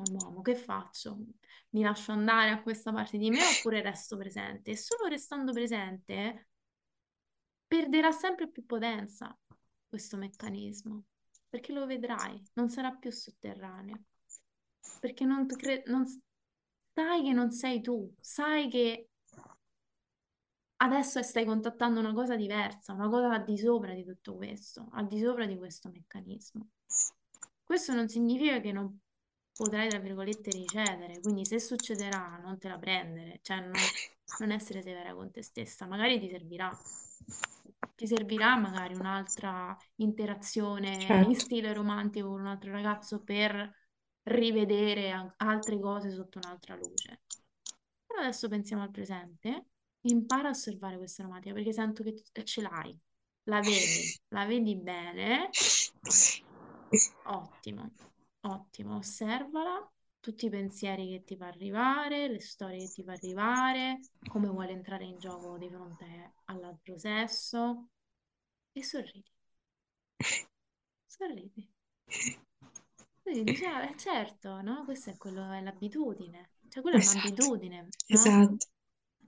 a 0.00 0.02
un 0.08 0.16
uomo. 0.20 0.42
Che 0.42 0.54
faccio? 0.54 1.18
Mi 1.70 1.82
lascio 1.82 2.12
andare 2.12 2.50
a 2.50 2.62
questa 2.62 2.92
parte 2.92 3.18
di 3.18 3.30
me 3.30 3.40
oppure 3.58 3.82
resto 3.82 4.16
presente? 4.16 4.72
E 4.72 4.76
solo 4.76 5.06
restando 5.08 5.52
presente 5.52 6.48
perderà 7.66 8.12
sempre 8.12 8.48
più 8.48 8.64
potenza 8.64 9.36
questo 9.88 10.16
meccanismo, 10.16 11.04
perché 11.48 11.72
lo 11.72 11.86
vedrai, 11.86 12.40
non 12.54 12.68
sarà 12.68 12.92
più 12.92 13.10
sotterraneo, 13.10 14.04
perché 15.00 15.24
non, 15.24 15.46
cre- 15.46 15.82
non 15.86 16.04
sai 16.92 17.22
che 17.22 17.32
non 17.32 17.50
sei 17.50 17.80
tu, 17.80 18.12
sai 18.20 18.68
che 18.68 19.08
adesso 20.76 21.22
stai 21.22 21.44
contattando 21.44 22.00
una 22.00 22.12
cosa 22.12 22.36
diversa, 22.36 22.92
una 22.92 23.08
cosa 23.08 23.32
al 23.32 23.44
di 23.44 23.56
sopra 23.56 23.94
di 23.94 24.04
tutto 24.04 24.36
questo, 24.36 24.88
al 24.92 25.06
di 25.06 25.18
sopra 25.20 25.46
di 25.46 25.56
questo 25.56 25.90
meccanismo. 25.90 26.68
Questo 27.64 27.94
non 27.94 28.08
significa 28.08 28.60
che 28.60 28.72
non 28.72 29.00
potrai, 29.56 29.88
tra 29.88 29.98
virgolette, 29.98 30.50
ricevere, 30.50 31.20
quindi 31.20 31.44
se 31.44 31.58
succederà, 31.58 32.38
non 32.42 32.58
te 32.58 32.68
la 32.68 32.78
prendere, 32.78 33.40
cioè 33.42 33.60
non, 33.60 33.72
non 34.40 34.50
essere 34.52 34.82
severa 34.82 35.14
con 35.14 35.30
te 35.30 35.42
stessa, 35.42 35.86
magari 35.86 36.20
ti 36.20 36.28
servirà. 36.28 36.70
Ti 37.94 38.06
servirà 38.06 38.56
magari 38.56 38.94
un'altra 38.94 39.74
interazione 39.96 40.94
in 40.94 41.00
certo. 41.00 41.34
stile 41.34 41.72
romantico 41.72 42.28
con 42.28 42.40
un 42.40 42.46
altro 42.46 42.70
ragazzo 42.70 43.22
per 43.22 43.74
rivedere 44.24 45.32
altre 45.36 45.80
cose 45.80 46.10
sotto 46.10 46.38
un'altra 46.38 46.76
luce. 46.76 47.22
Però 48.04 48.20
adesso 48.20 48.48
pensiamo 48.48 48.82
al 48.82 48.90
presente, 48.90 49.68
impara 50.02 50.48
a 50.48 50.50
osservare 50.50 50.98
questa 50.98 51.22
romantica 51.22 51.54
perché 51.54 51.72
sento 51.72 52.02
che 52.02 52.44
ce 52.44 52.60
l'hai, 52.60 52.98
la 53.44 53.60
vedi, 53.60 54.20
la 54.28 54.44
vedi 54.44 54.76
bene, 54.76 55.48
ottimo, 57.24 57.90
ottimo, 58.46 58.96
osservala, 58.96 59.90
tutti 60.20 60.46
i 60.46 60.50
pensieri 60.50 61.08
che 61.10 61.24
ti 61.24 61.36
fa 61.36 61.46
arrivare, 61.48 62.28
le 62.28 62.40
storie 62.40 62.78
che 62.86 62.92
ti 62.92 63.02
fa 63.04 63.12
arrivare, 63.12 64.00
come 64.26 64.48
vuole 64.48 64.70
entrare 64.72 65.04
in 65.04 65.18
gioco 65.18 65.56
di 65.58 65.68
fronte 65.68 66.34
all'altro 66.46 66.98
sesso 66.98 67.88
e 68.72 68.82
sorridi, 68.84 69.30
sorridi. 71.06 71.68
Quindi 73.22 73.44
dici, 73.44 73.64
ah, 73.64 73.82
eh, 73.84 73.94
certo, 73.96 74.60
no? 74.62 74.84
Questa 74.84 75.10
è 75.10 75.16
quello, 75.16 75.50
è 75.52 75.60
l'abitudine. 75.60 76.50
Cioè, 76.68 76.82
quella 76.82 76.98
è 76.98 77.00
Esatto, 77.00 77.46
un'abitudine, 77.46 77.92
no? 78.08 78.56
esatto. 78.56 78.66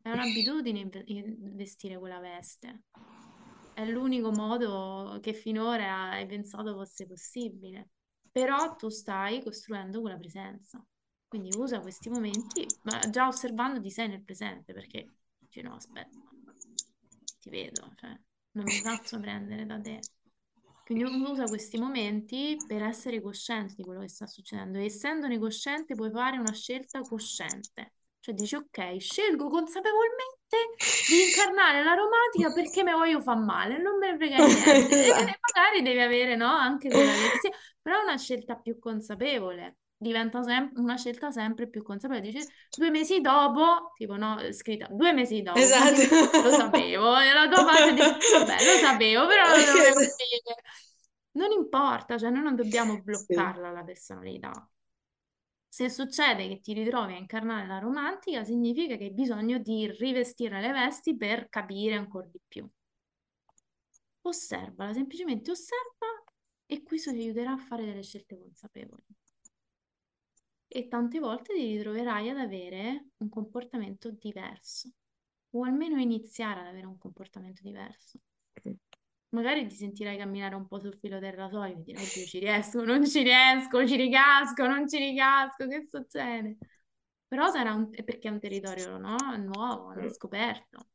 È 0.03 0.11
un'abitudine 0.11 0.89
vestire 1.55 1.99
quella 1.99 2.21
veste. 2.21 2.85
È 3.73 3.85
l'unico 3.85 4.33
modo 4.33 5.19
che 5.23 5.33
finora 5.35 6.11
hai 6.11 6.27
pensato 6.27 6.75
fosse 6.75 7.07
possibile. 7.07 7.91
Però 8.31 8.77
tu 8.77 8.89
stai 8.89 9.43
costruendo 9.43 10.01
quella 10.01 10.17
presenza. 10.17 10.85
Quindi 11.27 11.51
usa 11.57 11.81
questi 11.81 12.09
momenti, 12.09 12.67
ma 12.83 12.99
già 13.11 13.27
osservando 13.27 13.81
ti 13.81 13.91
sei 13.91 14.09
nel 14.09 14.23
presente, 14.23 14.73
perché 14.73 15.07
dici 15.39 15.61
no, 15.61 15.75
aspetta, 15.75 16.17
ti 17.41 17.51
vedo, 17.51 17.93
cioè, 17.97 18.19
non 18.53 18.65
mi 18.65 18.81
faccio 18.81 19.21
prendere 19.21 19.67
da 19.67 19.79
te. 19.81 20.01
Quindi 20.85 21.05
usa 21.05 21.45
questi 21.45 21.79
momenti 21.79 22.57
per 22.67 22.83
essere 22.83 23.21
cosciente 23.21 23.75
di 23.77 23.83
quello 23.83 24.01
che 24.01 24.09
sta 24.09 24.27
succedendo 24.27 24.79
e 24.79 24.87
essendone 24.87 25.39
cosciente 25.39 25.95
puoi 25.95 26.11
fare 26.11 26.39
una 26.39 26.53
scelta 26.53 27.01
cosciente. 27.03 27.93
Cioè 28.21 28.35
dici 28.35 28.55
ok, 28.55 28.97
scelgo 28.99 29.49
consapevolmente 29.49 30.38
di 31.09 31.23
incarnare 31.29 31.83
la 31.83 31.95
romantica 31.95 32.53
perché 32.53 32.83
mi 32.83 32.93
voglio 32.93 33.21
far 33.21 33.37
male, 33.39 33.79
non 33.79 33.99
me 33.99 34.11
ne 34.13 34.17
frega 34.17 34.39
niente. 34.39 35.05
E 35.07 35.09
magari 35.53 35.83
devi 35.83 36.01
avere, 36.01 36.37
no, 36.37 36.47
anche 36.47 36.91
quella 36.91 37.13
lezione, 37.13 37.57
però 37.81 38.01
è 38.01 38.03
una 38.03 38.17
scelta 38.17 38.57
più 38.57 38.79
consapevole. 38.79 39.79
Diventa 40.01 40.43
sem- 40.45 40.71
una 40.77 40.97
scelta 40.97 41.31
sempre 41.33 41.69
più 41.69 41.83
consapevole. 41.83 42.31
Dici, 42.31 42.47
due 42.77 42.91
mesi 42.91 43.21
dopo, 43.21 43.93
tipo, 43.97 44.17
no, 44.17 44.39
scritta, 44.53 44.87
due 44.91 45.13
mesi 45.13 45.43
dopo, 45.43 45.59
Esatto. 45.59 45.97
lo 46.43 46.51
sapevo, 46.51 47.19
e 47.19 47.33
la 47.33 47.49
tua 47.49 47.65
fase 47.67 47.93
dice, 47.95 48.39
vabbè, 48.39 48.65
lo 48.65 48.79
sapevo, 48.81 49.27
però 49.27 49.43
non 49.43 49.57
lo 49.57 49.57
Esatto. 49.57 49.99
dire. 49.99 50.15
Non 51.33 51.51
importa, 51.53 52.17
cioè 52.19 52.31
noi 52.31 52.43
non 52.43 52.55
dobbiamo 52.57 52.95
Sì. 52.95 53.03
bloccarla 53.03 53.71
la 53.71 53.83
personalità. 53.85 54.69
Se 55.71 55.91
succede 55.91 56.49
che 56.49 56.61
ti 56.61 56.73
ritrovi 56.73 57.13
a 57.13 57.19
incarnare 57.19 57.67
la 57.67 57.79
romantica, 57.79 58.43
significa 58.43 58.97
che 58.97 59.05
hai 59.05 59.13
bisogno 59.13 59.59
di 59.59 59.87
rivestire 59.91 60.61
le 60.61 60.73
vesti 60.73 61.17
per 61.17 61.49
capire 61.49 61.95
ancora 61.95 62.27
di 62.27 62.41
più. 62.49 62.69
Osservala, 64.23 64.93
semplicemente 64.93 65.51
osserva 65.51 66.25
e 66.67 66.83
questo 66.83 67.13
ti 67.13 67.19
aiuterà 67.21 67.53
a 67.53 67.59
fare 67.59 67.85
delle 67.85 68.03
scelte 68.03 68.39
consapevoli. 68.39 69.05
E 70.67 70.89
tante 70.89 71.19
volte 71.19 71.55
ti 71.55 71.77
ritroverai 71.77 72.31
ad 72.31 72.39
avere 72.39 73.11
un 73.19 73.29
comportamento 73.29 74.11
diverso, 74.11 74.91
o 75.51 75.65
almeno 75.65 75.99
iniziare 75.99 76.61
ad 76.61 76.67
avere 76.67 76.87
un 76.87 76.99
comportamento 76.99 77.63
diverso 77.63 78.21
magari 79.31 79.67
ti 79.67 79.75
sentirai 79.75 80.17
camminare 80.17 80.55
un 80.55 80.67
po' 80.67 80.79
sul 80.79 80.97
filo 80.99 81.19
del 81.19 81.33
rasoio 81.33 81.75
e 81.75 81.83
dirai, 81.83 82.03
oddio, 82.05 82.25
ci 82.25 82.39
riesco, 82.39 82.85
non 82.85 83.07
ci 83.07 83.23
riesco, 83.23 83.87
ci 83.87 83.97
ricasco, 83.97 84.67
non 84.67 84.89
ci 84.89 84.99
ricasco, 84.99 85.67
che 85.67 85.87
succede? 85.87 86.57
Però 87.27 87.51
sarà 87.51 87.75
un, 87.75 87.89
è 87.93 88.03
perché 88.05 88.29
è 88.29 88.31
un 88.31 88.41
territorio 88.41 88.97
no? 88.97 89.17
nuovo, 89.37 89.93
non 89.93 90.11
scoperto. 90.11 90.89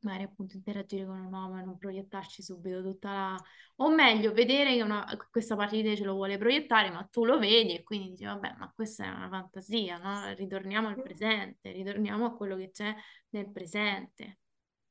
Magari 0.00 0.24
appunto 0.24 0.54
interagire 0.56 1.04
con 1.06 1.18
un 1.18 1.32
uomo 1.32 1.58
e 1.58 1.62
non 1.62 1.76
proiettarci 1.78 2.42
subito 2.42 2.82
tutta 2.82 3.12
la... 3.12 3.36
O 3.76 3.90
meglio, 3.90 4.32
vedere 4.32 4.74
che 4.74 4.82
una, 4.82 5.04
questa 5.30 5.56
parte 5.56 5.76
di 5.76 5.82
te 5.82 5.96
ce 5.96 6.04
lo 6.04 6.14
vuole 6.14 6.38
proiettare, 6.38 6.90
ma 6.90 7.02
tu 7.10 7.24
lo 7.24 7.38
vedi 7.38 7.74
e 7.74 7.82
quindi 7.82 8.10
dici, 8.10 8.24
vabbè, 8.24 8.54
ma 8.58 8.70
questa 8.74 9.06
è 9.06 9.08
una 9.08 9.28
fantasia, 9.28 9.98
no? 9.98 10.32
Ritorniamo 10.34 10.88
al 10.88 11.02
presente, 11.02 11.72
ritorniamo 11.72 12.26
a 12.26 12.36
quello 12.36 12.56
che 12.56 12.70
c'è 12.70 12.94
nel 13.30 13.50
presente 13.50 14.38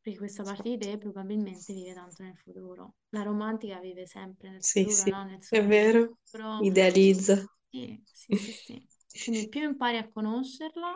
perché 0.08 0.18
questa 0.20 0.44
parte 0.44 0.70
di 0.70 0.78
te 0.78 0.98
probabilmente 0.98 1.74
vive 1.74 1.94
tanto 1.94 2.24
nel 2.24 2.38
futuro. 2.38 2.96
La 3.10 3.24
romantica 3.24 3.80
vive 3.80 4.06
sempre 4.08 4.50
nel 4.50 4.64
Sì, 4.64 4.88
futuro, 4.88 5.06
sì, 5.08 5.10
no? 5.10 5.24
Nel 5.26 5.42
è 5.50 5.66
vero, 5.66 6.18
futuro. 6.32 6.58
idealizza. 6.58 7.44
Sì, 7.70 8.02
sì, 8.12 8.36
sì, 8.36 8.52
sì. 8.54 8.88
Quindi 9.24 9.48
più 9.50 9.62
impari 9.64 9.98
a 9.98 10.10
conoscerla, 10.10 10.94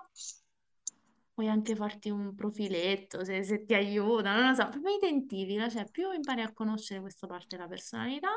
puoi 1.33 1.47
anche 1.47 1.75
farti 1.75 2.09
un 2.09 2.35
profiletto 2.35 3.23
se, 3.23 3.43
se 3.43 3.65
ti 3.65 3.73
aiuta, 3.73 4.33
non 4.35 4.49
lo 4.49 4.53
so, 4.55 4.69
proprio 4.69 4.95
identifica, 4.95 5.69
cioè 5.69 5.89
più 5.89 6.11
impari 6.11 6.41
a 6.41 6.51
conoscere 6.53 6.99
questa 7.01 7.27
parte 7.27 7.55
della 7.55 7.67
personalità, 7.67 8.29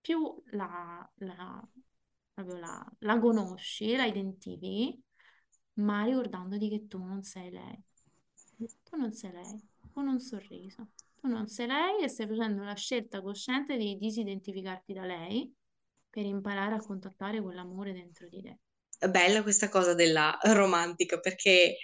più 0.00 0.42
la, 0.52 1.08
la, 1.16 1.68
proprio 2.32 2.56
la, 2.58 2.86
la 3.00 3.18
conosci, 3.18 3.94
la 3.96 4.06
identifichi, 4.06 5.00
ma 5.74 6.04
ricordandoti 6.04 6.68
che 6.68 6.86
tu 6.88 6.98
non 7.04 7.22
sei 7.22 7.50
lei. 7.50 7.82
Tu 8.84 8.96
non 8.96 9.12
sei 9.12 9.32
lei 9.32 9.62
con 9.94 10.08
un 10.08 10.18
sorriso. 10.18 10.88
Tu 11.14 11.28
non 11.28 11.46
sei 11.46 11.68
lei 11.68 12.02
e 12.02 12.08
stai 12.08 12.26
facendo 12.26 12.64
la 12.64 12.74
scelta 12.74 13.22
cosciente 13.22 13.76
di 13.76 13.96
disidentificarti 13.96 14.92
da 14.92 15.04
lei 15.04 15.50
per 16.10 16.26
imparare 16.26 16.74
a 16.74 16.84
contattare 16.84 17.40
quell'amore 17.40 17.92
dentro 17.92 18.28
di 18.28 18.42
te. 18.42 18.58
È 18.98 19.08
bella 19.08 19.42
questa 19.42 19.68
cosa 19.68 19.94
della 19.94 20.36
romantica 20.42 21.18
perché 21.20 21.76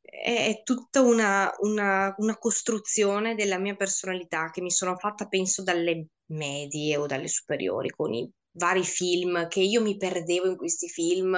è 0.00 0.62
tutta 0.64 1.02
una, 1.02 1.50
una, 1.60 2.14
una 2.16 2.36
costruzione 2.38 3.34
della 3.34 3.58
mia 3.58 3.76
personalità 3.76 4.50
che 4.50 4.62
mi 4.62 4.70
sono 4.70 4.96
fatta, 4.96 5.28
penso, 5.28 5.62
dalle 5.62 6.06
medie 6.32 6.96
o 6.96 7.06
dalle 7.06 7.28
superiori, 7.28 7.90
con 7.90 8.14
i 8.14 8.30
vari 8.52 8.82
film 8.84 9.46
che 9.48 9.60
io 9.60 9.80
mi 9.80 9.96
perdevo 9.96 10.46
in 10.48 10.56
questi 10.56 10.88
film 10.88 11.36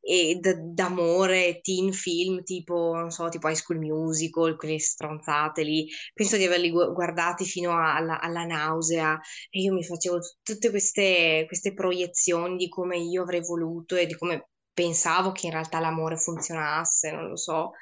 e 0.00 0.36
d- 0.40 0.72
d'amore, 0.74 1.60
teen 1.60 1.92
film 1.92 2.42
tipo, 2.42 2.94
non 2.94 3.10
so, 3.10 3.28
tipo 3.28 3.48
High 3.48 3.54
School 3.56 3.78
Musical, 3.78 4.56
quelle 4.56 4.78
stronzate 4.78 5.62
lì. 5.62 5.86
Penso 6.14 6.36
di 6.36 6.44
averli 6.44 6.70
gu- 6.70 6.92
guardati 6.92 7.44
fino 7.44 7.72
alla, 7.78 8.20
alla 8.20 8.44
nausea 8.44 9.18
e 9.50 9.60
io 9.60 9.72
mi 9.74 9.84
facevo 9.84 10.18
t- 10.18 10.36
tutte 10.42 10.70
queste, 10.70 11.44
queste 11.46 11.74
proiezioni 11.74 12.56
di 12.56 12.68
come 12.68 12.98
io 12.98 13.22
avrei 13.22 13.40
voluto 13.40 13.96
e 13.96 14.06
di 14.06 14.14
come 14.16 14.48
pensavo 14.72 15.32
che 15.32 15.46
in 15.46 15.52
realtà 15.52 15.80
l'amore 15.80 16.16
funzionasse, 16.16 17.10
non 17.10 17.28
lo 17.28 17.36
so. 17.36 17.72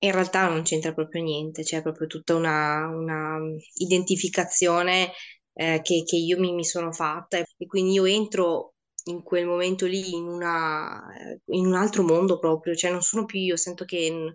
In 0.00 0.10
realtà 0.12 0.48
non 0.48 0.62
c'entra 0.62 0.92
proprio 0.92 1.22
niente, 1.22 1.62
c'è 1.62 1.80
proprio 1.82 2.06
tutta 2.08 2.34
una, 2.34 2.86
una 2.88 3.38
identificazione 3.74 5.12
eh, 5.54 5.80
che, 5.82 6.02
che 6.04 6.16
io 6.16 6.38
mi, 6.38 6.52
mi 6.52 6.64
sono 6.64 6.92
fatta 6.92 7.38
e 7.38 7.46
quindi 7.66 7.92
io 7.92 8.04
entro 8.04 8.74
in 9.06 9.22
quel 9.22 9.46
momento 9.46 9.86
lì 9.86 10.14
in, 10.14 10.26
una, 10.28 11.02
in 11.46 11.66
un 11.66 11.74
altro 11.74 12.02
mondo 12.04 12.38
proprio, 12.38 12.74
cioè 12.74 12.90
non 12.90 13.02
sono 13.02 13.24
più 13.24 13.38
io, 13.40 13.56
sento 13.56 13.84
che 13.84 14.34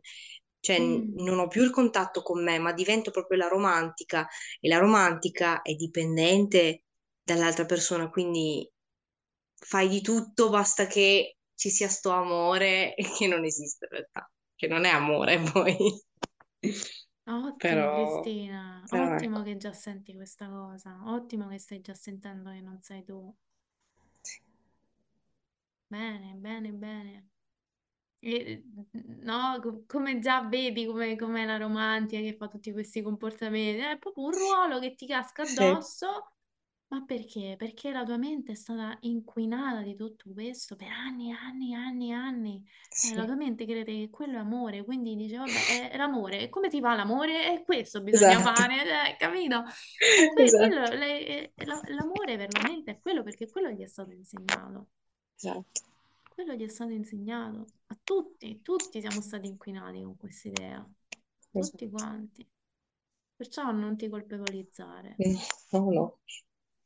cioè, 0.60 0.80
Mm. 0.80 1.14
non 1.16 1.40
ho 1.40 1.48
più 1.48 1.64
il 1.64 1.70
contatto 1.72 2.22
con 2.22 2.44
me, 2.44 2.58
ma 2.60 2.74
divento 2.74 3.12
proprio 3.12 3.38
la 3.38 3.48
romantica 3.48 4.28
e 4.60 4.68
la 4.68 4.80
romantica 4.80 5.62
è 5.62 5.74
dipendente 5.76 6.84
dall'altra 7.24 7.66
persona, 7.66 8.10
quindi 8.10 8.70
fai 9.56 9.88
di 9.88 10.02
tutto, 10.02 10.50
basta 10.50 10.88
che 10.88 11.38
ci 11.56 11.70
sia 11.70 11.88
sto 11.90 12.12
amore 12.12 12.96
che 13.18 13.28
non 13.28 13.44
esiste 13.46 13.86
in 13.90 13.98
realtà, 13.98 14.30
che 14.56 14.68
non 14.68 14.86
è 14.86 14.90
amore 14.90 15.40
poi. 15.52 15.78
Ottimo, 17.28 17.90
Però, 17.90 17.92
Cristina. 17.92 18.88
però 18.90 19.16
Ottimo 19.16 19.44
ecco. 19.44 19.44
che 19.44 19.56
già 19.58 19.72
senti 19.72 20.16
questa 20.16 20.50
cosa. 20.50 21.00
Ottimo 21.06 21.48
che 21.48 21.60
stai 21.60 21.80
già 21.82 21.94
sentendo 21.94 22.50
che 22.50 22.62
non 22.62 22.82
sei 22.82 23.04
tu. 23.04 23.32
Bene, 25.90 26.34
bene, 26.36 26.72
bene. 26.72 27.28
E, 28.22 28.64
no, 29.24 29.60
co- 29.62 29.84
come 29.88 30.20
già 30.20 30.42
vedi 30.48 30.86
come 30.86 31.16
com'è 31.18 31.46
la 31.46 31.58
romantica 31.58 32.22
che 32.22 32.36
fa 32.36 32.48
tutti 32.48 32.72
questi 32.72 33.02
comportamenti, 33.02 33.82
è 33.82 33.98
proprio 34.00 34.26
un 34.26 34.32
ruolo 34.34 34.80
che 34.80 34.96
ti 34.96 35.08
casca 35.08 35.44
Sì, 35.54 35.66
addosso, 35.66 36.34
ma 36.90 37.04
perché? 37.04 37.56
Perché 37.58 37.92
la 37.92 38.04
tua 38.04 38.18
mente 38.18 38.54
è 38.54 38.56
stata 38.56 38.98
inquinata 39.02 39.82
di 39.82 39.96
tutto 39.96 40.32
questo 40.34 40.76
per 40.76 40.88
anni, 40.90 41.32
anni, 41.32 41.74
anni, 41.74 42.14
anni. 42.14 42.64
Eh, 43.00 43.14
la 43.14 43.26
sì, 43.26 43.26
tua 43.26 43.36
mente 43.36 43.66
crede 43.66 43.92
che 43.94 44.10
quello 44.10 44.38
è 44.38 44.40
amore, 44.40 44.84
quindi 44.86 45.16
dice, 45.16 45.38
vabbè, 45.38 45.66
è, 45.66 45.90
è 45.92 45.98
l'amore, 45.98 46.42
e 46.42 46.50
come 46.50 46.70
ti 46.70 46.80
va 46.80 46.96
l'amore? 46.96 47.54
È 47.54 47.64
questo 47.64 48.02
bisogna 48.02 48.40
esatto, 48.42 48.54
fare, 48.56 49.12
eh, 49.12 49.16
capito? 49.18 49.64
E 50.14 50.30
que- 50.32 50.56
quello, 50.56 50.88
esatto, 50.88 50.94
le- 50.94 51.26
eh, 51.56 51.66
la- 51.66 51.82
l'amore 51.90 52.38
per 52.38 52.52
la 52.52 52.60
mente 52.62 52.92
è 52.92 53.00
quello 53.00 53.22
perché 53.24 53.50
quello 53.50 53.70
gli 53.72 53.82
è 53.84 53.88
stato 53.88 54.12
insegnato. 54.12 54.88
esatto, 55.38 55.82
Quello 56.30 56.54
gli 56.54 56.64
è 56.64 56.70
stato 56.70 56.92
insegnato 56.92 57.66
a 57.88 57.98
tutti, 58.04 58.62
tutti 58.62 59.02
siamo 59.02 59.20
stati 59.20 59.48
inquinati 59.48 60.02
con 60.04 60.16
questa 60.16 60.48
idea, 60.48 60.88
tutti 61.56 61.90
esatto. 61.90 61.90
quanti. 61.90 62.48
Perciò 63.36 63.72
non 63.72 63.98
ti 63.98 64.08
colpevolizzare. 64.10 65.20
Mm, 65.20 65.38
No, 65.74 65.92
no. 65.92 66.18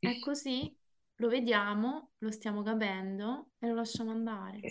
È 0.01 0.19
così, 0.19 0.75
lo 1.15 1.27
vediamo, 1.27 2.11
lo 2.19 2.31
stiamo 2.31 2.63
capendo 2.63 3.51
e 3.59 3.67
lo 3.67 3.75
lasciamo 3.75 4.09
andare. 4.11 4.61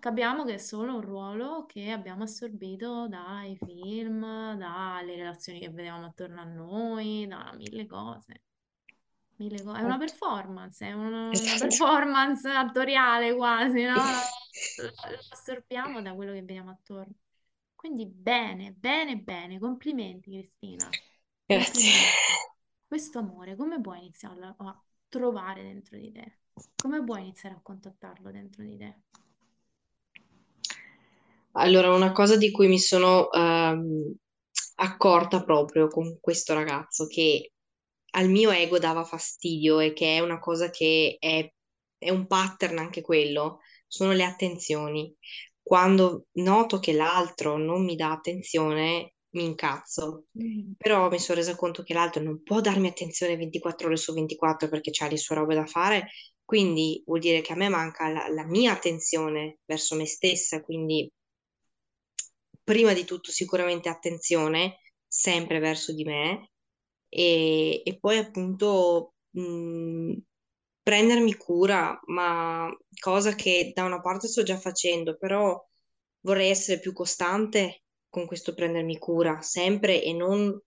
Capiamo 0.00 0.44
che 0.44 0.54
è 0.54 0.58
solo 0.58 0.94
un 0.94 1.02
ruolo 1.02 1.66
che 1.66 1.90
abbiamo 1.90 2.22
assorbito 2.22 3.06
dai 3.06 3.56
film, 3.56 4.20
dalle 4.56 5.14
relazioni 5.16 5.60
che 5.60 5.68
vedevamo 5.68 6.06
attorno 6.06 6.40
a 6.40 6.44
noi, 6.44 7.26
da 7.28 7.52
mille 7.54 7.86
cose. 7.86 8.42
Mille 9.36 9.62
co- 9.62 9.74
È 9.74 9.82
una 9.82 9.98
performance, 9.98 10.86
è 10.86 10.92
una, 10.92 11.38
una 11.38 11.56
performance 11.58 12.48
attoriale 12.48 13.34
quasi, 13.34 13.82
no? 13.82 13.94
Assorbiamo 15.28 16.00
da 16.00 16.14
quello 16.14 16.32
che 16.32 16.40
vediamo 16.40 16.70
attorno. 16.70 17.14
Quindi 17.74 18.06
bene, 18.06 18.72
bene, 18.72 19.16
bene, 19.18 19.58
complimenti 19.58 20.30
Cristina, 20.32 20.90
Grazie. 21.48 21.72
complimenti. 21.72 22.32
Questo 22.88 23.18
amore, 23.18 23.54
come 23.54 23.78
puoi 23.82 23.98
iniziare 23.98 24.54
a 24.56 24.82
trovare 25.10 25.62
dentro 25.62 25.98
di 25.98 26.10
te? 26.10 26.38
Come 26.74 27.04
puoi 27.04 27.20
iniziare 27.20 27.54
a 27.54 27.60
contattarlo 27.62 28.30
dentro 28.30 28.62
di 28.62 28.78
te? 28.78 28.94
Allora, 31.52 31.94
una 31.94 32.12
cosa 32.12 32.38
di 32.38 32.50
cui 32.50 32.66
mi 32.66 32.78
sono 32.78 33.30
ehm, 33.30 34.14
accorta 34.76 35.44
proprio 35.44 35.88
con 35.88 36.16
questo 36.18 36.54
ragazzo 36.54 37.06
che 37.06 37.52
al 38.12 38.30
mio 38.30 38.50
ego 38.52 38.78
dava 38.78 39.04
fastidio 39.04 39.80
e 39.80 39.92
che 39.92 40.16
è 40.16 40.20
una 40.20 40.38
cosa 40.38 40.70
che 40.70 41.18
è, 41.20 41.46
è 41.98 42.08
un 42.08 42.26
pattern 42.26 42.78
anche 42.78 43.02
quello, 43.02 43.58
sono 43.86 44.12
le 44.12 44.24
attenzioni. 44.24 45.14
Quando 45.60 46.28
noto 46.38 46.78
che 46.78 46.94
l'altro 46.94 47.58
non 47.58 47.84
mi 47.84 47.96
dà 47.96 48.12
attenzione, 48.12 49.12
mi 49.30 49.44
incazzo. 49.44 50.26
Mm. 50.38 50.72
Però 50.76 51.08
mi 51.10 51.18
sono 51.18 51.38
resa 51.38 51.56
conto 51.56 51.82
che 51.82 51.94
l'altro 51.94 52.22
non 52.22 52.42
può 52.42 52.60
darmi 52.60 52.88
attenzione 52.88 53.36
24 53.36 53.86
ore 53.88 53.96
su 53.96 54.12
24 54.14 54.68
perché 54.68 54.90
ha 55.04 55.08
le 55.08 55.16
sue 55.16 55.34
robe 55.36 55.54
da 55.54 55.66
fare, 55.66 56.08
quindi 56.44 57.02
vuol 57.06 57.20
dire 57.20 57.40
che 57.40 57.52
a 57.52 57.56
me 57.56 57.68
manca 57.68 58.08
la, 58.08 58.28
la 58.28 58.44
mia 58.44 58.72
attenzione 58.72 59.58
verso 59.66 59.96
me 59.96 60.06
stessa, 60.06 60.62
quindi 60.62 61.10
prima 62.62 62.92
di 62.92 63.04
tutto 63.04 63.30
sicuramente 63.30 63.88
attenzione 63.88 64.78
sempre 65.06 65.58
verso 65.58 65.92
di 65.94 66.04
me 66.04 66.50
e, 67.08 67.82
e 67.84 67.98
poi 67.98 68.18
appunto 68.18 69.14
mh, 69.30 70.12
prendermi 70.82 71.34
cura, 71.36 71.98
ma 72.06 72.70
cosa 73.00 73.34
che 73.34 73.72
da 73.74 73.84
una 73.84 74.00
parte 74.00 74.28
sto 74.28 74.42
già 74.42 74.58
facendo, 74.58 75.16
però 75.16 75.62
vorrei 76.20 76.50
essere 76.50 76.80
più 76.80 76.92
costante 76.92 77.82
con 78.08 78.26
questo 78.26 78.54
prendermi 78.54 78.98
cura, 78.98 79.40
sempre 79.42 80.02
e 80.02 80.12
non 80.12 80.58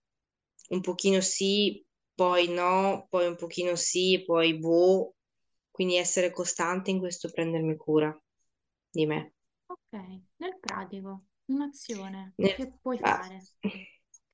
un 0.70 0.80
pochino 0.80 1.20
sì, 1.20 1.84
poi 2.14 2.48
no, 2.48 3.06
poi 3.10 3.26
un 3.26 3.36
pochino 3.36 3.76
sì, 3.76 4.22
poi 4.24 4.58
boh, 4.58 5.14
quindi 5.70 5.96
essere 5.96 6.30
costante 6.32 6.90
in 6.90 6.98
questo 6.98 7.30
prendermi 7.30 7.76
cura. 7.76 8.16
di 8.90 9.06
me. 9.06 9.34
Ok, 9.66 10.20
nel 10.36 10.58
pratico, 10.60 11.24
un'azione 11.46 12.34
Nel- 12.38 12.52
che 12.52 12.70
puoi 12.80 12.98
ah, 13.02 13.22
fare. 13.22 13.48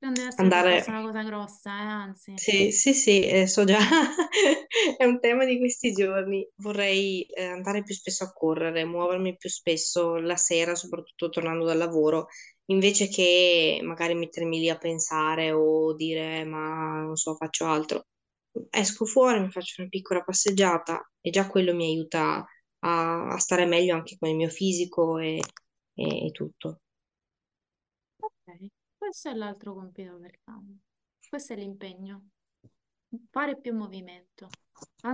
Non 0.00 0.12
deve 0.14 0.28
essere 0.28 0.50
andare... 0.52 0.84
una 0.86 1.02
cosa 1.02 1.22
grossa, 1.22 1.70
eh, 1.80 1.84
anzi. 1.86 2.34
Sì, 2.34 2.70
sì, 2.70 2.94
sì, 2.94 3.20
eh, 3.26 3.46
so 3.48 3.64
già, 3.64 3.78
è 4.96 5.04
un 5.04 5.18
tema 5.20 5.44
di 5.44 5.58
questi 5.58 5.92
giorni. 5.92 6.48
Vorrei 6.56 7.22
eh, 7.24 7.44
andare 7.44 7.82
più 7.82 7.94
spesso 7.94 8.22
a 8.24 8.32
correre, 8.32 8.84
muovermi 8.84 9.36
più 9.36 9.48
spesso 9.50 10.16
la 10.18 10.36
sera, 10.36 10.74
soprattutto 10.76 11.28
tornando 11.30 11.64
dal 11.64 11.76
lavoro, 11.78 12.28
invece 12.70 13.08
che 13.08 13.80
magari 13.82 14.14
mettermi 14.14 14.58
lì 14.60 14.68
a 14.70 14.76
pensare 14.78 15.52
o 15.52 15.94
dire, 15.94 16.44
ma 16.44 17.02
non 17.02 17.16
so, 17.16 17.34
faccio 17.36 17.66
altro. 17.66 18.06
Esco 18.70 19.04
fuori, 19.06 19.40
mi 19.40 19.50
faccio 19.50 19.80
una 19.82 19.90
piccola 19.90 20.22
passeggiata 20.22 21.10
e 21.20 21.30
già 21.30 21.48
quello 21.48 21.74
mi 21.74 21.84
aiuta 21.86 22.44
a, 22.80 23.28
a 23.34 23.38
stare 23.38 23.66
meglio 23.66 23.94
anche 23.94 24.16
con 24.18 24.28
il 24.30 24.36
mio 24.36 24.48
fisico 24.48 25.18
e, 25.18 25.36
e- 25.94 26.26
e 26.26 26.30
tutto. 26.32 26.80
Ok, 28.20 28.68
questo 28.96 29.28
è 29.30 29.34
l'altro 29.34 29.74
compito 29.74 30.18
per 30.18 30.38
campo. 30.44 30.78
Questo 31.28 31.52
è 31.52 31.56
l'impegno. 31.56 32.28
Fare 33.30 33.58
più 33.60 33.74
movimento, 33.74 34.48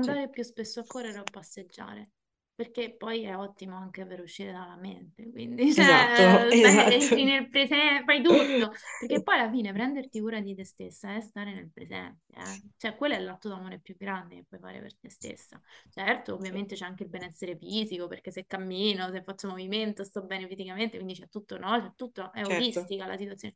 Sì, 0.01 0.13
andare 0.13 0.29
più 0.29 0.43
spesso 0.43 0.81
a 0.81 0.87
correre 0.87 1.19
o 1.19 1.23
a 1.23 1.27
passeggiare, 1.31 2.11
perché 2.55 2.95
poi 2.95 3.25
è 3.25 3.37
ottimo 3.37 3.77
anche 3.77 4.07
per 4.07 4.21
uscire 4.21 4.53
dalla 4.53 4.77
mente, 4.77 5.29
quindi 5.31 5.63
esatto, 5.69 6.17
cioè, 6.17 6.47
stai- 6.47 6.61
esatto. 6.61 6.91
entri 6.91 7.25
nel 7.25 7.49
presente, 7.49 8.05
fai 8.05 8.23
tutto, 8.23 8.73
perché 9.01 9.23
poi 9.25 9.39
alla 9.39 9.51
fine 9.51 9.73
prenderti 9.73 10.21
cura 10.21 10.41
di 10.41 10.55
te 10.55 10.65
stessa 10.65 11.17
è 11.17 11.21
stare 11.21 11.53
nel 11.53 11.71
presente, 11.73 12.23
eh. 12.33 12.63
Cioè 12.77 12.95
quello 12.95 13.15
è 13.15 13.19
l'atto 13.19 13.49
d'amore 13.49 13.81
più 13.81 13.97
grande 13.97 14.37
che 14.37 14.45
puoi 14.49 14.61
fare 14.61 14.81
per 14.81 14.97
te 14.97 15.11
stessa. 15.11 15.61
Certo, 15.91 16.35
ovviamente 16.35 16.77
c'è 16.77 16.85
anche 16.85 17.03
il 17.03 17.09
benessere 17.09 17.57
fisico, 17.57 18.07
perché 18.07 18.31
se 18.31 18.47
cammino, 18.47 19.11
se 19.11 19.23
faccio 19.23 19.49
movimento, 19.49 20.05
sto 20.05 20.23
bene 20.23 20.47
fisicamente, 20.47 20.97
quindi 20.97 21.15
c'è 21.15 21.29
tutto, 21.29 21.59
no? 21.59 21.81
C'è 21.81 21.93
tutto, 21.97 22.33
è 22.33 22.45
certo. 22.45 22.53
olistica 22.53 23.07
la 23.07 23.17
situazione. 23.17 23.55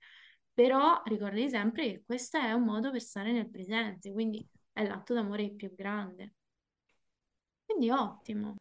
Però 0.52 1.00
ricordi 1.04 1.48
sempre 1.48 1.84
che 1.84 2.02
questo 2.04 2.38
è 2.38 2.50
un 2.50 2.64
modo 2.64 2.90
per 2.90 3.00
stare 3.00 3.30
nel 3.30 3.48
presente, 3.48 4.10
quindi 4.12 4.44
è 4.72 4.84
l'atto 4.84 5.14
d'amore 5.14 5.50
più 5.50 5.72
grande. 5.72 6.34
Quindi 7.64 7.90
ottimo. 7.90 8.56